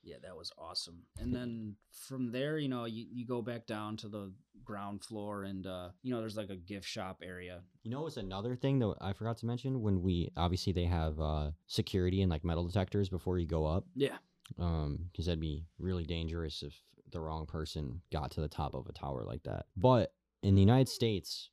yeah, 0.03 0.17
that 0.23 0.37
was 0.37 0.53
awesome. 0.59 1.03
And 1.19 1.35
then 1.35 1.77
from 1.91 2.31
there, 2.31 2.59
you 2.59 2.69
know, 2.69 2.85
you, 2.85 3.07
you 3.11 3.27
go 3.27 3.41
back 3.43 3.67
down 3.67 3.97
to 3.99 4.09
the 4.09 4.33
ground 4.63 5.03
floor 5.03 5.45
and 5.45 5.67
uh, 5.67 5.89
you 6.03 6.13
know, 6.13 6.21
there's 6.21 6.37
like 6.37 6.51
a 6.51 6.57
gift 6.57 6.87
shop 6.87 7.23
area. 7.23 7.63
You 7.83 7.91
know 7.91 8.03
what's 8.03 8.17
another 8.19 8.55
thing 8.55 8.79
that 8.81 8.95
I 9.01 9.13
forgot 9.15 9.39
to 9.39 9.47
mention 9.47 9.81
when 9.83 10.03
we 10.03 10.31
obviously 10.37 10.73
they 10.73 10.85
have 10.85 11.19
uh 11.21 11.51
security 11.67 12.23
and 12.23 12.31
like 12.31 12.45
metal 12.45 12.67
detectors 12.67 13.09
before 13.09 13.39
you 13.39 13.47
go 13.47 13.67
up. 13.67 13.87
Yeah. 13.95 14.17
Um, 14.59 15.07
because 15.11 15.27
that'd 15.27 15.41
be 15.41 15.65
really 15.79 16.05
dangerous 16.05 16.63
if 16.63 16.75
the 17.13 17.21
wrong 17.21 17.47
person 17.47 18.03
got 18.13 18.31
to 18.33 18.41
the 18.43 18.49
top 18.49 18.75
of 18.75 18.87
a 18.87 18.93
tower 18.93 19.25
like 19.25 19.43
that. 19.45 19.67
But 19.77 20.13
in 20.43 20.55
the 20.55 20.61
United 20.61 20.89
States, 20.91 21.49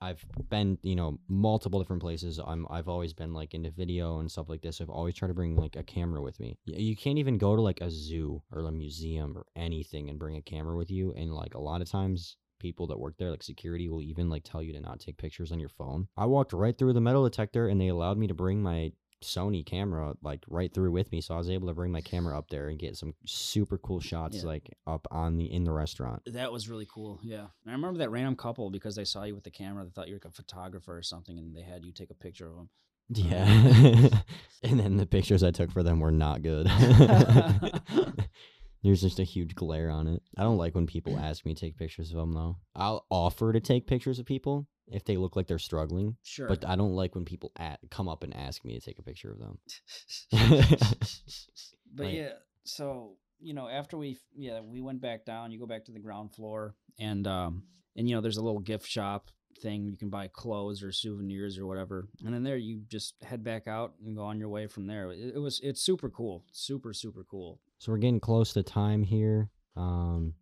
I've 0.00 0.24
been, 0.50 0.78
you 0.82 0.94
know, 0.94 1.18
multiple 1.28 1.80
different 1.80 2.02
places. 2.02 2.38
I'm 2.44 2.66
I've 2.70 2.88
always 2.88 3.12
been 3.12 3.32
like 3.32 3.54
into 3.54 3.70
video 3.70 4.18
and 4.18 4.30
stuff 4.30 4.48
like 4.48 4.60
this. 4.60 4.80
I've 4.80 4.90
always 4.90 5.14
tried 5.14 5.28
to 5.28 5.34
bring 5.34 5.56
like 5.56 5.76
a 5.76 5.82
camera 5.82 6.20
with 6.20 6.38
me. 6.38 6.58
You 6.66 6.96
can't 6.96 7.18
even 7.18 7.38
go 7.38 7.56
to 7.56 7.62
like 7.62 7.80
a 7.80 7.90
zoo 7.90 8.42
or 8.52 8.60
a 8.60 8.72
museum 8.72 9.36
or 9.36 9.46
anything 9.56 10.10
and 10.10 10.18
bring 10.18 10.36
a 10.36 10.42
camera 10.42 10.76
with 10.76 10.90
you. 10.90 11.12
And 11.14 11.32
like 11.32 11.54
a 11.54 11.60
lot 11.60 11.80
of 11.80 11.90
times 11.90 12.36
people 12.58 12.86
that 12.88 12.98
work 12.98 13.14
there, 13.18 13.30
like 13.30 13.42
security, 13.42 13.88
will 13.88 14.02
even 14.02 14.28
like 14.28 14.44
tell 14.44 14.62
you 14.62 14.72
to 14.74 14.80
not 14.80 15.00
take 15.00 15.16
pictures 15.16 15.52
on 15.52 15.60
your 15.60 15.68
phone. 15.68 16.08
I 16.16 16.26
walked 16.26 16.52
right 16.52 16.76
through 16.76 16.92
the 16.92 17.00
metal 17.00 17.24
detector 17.24 17.68
and 17.68 17.80
they 17.80 17.88
allowed 17.88 18.18
me 18.18 18.26
to 18.26 18.34
bring 18.34 18.62
my 18.62 18.92
Sony 19.22 19.64
camera 19.64 20.14
like 20.22 20.44
right 20.48 20.72
through 20.72 20.92
with 20.92 21.10
me. 21.10 21.20
So 21.20 21.34
I 21.34 21.38
was 21.38 21.50
able 21.50 21.68
to 21.68 21.74
bring 21.74 21.90
my 21.90 22.00
camera 22.00 22.36
up 22.38 22.48
there 22.50 22.68
and 22.68 22.78
get 22.78 22.96
some 22.96 23.14
super 23.24 23.78
cool 23.78 24.00
shots 24.00 24.38
Yeah. 24.38 24.46
like 24.46 24.70
up 24.86 25.06
on 25.10 25.36
the 25.36 25.52
in 25.52 25.64
the 25.64 25.72
restaurant. 25.72 26.22
That 26.26 26.52
was 26.52 26.68
really 26.68 26.86
cool. 26.92 27.20
Yeah. 27.22 27.46
And 27.64 27.68
I 27.68 27.72
remember 27.72 27.98
that 27.98 28.10
random 28.10 28.36
couple 28.36 28.70
because 28.70 28.94
they 28.96 29.04
saw 29.04 29.24
you 29.24 29.34
with 29.34 29.44
the 29.44 29.50
camera. 29.50 29.84
They 29.84 29.90
thought 29.90 30.08
you 30.08 30.14
were 30.14 30.20
like 30.24 30.32
a 30.32 30.36
photographer 30.36 30.96
or 30.96 31.02
something 31.02 31.38
and 31.38 31.54
they 31.56 31.62
had 31.62 31.84
you 31.84 31.92
take 31.92 32.10
a 32.10 32.14
picture 32.14 32.48
of 32.48 32.56
them. 32.56 32.68
Yeah. 33.08 33.44
Um, 33.44 34.10
and 34.62 34.80
then 34.80 34.96
the 34.96 35.06
pictures 35.06 35.42
I 35.42 35.50
took 35.50 35.70
for 35.70 35.82
them 35.82 36.00
were 36.00 36.12
not 36.12 36.42
good. 36.42 36.66
There's 38.82 39.00
just 39.00 39.18
a 39.18 39.24
huge 39.24 39.54
glare 39.54 39.90
on 39.90 40.06
it. 40.06 40.22
I 40.36 40.42
don't 40.42 40.58
like 40.58 40.74
when 40.74 40.86
people 40.86 41.18
ask 41.18 41.44
me 41.44 41.54
to 41.54 41.60
take 41.60 41.76
pictures 41.76 42.10
of 42.10 42.16
them 42.18 42.32
though. 42.32 42.56
I'll 42.74 43.06
offer 43.10 43.52
to 43.52 43.60
take 43.60 43.86
pictures 43.86 44.18
of 44.18 44.26
people 44.26 44.66
if 44.88 45.04
they 45.04 45.16
look 45.16 45.36
like 45.36 45.46
they're 45.46 45.58
struggling, 45.58 46.16
Sure. 46.22 46.48
but 46.48 46.64
I 46.64 46.76
don't 46.76 46.92
like 46.94 47.14
when 47.14 47.24
people 47.24 47.52
at, 47.56 47.80
come 47.90 48.08
up 48.08 48.22
and 48.22 48.34
ask 48.36 48.64
me 48.64 48.78
to 48.78 48.80
take 48.84 48.98
a 48.98 49.02
picture 49.02 49.32
of 49.32 49.38
them. 49.38 49.58
but 51.94 52.06
Like- 52.06 52.14
yeah, 52.14 52.32
so 52.64 53.16
you 53.38 53.52
know, 53.52 53.68
after 53.68 53.96
we 53.98 54.18
yeah 54.34 54.60
we 54.60 54.80
went 54.80 55.00
back 55.00 55.24
down, 55.24 55.50
you 55.50 55.58
go 55.58 55.66
back 55.66 55.84
to 55.86 55.92
the 55.92 55.98
ground 56.00 56.32
floor, 56.32 56.74
and 56.98 57.26
um 57.26 57.64
and 57.96 58.08
you 58.08 58.14
know 58.14 58.20
there's 58.20 58.38
a 58.38 58.42
little 58.42 58.60
gift 58.60 58.86
shop 58.86 59.28
thing 59.62 59.86
you 59.86 59.96
can 59.96 60.10
buy 60.10 60.28
clothes 60.28 60.82
or 60.82 60.92
souvenirs 60.92 61.58
or 61.58 61.66
whatever, 61.66 62.08
and 62.24 62.32
then 62.34 62.42
there 62.42 62.56
you 62.56 62.82
just 62.88 63.14
head 63.22 63.42
back 63.44 63.66
out 63.66 63.94
and 64.04 64.16
go 64.16 64.22
on 64.22 64.38
your 64.38 64.48
way 64.48 64.66
from 64.66 64.86
there. 64.86 65.10
It, 65.12 65.34
it 65.34 65.38
was 65.38 65.60
it's 65.62 65.80
super 65.82 66.08
cool, 66.08 66.44
super 66.50 66.92
super 66.92 67.24
cool. 67.24 67.60
So 67.78 67.92
we're 67.92 67.98
getting 67.98 68.20
close 68.20 68.52
to 68.54 68.62
time 68.62 69.02
here. 69.02 69.50
Um, 69.76 70.32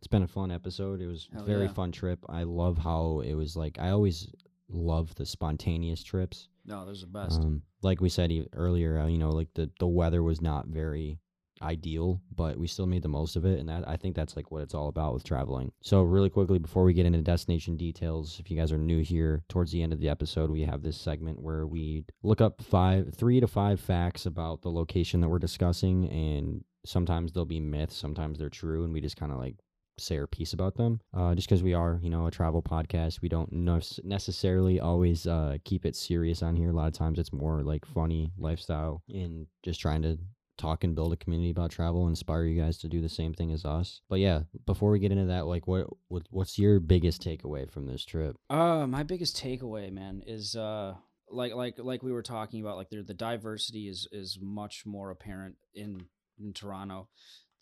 it's 0.00 0.08
been 0.08 0.22
a 0.22 0.28
fun 0.28 0.50
episode. 0.50 1.02
It 1.02 1.06
was 1.06 1.28
a 1.32 1.36
Hell 1.36 1.44
very 1.44 1.66
yeah. 1.66 1.72
fun 1.72 1.92
trip. 1.92 2.24
I 2.28 2.44
love 2.44 2.78
how 2.78 3.20
it 3.22 3.34
was 3.34 3.54
like. 3.54 3.78
I 3.78 3.90
always 3.90 4.32
love 4.70 5.14
the 5.16 5.26
spontaneous 5.26 6.02
trips. 6.02 6.48
No, 6.64 6.86
those 6.86 7.02
are 7.02 7.06
the 7.06 7.12
best. 7.12 7.40
Um, 7.40 7.62
like 7.82 8.00
we 8.00 8.08
said 8.08 8.32
e- 8.32 8.48
earlier, 8.54 8.98
uh, 8.98 9.06
you 9.06 9.18
know, 9.18 9.30
like 9.30 9.48
the 9.54 9.70
the 9.78 9.86
weather 9.86 10.22
was 10.22 10.40
not 10.40 10.68
very 10.68 11.18
ideal, 11.62 12.22
but 12.34 12.56
we 12.56 12.66
still 12.66 12.86
made 12.86 13.02
the 13.02 13.08
most 13.08 13.36
of 13.36 13.44
it, 13.44 13.58
and 13.58 13.68
that 13.68 13.86
I 13.86 13.96
think 13.98 14.16
that's 14.16 14.36
like 14.36 14.50
what 14.50 14.62
it's 14.62 14.72
all 14.72 14.88
about 14.88 15.12
with 15.12 15.24
traveling. 15.24 15.70
So 15.82 16.02
really 16.02 16.30
quickly 16.30 16.58
before 16.58 16.84
we 16.84 16.94
get 16.94 17.04
into 17.04 17.20
destination 17.20 17.76
details, 17.76 18.40
if 18.40 18.50
you 18.50 18.56
guys 18.56 18.72
are 18.72 18.78
new 18.78 19.02
here, 19.02 19.42
towards 19.50 19.70
the 19.70 19.82
end 19.82 19.92
of 19.92 20.00
the 20.00 20.08
episode, 20.08 20.50
we 20.50 20.62
have 20.62 20.82
this 20.82 20.96
segment 20.96 21.42
where 21.42 21.66
we 21.66 22.04
look 22.22 22.40
up 22.40 22.62
five, 22.62 23.12
three 23.14 23.40
to 23.40 23.46
five 23.46 23.80
facts 23.80 24.24
about 24.24 24.62
the 24.62 24.70
location 24.70 25.20
that 25.20 25.28
we're 25.28 25.38
discussing, 25.38 26.08
and 26.08 26.64
sometimes 26.86 27.32
they'll 27.32 27.44
be 27.44 27.60
myths, 27.60 27.96
sometimes 27.96 28.38
they're 28.38 28.48
true, 28.48 28.84
and 28.84 28.94
we 28.94 29.02
just 29.02 29.16
kind 29.16 29.32
of 29.32 29.36
like 29.38 29.56
say 30.00 30.18
our 30.18 30.26
piece 30.26 30.52
about 30.52 30.76
them. 30.76 31.00
Uh, 31.14 31.34
just 31.34 31.48
because 31.48 31.62
we 31.62 31.74
are, 31.74 31.98
you 32.02 32.10
know, 32.10 32.26
a 32.26 32.30
travel 32.30 32.62
podcast, 32.62 33.20
we 33.20 33.28
don't 33.28 33.52
nec- 33.52 34.04
necessarily 34.04 34.80
always 34.80 35.26
uh, 35.26 35.56
keep 35.64 35.84
it 35.84 35.96
serious 35.96 36.42
on 36.42 36.56
here. 36.56 36.70
A 36.70 36.72
lot 36.72 36.88
of 36.88 36.94
times 36.94 37.18
it's 37.18 37.32
more 37.32 37.62
like 37.62 37.84
funny 37.84 38.32
lifestyle 38.38 39.02
and 39.08 39.46
just 39.62 39.80
trying 39.80 40.02
to 40.02 40.18
talk 40.60 40.84
and 40.84 40.94
build 40.94 41.12
a 41.12 41.16
community 41.16 41.50
about 41.50 41.70
travel, 41.70 42.06
inspire 42.06 42.44
you 42.44 42.60
guys 42.60 42.78
to 42.78 42.88
do 42.88 43.00
the 43.00 43.08
same 43.08 43.32
thing 43.32 43.50
as 43.50 43.64
us. 43.64 44.02
But 44.08 44.20
yeah, 44.20 44.42
before 44.66 44.90
we 44.90 44.98
get 44.98 45.12
into 45.12 45.26
that, 45.26 45.46
like, 45.46 45.66
what, 45.66 45.86
what 46.08 46.24
what's 46.30 46.58
your 46.58 46.80
biggest 46.80 47.22
takeaway 47.22 47.70
from 47.70 47.86
this 47.86 48.04
trip? 48.04 48.36
Uh, 48.50 48.86
my 48.86 49.02
biggest 49.02 49.42
takeaway, 49.42 49.90
man, 49.90 50.22
is 50.26 50.54
uh, 50.54 50.94
like 51.30 51.54
like 51.54 51.76
like 51.78 52.02
we 52.02 52.12
were 52.12 52.22
talking 52.22 52.60
about, 52.60 52.76
like 52.76 52.90
there 52.90 53.02
the 53.02 53.14
diversity 53.14 53.88
is 53.88 54.06
is 54.12 54.38
much 54.40 54.84
more 54.84 55.10
apparent 55.10 55.56
in 55.74 56.02
in 56.38 56.52
Toronto. 56.52 57.08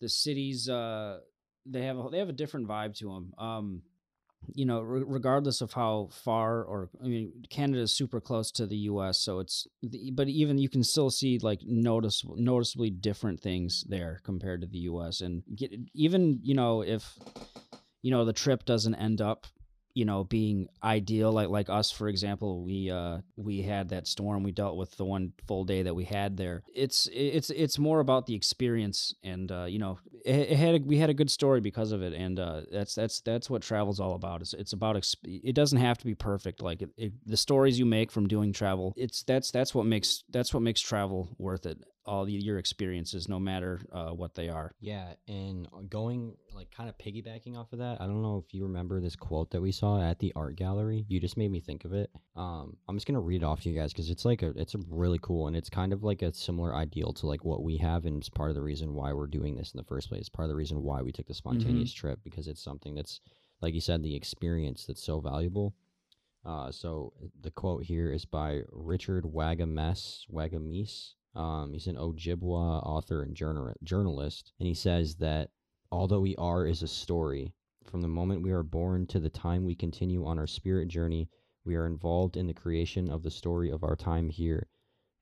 The 0.01 0.09
city's 0.09 0.69
uh, 0.69 1.19
they 1.69 1.85
have 1.85 1.97
a, 1.97 2.09
they 2.09 2.19
have 2.19 2.29
a 2.29 2.33
different 2.33 2.67
vibe 2.67 2.95
to 2.97 3.05
them. 3.05 3.33
Um, 3.37 3.81
you 4.53 4.65
know, 4.65 4.81
re- 4.81 5.03
regardless 5.05 5.61
of 5.61 5.73
how 5.73 6.09
far 6.11 6.63
or 6.63 6.89
I 7.03 7.07
mean, 7.07 7.31
Canada 7.49 7.81
is 7.81 7.95
super 7.95 8.21
close 8.21 8.51
to 8.51 8.65
the 8.65 8.77
U.S., 8.77 9.19
so 9.19 9.39
it's 9.39 9.67
but 10.13 10.27
even 10.27 10.57
you 10.57 10.69
can 10.69 10.83
still 10.83 11.09
see 11.09 11.39
like 11.39 11.59
noticeable 11.63 12.35
noticeably 12.37 12.89
different 12.89 13.41
things 13.41 13.83
there 13.87 14.19
compared 14.23 14.61
to 14.61 14.67
the 14.67 14.79
U.S. 14.79 15.21
and 15.21 15.43
get 15.55 15.73
even 15.93 16.39
you 16.41 16.55
know 16.55 16.81
if 16.81 17.17
you 18.01 18.11
know 18.11 18.25
the 18.25 18.33
trip 18.33 18.65
doesn't 18.65 18.95
end 18.95 19.21
up 19.21 19.45
you 19.99 20.05
know 20.05 20.23
being 20.23 20.69
ideal 20.81 21.29
like 21.33 21.49
like 21.49 21.69
us 21.69 21.91
for 21.91 22.07
example 22.07 22.63
we 22.63 22.89
uh 22.89 23.17
we 23.35 23.61
had 23.61 23.89
that 23.89 24.07
storm 24.07 24.43
we 24.43 24.51
dealt 24.53 24.77
with 24.77 24.95
the 24.95 25.03
one 25.03 25.33
full 25.45 25.65
day 25.65 25.81
that 25.83 25.93
we 25.93 26.05
had 26.05 26.37
there. 26.37 26.63
It's 26.73 27.09
it's 27.11 27.49
it's 27.49 27.77
more 27.77 27.99
about 27.99 28.25
the 28.25 28.33
experience 28.33 29.13
and 29.23 29.51
uh 29.51 29.65
you 29.65 29.77
know 29.77 29.99
it, 30.23 30.51
it 30.51 30.57
had 30.57 30.75
a, 30.75 30.77
we 30.79 30.97
had 30.97 31.09
a 31.09 31.13
good 31.13 31.29
story 31.29 31.59
because 31.59 31.91
of 31.91 32.01
it 32.01 32.13
and 32.13 32.39
uh 32.39 32.61
that's 32.71 32.95
that's 32.95 33.19
that's 33.19 33.49
what 33.49 33.61
travel's 33.61 33.99
all 33.99 34.15
about. 34.15 34.39
It's 34.41 34.53
it's 34.53 34.71
about 34.71 34.95
exp- 34.95 35.17
it 35.25 35.53
doesn't 35.53 35.79
have 35.79 35.97
to 35.97 36.05
be 36.05 36.15
perfect 36.15 36.61
like 36.61 36.81
it, 36.81 36.91
it, 36.95 37.11
the 37.25 37.35
stories 37.35 37.77
you 37.77 37.85
make 37.85 38.09
from 38.09 38.27
doing 38.27 38.53
travel 38.53 38.93
it's 38.95 39.23
that's 39.23 39.51
that's 39.51 39.75
what 39.75 39.85
makes 39.85 40.23
that's 40.29 40.53
what 40.53 40.63
makes 40.63 40.79
travel 40.79 41.27
worth 41.37 41.65
it 41.65 41.83
all 42.09 42.25
the, 42.25 42.33
your 42.33 42.57
experiences 42.57 43.29
no 43.29 43.39
matter 43.39 43.79
uh 43.93 44.09
what 44.09 44.33
they 44.35 44.49
are 44.49 44.73
Yeah, 44.79 45.13
and 45.27 45.67
going 45.89 46.35
like 46.53 46.71
kind 46.71 46.89
of 46.89 46.97
piggybacking 46.97 47.55
off 47.55 47.71
of 47.71 47.79
that, 47.79 48.01
I 48.01 48.05
don't 48.05 48.21
know 48.21 48.43
if 48.45 48.53
you 48.53 48.63
remember 48.63 48.99
this 48.99 49.15
quote 49.15 49.51
that 49.51 49.61
we 49.61 49.71
saw 49.71 50.01
at 50.01 50.19
the 50.19 50.33
art 50.35 50.55
gallery. 50.55 51.05
You 51.07 51.19
just 51.19 51.37
made 51.37 51.51
me 51.51 51.61
think 51.61 51.85
of 51.85 51.93
it. 51.93 52.09
Um, 52.35 52.75
I'm 52.87 52.97
just 52.97 53.07
gonna 53.07 53.19
read 53.19 53.43
it 53.43 53.45
off 53.45 53.61
to 53.61 53.69
you 53.69 53.79
guys 53.79 53.93
because 53.93 54.09
it's 54.09 54.25
like 54.25 54.41
a, 54.41 54.49
it's 54.55 54.75
a 54.75 54.79
really 54.89 55.19
cool 55.21 55.47
and 55.47 55.55
it's 55.55 55.69
kind 55.69 55.93
of 55.93 56.03
like 56.03 56.21
a 56.21 56.33
similar 56.33 56.75
ideal 56.75 57.13
to 57.13 57.27
like 57.27 57.45
what 57.45 57.63
we 57.63 57.77
have, 57.77 58.05
and 58.05 58.17
it's 58.17 58.29
part 58.29 58.49
of 58.49 58.55
the 58.55 58.61
reason 58.61 58.93
why 58.93 59.13
we're 59.13 59.27
doing 59.27 59.55
this 59.55 59.71
in 59.73 59.77
the 59.77 59.83
first 59.83 60.09
place. 60.09 60.27
Part 60.27 60.45
of 60.45 60.49
the 60.49 60.55
reason 60.55 60.81
why 60.83 61.01
we 61.01 61.11
took 61.11 61.27
the 61.27 61.33
spontaneous 61.33 61.93
trip 61.93 62.19
because 62.23 62.47
it's 62.47 62.63
something 62.63 62.95
that's, 62.95 63.21
like 63.61 63.73
you 63.73 63.81
said, 63.81 64.01
the 64.01 64.15
experience 64.15 64.85
that's 64.85 65.03
so 65.03 65.19
valuable. 65.19 65.75
Uh, 66.45 66.71
so 66.71 67.13
the 67.41 67.51
quote 67.51 67.83
here 67.83 68.11
is 68.11 68.25
by 68.25 68.61
Richard 68.71 69.25
Wagamese 69.25 70.25
Wagamese. 70.31 71.13
Um, 71.39 71.71
he's 71.71 71.87
an 71.87 71.95
Ojibwa 71.95 72.85
author 72.85 73.23
and 73.23 73.33
journal- 73.33 73.73
journalist, 73.81 74.51
and 74.59 74.67
he 74.67 74.73
says 74.73 75.15
that 75.15 75.51
although 75.89 76.19
we 76.19 76.35
are 76.35 76.67
is 76.67 76.83
a 76.83 76.87
story, 76.87 77.53
from 77.85 78.01
the 78.01 78.09
moment 78.09 78.41
we 78.41 78.51
are 78.51 78.61
born 78.61 79.07
to 79.07 79.21
the 79.21 79.29
time 79.29 79.63
we 79.63 79.73
continue 79.73 80.25
on 80.25 80.37
our 80.37 80.47
spirit 80.47 80.89
journey, 80.89 81.29
we 81.63 81.75
are 81.75 81.87
involved 81.87 82.35
in 82.35 82.45
the 82.45 82.53
creation 82.53 83.09
of 83.09 83.23
the 83.23 83.31
story 83.31 83.69
of 83.69 83.85
our 83.85 83.95
time 83.95 84.29
here. 84.29 84.67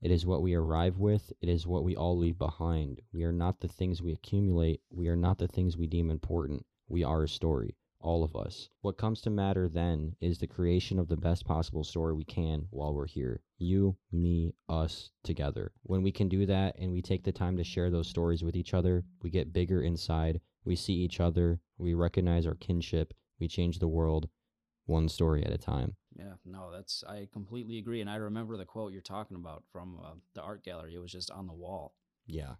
It 0.01 0.09
is 0.09 0.25
what 0.25 0.41
we 0.41 0.55
arrive 0.55 0.97
with, 0.97 1.31
it 1.39 1.49
is 1.49 1.67
what 1.67 1.83
we 1.83 1.95
all 1.95 2.17
leave 2.17 2.39
behind. 2.39 2.99
We 3.13 3.23
are 3.23 3.31
not 3.31 3.59
the 3.59 3.67
things 3.67 4.01
we 4.01 4.11
accumulate, 4.11 4.81
we 4.89 5.09
are 5.09 5.15
not 5.15 5.37
the 5.37 5.47
things 5.47 5.77
we 5.77 5.85
deem 5.85 6.09
important. 6.09 6.65
We 6.89 7.03
are 7.03 7.25
a 7.25 7.29
story 7.29 7.76
all 7.99 8.23
of 8.23 8.35
us. 8.35 8.69
What 8.81 8.97
comes 8.97 9.21
to 9.21 9.29
matter 9.29 9.67
then 9.67 10.15
is 10.21 10.37
the 10.37 10.47
creation 10.47 10.99
of 10.99 11.07
the 11.07 11.17
best 11.17 11.45
possible 11.45 11.83
story 11.83 12.13
we 12.13 12.25
can 12.25 12.67
while 12.69 12.93
we're 12.93 13.07
here. 13.07 13.41
You, 13.57 13.97
me, 14.11 14.53
us, 14.69 15.09
together. 15.23 15.71
When 15.83 16.03
we 16.03 16.11
can 16.11 16.29
do 16.29 16.45
that 16.45 16.75
and 16.77 16.91
we 16.91 17.01
take 17.01 17.23
the 17.23 17.31
time 17.31 17.57
to 17.57 17.63
share 17.63 17.89
those 17.89 18.07
stories 18.07 18.43
with 18.43 18.55
each 18.55 18.73
other, 18.73 19.03
we 19.21 19.29
get 19.29 19.53
bigger 19.53 19.81
inside. 19.81 20.41
We 20.63 20.75
see 20.75 20.93
each 20.93 21.19
other, 21.19 21.59
we 21.77 21.93
recognize 21.93 22.45
our 22.45 22.55
kinship, 22.55 23.13
we 23.39 23.47
change 23.47 23.79
the 23.79 23.87
world 23.87 24.29
one 24.85 25.09
story 25.09 25.43
at 25.43 25.51
a 25.51 25.57
time. 25.57 25.95
Yeah, 26.17 26.33
no, 26.45 26.71
that's 26.71 27.03
I 27.07 27.27
completely 27.31 27.77
agree, 27.77 28.01
and 28.01 28.09
I 28.09 28.15
remember 28.15 28.57
the 28.57 28.65
quote 28.65 28.91
you're 28.91 29.01
talking 29.01 29.37
about 29.37 29.63
from 29.71 29.99
uh, 30.03 30.13
the 30.33 30.41
art 30.41 30.63
gallery. 30.63 30.95
It 30.95 30.99
was 30.99 31.11
just 31.11 31.29
on 31.29 31.45
the 31.45 31.53
wall. 31.53 31.93
Yeah. 32.25 32.55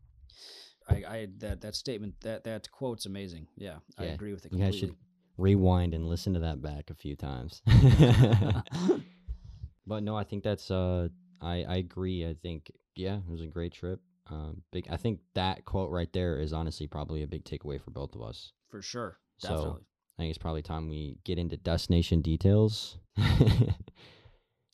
I, 0.88 0.96
I 0.96 1.28
that 1.40 1.62
that 1.62 1.76
statement 1.76 2.16
that 2.22 2.44
that 2.44 2.70
quote's 2.72 3.06
amazing. 3.06 3.48
Yeah, 3.58 3.78
I 3.98 4.06
agree 4.06 4.34
with 4.34 4.46
it 4.46 4.54
You 4.54 4.60
guys 4.60 4.76
should 4.76 4.96
rewind 5.38 5.94
and 5.94 6.08
listen 6.08 6.34
to 6.34 6.40
that 6.40 6.62
back 6.62 6.90
a 6.90 6.96
few 6.96 7.16
times. 7.16 7.62
but 9.88 10.04
no, 10.04 10.16
I 10.16 10.24
think 10.24 10.44
that's 10.44 10.72
uh 10.72 11.08
I 11.42 11.64
I 11.64 11.76
agree. 11.78 12.28
I 12.28 12.34
think 12.34 12.72
yeah, 12.96 13.18
it 13.18 13.30
was 13.30 13.42
a 13.42 13.48
great 13.48 13.74
trip. 13.74 14.02
Um, 14.30 14.62
big. 14.72 14.88
I 14.90 14.98
think 14.98 15.20
that 15.36 15.66
quote 15.66 15.92
right 15.92 16.12
there 16.12 16.40
is 16.40 16.52
honestly 16.52 16.88
probably 16.88 17.24
a 17.24 17.28
big 17.28 17.46
takeaway 17.46 17.82
for 17.82 17.92
both 17.92 18.16
of 18.16 18.22
us. 18.22 18.52
For 18.70 18.82
sure. 18.82 19.18
So- 19.38 19.80
I 20.20 20.24
think 20.24 20.32
it's 20.32 20.40
probably 20.40 20.64
time 20.64 20.90
we 20.90 21.20
get 21.26 21.38
into 21.38 21.58
destination 21.58 22.22
details. 22.22 22.98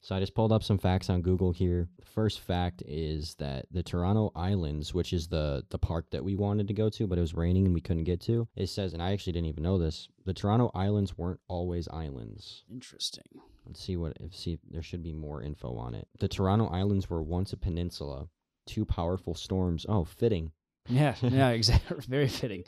so 0.03 0.13
I 0.13 0.19
just 0.19 0.35
pulled 0.35 0.51
up 0.51 0.63
some 0.63 0.77
facts 0.77 1.09
on 1.09 1.21
Google 1.21 1.53
here. 1.53 1.87
The 1.97 2.05
first 2.05 2.41
fact 2.41 2.83
is 2.85 3.35
that 3.35 3.67
the 3.71 3.81
Toronto 3.81 4.33
Islands, 4.35 4.93
which 4.93 5.13
is 5.13 5.29
the 5.29 5.63
the 5.69 5.77
park 5.77 6.07
that 6.11 6.25
we 6.25 6.35
wanted 6.35 6.67
to 6.67 6.73
go 6.73 6.89
to, 6.89 7.07
but 7.07 7.17
it 7.17 7.21
was 7.21 7.33
raining 7.33 7.65
and 7.65 7.73
we 7.73 7.79
couldn't 7.79 8.03
get 8.03 8.19
to. 8.21 8.47
It 8.57 8.67
says, 8.67 8.93
and 8.93 9.01
I 9.01 9.13
actually 9.13 9.31
didn't 9.31 9.47
even 9.47 9.63
know 9.63 9.77
this, 9.77 10.09
the 10.25 10.33
Toronto 10.33 10.71
Islands 10.75 11.17
weren't 11.17 11.39
always 11.47 11.87
islands. 11.87 12.65
Interesting. 12.69 13.23
Let's 13.65 13.81
see 13.81 13.95
what 13.95 14.17
if 14.19 14.35
see 14.35 14.59
there 14.69 14.83
should 14.83 15.03
be 15.03 15.13
more 15.13 15.41
info 15.41 15.77
on 15.77 15.95
it. 15.95 16.09
The 16.19 16.27
Toronto 16.27 16.67
Islands 16.67 17.09
were 17.09 17.23
once 17.23 17.53
a 17.53 17.57
peninsula. 17.57 18.27
Two 18.65 18.83
powerful 18.83 19.35
storms. 19.35 19.85
Oh, 19.87 20.03
fitting. 20.03 20.51
Yeah, 20.89 21.15
yeah, 21.21 21.49
exactly. 21.51 21.97
Very 22.09 22.27
fitting. 22.27 22.65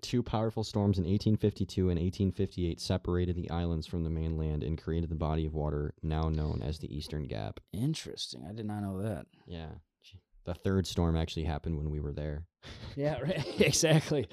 Two 0.00 0.22
powerful 0.22 0.64
storms 0.64 0.98
in 0.98 1.04
1852 1.04 1.90
and 1.90 1.98
1858 1.98 2.80
separated 2.80 3.36
the 3.36 3.50
islands 3.50 3.86
from 3.86 4.04
the 4.04 4.10
mainland 4.10 4.62
and 4.62 4.80
created 4.80 5.10
the 5.10 5.16
body 5.16 5.44
of 5.46 5.54
water 5.54 5.94
now 6.02 6.28
known 6.28 6.62
as 6.62 6.78
the 6.78 6.94
Eastern 6.94 7.26
Gap. 7.26 7.60
Interesting. 7.72 8.44
I 8.48 8.52
did 8.52 8.66
not 8.66 8.80
know 8.82 9.02
that. 9.02 9.26
Yeah. 9.46 9.70
The 10.44 10.54
third 10.54 10.86
storm 10.86 11.16
actually 11.16 11.44
happened 11.44 11.76
when 11.76 11.90
we 11.90 12.00
were 12.00 12.12
there. 12.12 12.44
Yeah, 12.96 13.20
right. 13.20 13.60
exactly. 13.60 14.26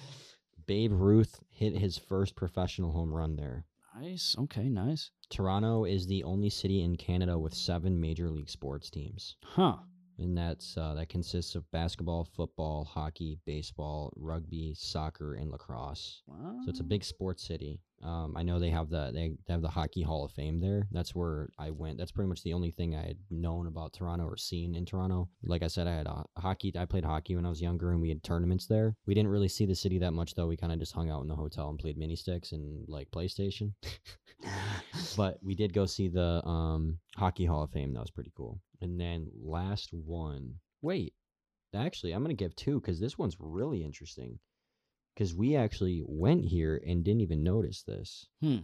Babe 0.66 0.91
Ruth 0.93 1.39
hit 1.49 1.78
his 1.78 1.97
first 1.97 2.36
professional 2.36 2.91
home 2.91 3.13
run 3.13 3.36
there. 3.36 3.66
Nice. 3.99 4.36
Okay, 4.39 4.70
nice. 4.70 5.11
Toronto 5.30 5.86
is 5.86 6.07
the 6.07 6.24
only 6.24 6.49
city 6.49 6.82
in 6.82 6.95
Canada 6.95 7.38
with 7.38 7.53
seven 7.53 7.99
major 7.99 8.30
league 8.30 8.49
sports 8.49 8.89
teams. 8.89 9.36
Huh. 9.43 9.76
And 10.18 10.38
that's 10.38 10.78
uh, 10.78 10.93
that 10.95 11.09
consists 11.09 11.55
of 11.55 11.70
basketball, 11.72 12.28
football, 12.36 12.86
hockey, 12.86 13.38
baseball, 13.45 14.13
rugby, 14.16 14.74
soccer, 14.76 15.36
and 15.36 15.51
lacrosse. 15.51 16.22
Wow. 16.28 16.59
So 16.63 16.70
it's 16.70 16.80
a 16.80 16.84
big 16.84 17.03
sports 17.03 17.45
city. 17.45 17.80
Um, 18.03 18.36
I 18.38 18.43
know 18.43 18.59
they 18.59 18.70
have 18.70 18.89
the 18.89 19.11
they 19.13 19.34
have 19.51 19.61
the 19.61 19.70
hockey 19.70 20.03
Hall 20.03 20.26
of 20.26 20.32
Fame 20.32 20.59
there. 20.59 20.88
That's 20.91 21.16
where 21.16 21.49
I 21.57 21.72
went. 21.72 21.97
That's 21.97 22.11
pretty 22.11 22.30
much 22.30 22.43
the 22.43 22.53
only 22.53 22.72
thing 22.72 22.95
I 22.95 23.01
had 23.01 23.18
known 23.32 23.68
about 23.68 23.93
Toronto 23.93 24.26
or 24.26 24.38
seen 24.38 24.76
in 24.76 24.86
Toronto. 24.86 25.30
Like 25.43 25.63
I 25.63 25.68
said, 25.68 25.88
I 25.88 25.95
had 25.95 26.07
uh, 26.07 26.24
hockey. 26.38 26.74
I 26.78 26.86
played 26.86 27.05
hockey 27.05 27.36
when 27.36 27.45
I 27.45 27.49
was 27.49 27.61
younger, 27.61 27.91
and 27.91 28.01
we 28.01 28.09
had 28.09 28.24
tournaments 28.24 28.68
there. 28.68 28.95
We 29.05 29.13
didn't 29.13 29.32
really 29.32 29.47
see 29.47 29.66
the 29.66 29.76
city 29.76 29.97
that 29.99 30.11
much 30.11 30.36
though. 30.36 30.47
We 30.47 30.57
kind 30.57 30.74
of 30.74 30.80
just 30.80 30.93
hung 30.93 31.09
out 31.09 31.22
in 31.22 31.28
the 31.28 31.36
hotel 31.36 31.70
and 31.70 31.80
played 31.80 31.97
mini 31.97 32.16
sticks 32.16 32.51
and 32.51 32.86
like 32.88 33.09
PlayStation. 33.11 33.74
but 35.17 35.39
we 35.43 35.55
did 35.55 35.73
go 35.73 35.85
see 35.85 36.07
the 36.07 36.45
um, 36.45 36.97
hockey 37.15 37.45
Hall 37.45 37.63
of 37.63 37.71
Fame. 37.71 37.93
That 37.93 38.01
was 38.01 38.11
pretty 38.11 38.31
cool. 38.35 38.59
And 38.81 38.99
then 38.99 39.27
last 39.43 39.93
one. 39.93 40.55
Wait, 40.81 41.13
actually, 41.73 42.11
I'm 42.11 42.21
gonna 42.23 42.33
give 42.33 42.55
two 42.55 42.79
because 42.79 42.99
this 42.99 43.17
one's 43.17 43.37
really 43.39 43.83
interesting. 43.83 44.39
Because 45.13 45.33
we 45.33 45.55
actually 45.55 46.03
went 46.05 46.43
here 46.43 46.81
and 46.85 47.03
didn't 47.03 47.21
even 47.21 47.43
notice 47.43 47.83
this. 47.83 48.27
Hmm. 48.41 48.57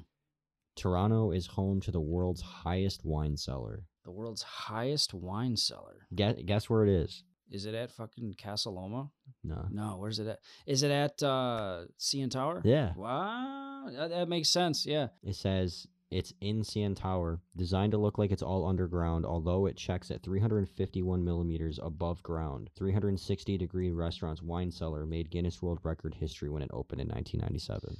Toronto 0.75 1.31
is 1.31 1.47
home 1.47 1.81
to 1.81 1.91
the 1.91 2.01
world's 2.01 2.41
highest 2.41 3.05
wine 3.05 3.37
cellar. 3.37 3.83
The 4.03 4.11
world's 4.11 4.41
highest 4.41 5.13
wine 5.13 5.55
cellar. 5.55 6.07
Guess, 6.15 6.35
guess 6.45 6.69
where 6.69 6.83
it 6.83 6.89
is? 6.89 7.23
Is 7.49 7.65
it 7.65 7.75
at 7.75 7.91
fucking 7.91 8.35
Casa 8.41 8.69
Loma? 8.69 9.11
No. 9.43 9.65
No, 9.69 9.97
where's 9.97 10.19
it 10.19 10.27
at? 10.27 10.39
Is 10.65 10.83
it 10.83 10.91
at 10.91 11.21
uh 11.21 11.83
CN 11.99 12.31
Tower? 12.31 12.61
Yeah. 12.63 12.93
Wow. 12.95 13.70
Oh, 13.83 13.91
that, 13.91 14.09
that 14.09 14.29
makes 14.29 14.49
sense. 14.49 14.85
Yeah. 14.85 15.07
It 15.23 15.35
says 15.35 15.87
it's 16.11 16.33
in 16.41 16.61
CN 16.61 16.95
Tower, 16.95 17.39
designed 17.55 17.93
to 17.93 17.97
look 17.97 18.17
like 18.17 18.31
it's 18.31 18.43
all 18.43 18.67
underground, 18.67 19.25
although 19.25 19.65
it 19.65 19.77
checks 19.77 20.11
at 20.11 20.21
351 20.23 21.23
millimeters 21.23 21.79
above 21.81 22.21
ground. 22.21 22.69
360 22.77 23.57
degree 23.57 23.91
restaurant's 23.91 24.41
wine 24.41 24.71
cellar 24.71 25.05
made 25.05 25.29
Guinness 25.29 25.61
World 25.61 25.79
Record 25.83 26.13
history 26.13 26.49
when 26.49 26.61
it 26.63 26.69
opened 26.73 27.01
in 27.01 27.07
1997. 27.07 27.97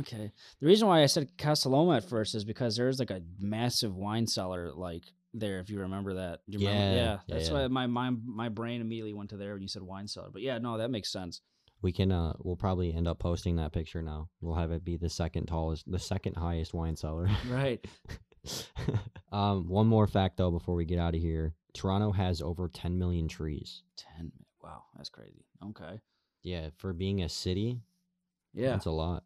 Okay. 0.00 0.32
The 0.60 0.66
reason 0.66 0.88
why 0.88 1.02
I 1.02 1.06
said 1.06 1.36
Casa 1.38 1.68
Loma 1.68 1.96
at 1.96 2.08
first 2.08 2.34
is 2.34 2.44
because 2.44 2.76
there's 2.76 2.98
like 2.98 3.10
a 3.10 3.22
massive 3.38 3.96
wine 3.96 4.26
cellar 4.26 4.72
like 4.72 5.04
there, 5.34 5.60
if 5.60 5.70
you 5.70 5.80
remember 5.80 6.14
that. 6.14 6.40
You 6.46 6.58
remember? 6.58 6.78
Yeah, 6.78 6.92
Yeah. 6.94 7.04
yeah, 7.04 7.18
That's 7.28 7.48
yeah. 7.48 7.54
why 7.54 7.66
my, 7.68 7.86
my 7.86 8.10
my 8.24 8.48
brain 8.50 8.80
immediately 8.82 9.14
went 9.14 9.30
to 9.30 9.36
there 9.38 9.54
when 9.54 9.62
you 9.62 9.68
said 9.68 9.82
wine 9.82 10.08
cellar. 10.08 10.28
But 10.32 10.42
yeah, 10.42 10.58
no, 10.58 10.76
that 10.78 10.90
makes 10.90 11.10
sense. 11.10 11.40
We 11.82 11.92
can 11.92 12.12
uh 12.12 12.34
we'll 12.38 12.56
probably 12.56 12.94
end 12.94 13.08
up 13.08 13.18
posting 13.18 13.56
that 13.56 13.72
picture 13.72 14.02
now. 14.02 14.28
We'll 14.40 14.54
have 14.54 14.70
it 14.72 14.84
be 14.84 14.96
the 14.96 15.08
second 15.10 15.46
tallest 15.46 15.90
the 15.90 15.98
second 15.98 16.36
highest 16.36 16.72
wine 16.74 16.96
cellar. 16.96 17.28
Right. 17.50 17.84
um 19.32 19.68
one 19.68 19.86
more 19.86 20.06
fact 20.06 20.36
though 20.36 20.50
before 20.50 20.74
we 20.74 20.84
get 20.84 20.98
out 20.98 21.14
of 21.14 21.20
here. 21.20 21.54
Toronto 21.74 22.12
has 22.12 22.42
over 22.42 22.68
10 22.68 22.98
million 22.98 23.28
trees. 23.28 23.82
Ten. 23.96 24.30
Wow, 24.62 24.82
that's 24.96 25.08
crazy. 25.08 25.44
Okay. 25.64 26.00
Yeah, 26.42 26.68
for 26.76 26.92
being 26.92 27.22
a 27.22 27.28
city, 27.28 27.80
Yeah. 28.52 28.70
that's 28.70 28.86
a 28.86 28.90
lot. 28.90 29.24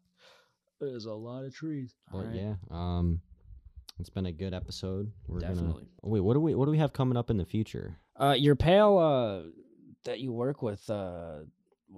There's 0.79 1.05
a 1.05 1.13
lot 1.13 1.43
of 1.45 1.53
trees. 1.53 1.93
But 2.11 2.33
yeah, 2.33 2.55
um 2.71 3.21
it's 3.99 4.09
been 4.11 4.27
a 4.27 4.31
good 4.31 4.53
episode. 4.53 5.11
We're 5.27 5.39
gonna 5.41 5.53
Definitely. 5.55 5.87
oh, 6.03 6.09
wait, 6.09 6.19
what 6.21 6.33
do 6.35 6.39
we 6.39 6.53
what 6.55 6.65
do 6.65 6.71
we 6.71 6.77
have 6.77 6.93
coming 6.93 7.17
up 7.17 7.29
in 7.29 7.37
the 7.37 7.45
future? 7.45 7.97
Uh, 8.19 8.35
your 8.37 8.55
pal 8.55 8.97
uh, 8.97 9.41
that 10.05 10.19
you 10.19 10.31
work 10.31 10.61
with, 10.63 10.87
uh, 10.89 11.39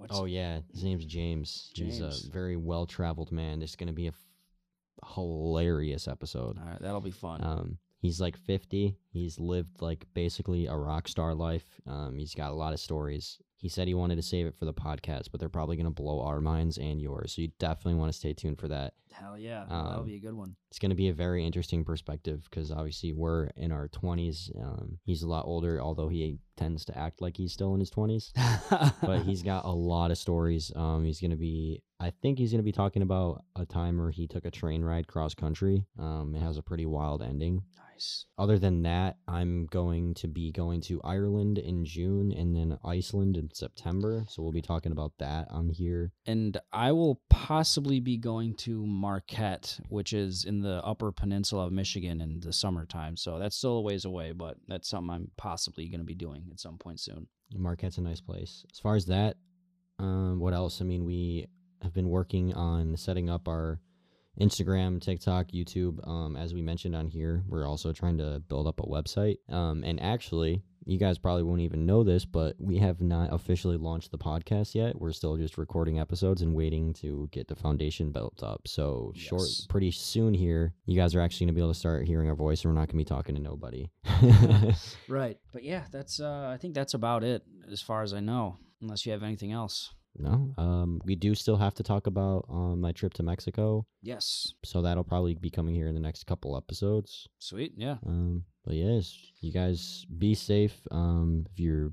what's 0.00 0.18
Oh 0.18 0.24
yeah, 0.24 0.60
his 0.72 0.82
name's 0.84 1.04
James. 1.04 1.70
He's 1.74 2.00
a 2.00 2.12
very 2.30 2.56
well 2.56 2.86
traveled 2.86 3.30
man. 3.30 3.62
It's 3.62 3.76
gonna 3.76 3.92
be 3.92 4.06
a 4.06 4.10
f- 4.10 5.14
hilarious 5.14 6.08
episode. 6.08 6.58
All 6.58 6.64
right, 6.66 6.80
that'll 6.80 7.00
be 7.00 7.10
fun. 7.10 7.42
Um, 7.42 7.78
he's 8.00 8.20
like 8.20 8.36
50. 8.36 8.96
He's 9.12 9.38
lived 9.38 9.80
like 9.82 10.06
basically 10.14 10.66
a 10.66 10.74
rock 10.74 11.08
star 11.08 11.34
life. 11.34 11.80
Um, 11.86 12.16
he's 12.18 12.34
got 12.34 12.50
a 12.50 12.54
lot 12.54 12.72
of 12.72 12.80
stories. 12.80 13.38
He 13.60 13.68
said 13.68 13.88
he 13.88 13.94
wanted 13.94 14.16
to 14.16 14.22
save 14.22 14.46
it 14.46 14.56
for 14.58 14.64
the 14.64 14.72
podcast, 14.72 15.28
but 15.30 15.38
they're 15.38 15.50
probably 15.50 15.76
gonna 15.76 15.90
blow 15.90 16.22
our 16.22 16.40
minds 16.40 16.78
and 16.78 17.00
yours. 17.00 17.34
So 17.34 17.42
you 17.42 17.52
definitely 17.58 17.94
want 17.94 18.10
to 18.10 18.18
stay 18.18 18.32
tuned 18.32 18.58
for 18.58 18.68
that. 18.68 18.94
Hell 19.12 19.36
yeah, 19.36 19.64
that'll 19.68 20.00
um, 20.00 20.06
be 20.06 20.14
a 20.14 20.20
good 20.20 20.34
one. 20.34 20.56
It's 20.70 20.78
gonna 20.78 20.94
be 20.94 21.08
a 21.08 21.12
very 21.12 21.44
interesting 21.44 21.84
perspective 21.84 22.46
because 22.48 22.70
obviously 22.70 23.12
we're 23.12 23.50
in 23.56 23.70
our 23.70 23.88
20s. 23.88 24.50
Um, 24.62 24.98
he's 25.04 25.22
a 25.22 25.28
lot 25.28 25.44
older, 25.44 25.80
although 25.80 26.08
he 26.08 26.38
tends 26.56 26.84
to 26.86 26.96
act 26.96 27.20
like 27.20 27.36
he's 27.36 27.52
still 27.52 27.74
in 27.74 27.80
his 27.80 27.90
20s. 27.90 28.32
but 29.02 29.22
he's 29.22 29.42
got 29.42 29.64
a 29.64 29.70
lot 29.70 30.10
of 30.10 30.18
stories. 30.18 30.72
Um, 30.74 31.04
he's 31.04 31.20
gonna 31.20 31.36
be. 31.36 31.82
I 31.98 32.12
think 32.22 32.38
he's 32.38 32.52
gonna 32.52 32.62
be 32.62 32.72
talking 32.72 33.02
about 33.02 33.44
a 33.56 33.66
time 33.66 33.98
where 33.98 34.10
he 34.10 34.26
took 34.26 34.46
a 34.46 34.50
train 34.50 34.82
ride 34.82 35.06
cross 35.06 35.34
country. 35.34 35.84
Um, 35.98 36.34
it 36.34 36.40
has 36.40 36.56
a 36.56 36.62
pretty 36.62 36.86
wild 36.86 37.22
ending. 37.22 37.62
nice. 37.92 38.24
Other 38.38 38.58
than 38.58 38.82
that, 38.82 39.18
I'm 39.28 39.66
going 39.66 40.14
to 40.14 40.28
be 40.28 40.52
going 40.52 40.80
to 40.82 41.00
Ireland 41.04 41.58
in 41.58 41.84
June 41.84 42.32
and 42.32 42.56
then 42.56 42.78
Iceland 42.84 43.36
in 43.36 43.49
September. 43.56 44.24
So 44.28 44.42
we'll 44.42 44.52
be 44.52 44.62
talking 44.62 44.92
about 44.92 45.12
that 45.18 45.48
on 45.50 45.68
here. 45.68 46.12
And 46.26 46.58
I 46.72 46.92
will 46.92 47.20
possibly 47.28 48.00
be 48.00 48.16
going 48.16 48.54
to 48.56 48.86
Marquette, 48.86 49.80
which 49.88 50.12
is 50.12 50.44
in 50.44 50.62
the 50.62 50.84
Upper 50.84 51.12
Peninsula 51.12 51.66
of 51.66 51.72
Michigan 51.72 52.20
in 52.20 52.40
the 52.40 52.52
summertime. 52.52 53.16
So 53.16 53.38
that's 53.38 53.56
still 53.56 53.78
a 53.78 53.80
ways 53.82 54.04
away, 54.04 54.32
but 54.32 54.56
that's 54.68 54.88
something 54.88 55.14
I'm 55.14 55.30
possibly 55.36 55.88
going 55.88 56.00
to 56.00 56.06
be 56.06 56.14
doing 56.14 56.48
at 56.50 56.60
some 56.60 56.78
point 56.78 57.00
soon. 57.00 57.28
Marquette's 57.52 57.98
a 57.98 58.02
nice 58.02 58.20
place. 58.20 58.64
As 58.72 58.78
far 58.78 58.96
as 58.96 59.06
that, 59.06 59.36
um, 59.98 60.38
what 60.38 60.54
else? 60.54 60.80
I 60.80 60.84
mean, 60.84 61.04
we 61.04 61.46
have 61.82 61.92
been 61.92 62.08
working 62.08 62.54
on 62.54 62.96
setting 62.96 63.28
up 63.28 63.48
our 63.48 63.80
Instagram, 64.40 65.00
TikTok, 65.00 65.48
YouTube. 65.48 66.06
Um, 66.06 66.36
as 66.36 66.54
we 66.54 66.62
mentioned 66.62 66.94
on 66.94 67.08
here, 67.08 67.42
we're 67.46 67.66
also 67.66 67.92
trying 67.92 68.18
to 68.18 68.40
build 68.48 68.66
up 68.66 68.80
a 68.80 68.84
website. 68.84 69.36
Um, 69.48 69.82
and 69.84 70.00
actually, 70.00 70.62
you 70.84 70.98
guys 70.98 71.18
probably 71.18 71.42
won't 71.42 71.60
even 71.60 71.86
know 71.86 72.02
this, 72.02 72.24
but 72.24 72.56
we 72.58 72.78
have 72.78 73.00
not 73.00 73.32
officially 73.32 73.76
launched 73.76 74.10
the 74.10 74.18
podcast 74.18 74.74
yet. 74.74 74.98
We're 75.00 75.12
still 75.12 75.36
just 75.36 75.58
recording 75.58 75.98
episodes 75.98 76.42
and 76.42 76.54
waiting 76.54 76.92
to 76.94 77.28
get 77.32 77.48
the 77.48 77.54
foundation 77.56 78.10
built 78.12 78.42
up. 78.42 78.62
So 78.66 79.12
short, 79.14 79.48
pretty 79.68 79.90
soon 79.90 80.34
here, 80.34 80.72
you 80.86 80.96
guys 80.96 81.14
are 81.14 81.20
actually 81.20 81.46
gonna 81.46 81.54
be 81.56 81.60
able 81.60 81.72
to 81.72 81.78
start 81.78 82.06
hearing 82.06 82.28
our 82.28 82.34
voice, 82.36 82.64
and 82.64 82.72
we're 82.72 82.78
not 82.80 82.88
gonna 82.88 82.98
be 82.98 83.04
talking 83.04 83.34
to 83.34 83.40
nobody. 83.40 83.90
Right. 85.08 85.38
But 85.52 85.64
yeah, 85.64 85.84
that's 85.90 86.20
uh 86.20 86.50
I 86.52 86.56
think 86.56 86.74
that's 86.74 86.94
about 86.94 87.24
it 87.24 87.42
as 87.70 87.80
far 87.82 88.02
as 88.02 88.12
I 88.12 88.20
know, 88.20 88.56
unless 88.80 89.04
you 89.06 89.12
have 89.12 89.22
anything 89.22 89.52
else. 89.52 89.92
No, 90.18 90.52
um, 90.58 91.00
we 91.04 91.14
do 91.14 91.36
still 91.36 91.56
have 91.56 91.74
to 91.74 91.84
talk 91.84 92.08
about 92.08 92.44
um, 92.50 92.80
my 92.80 92.90
trip 92.90 93.14
to 93.14 93.22
Mexico, 93.22 93.86
Yes. 94.02 94.52
so 94.64 94.82
that'll 94.82 95.04
probably 95.04 95.34
be 95.36 95.50
coming 95.50 95.72
here 95.72 95.86
in 95.86 95.94
the 95.94 96.00
next 96.00 96.26
couple 96.26 96.56
episodes. 96.56 97.28
Sweet. 97.38 97.74
Yeah. 97.76 97.98
Um, 98.04 98.42
but 98.64 98.74
yes, 98.74 99.16
you 99.40 99.52
guys 99.52 100.06
be 100.18 100.34
safe. 100.34 100.76
Um, 100.90 101.46
if 101.50 101.58
you're 101.60 101.92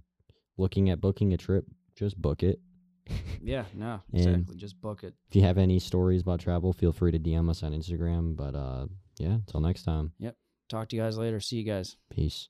looking 0.57 0.89
at 0.89 1.01
booking 1.01 1.33
a 1.33 1.37
trip, 1.37 1.65
just 1.95 2.21
book 2.21 2.43
it. 2.43 2.59
Yeah, 3.41 3.63
no. 3.73 4.01
Exactly. 4.11 4.57
Just 4.57 4.81
book 4.81 5.03
it. 5.03 5.13
If 5.29 5.35
you 5.35 5.43
have 5.43 5.57
any 5.57 5.79
stories 5.79 6.21
about 6.23 6.41
travel, 6.41 6.73
feel 6.73 6.91
free 6.91 7.11
to 7.13 7.19
DM 7.19 7.49
us 7.49 7.63
on 7.63 7.71
Instagram. 7.71 8.35
But 8.35 8.55
uh, 8.55 8.87
yeah, 9.19 9.35
until 9.35 9.61
next 9.61 9.83
time, 9.83 10.11
Yep. 10.19 10.35
Talk 10.67 10.89
to 10.89 10.95
you 10.97 11.01
guys 11.01 11.17
later. 11.17 11.39
See 11.39 11.55
you 11.55 11.63
guys. 11.63 11.95
peace. 12.09 12.49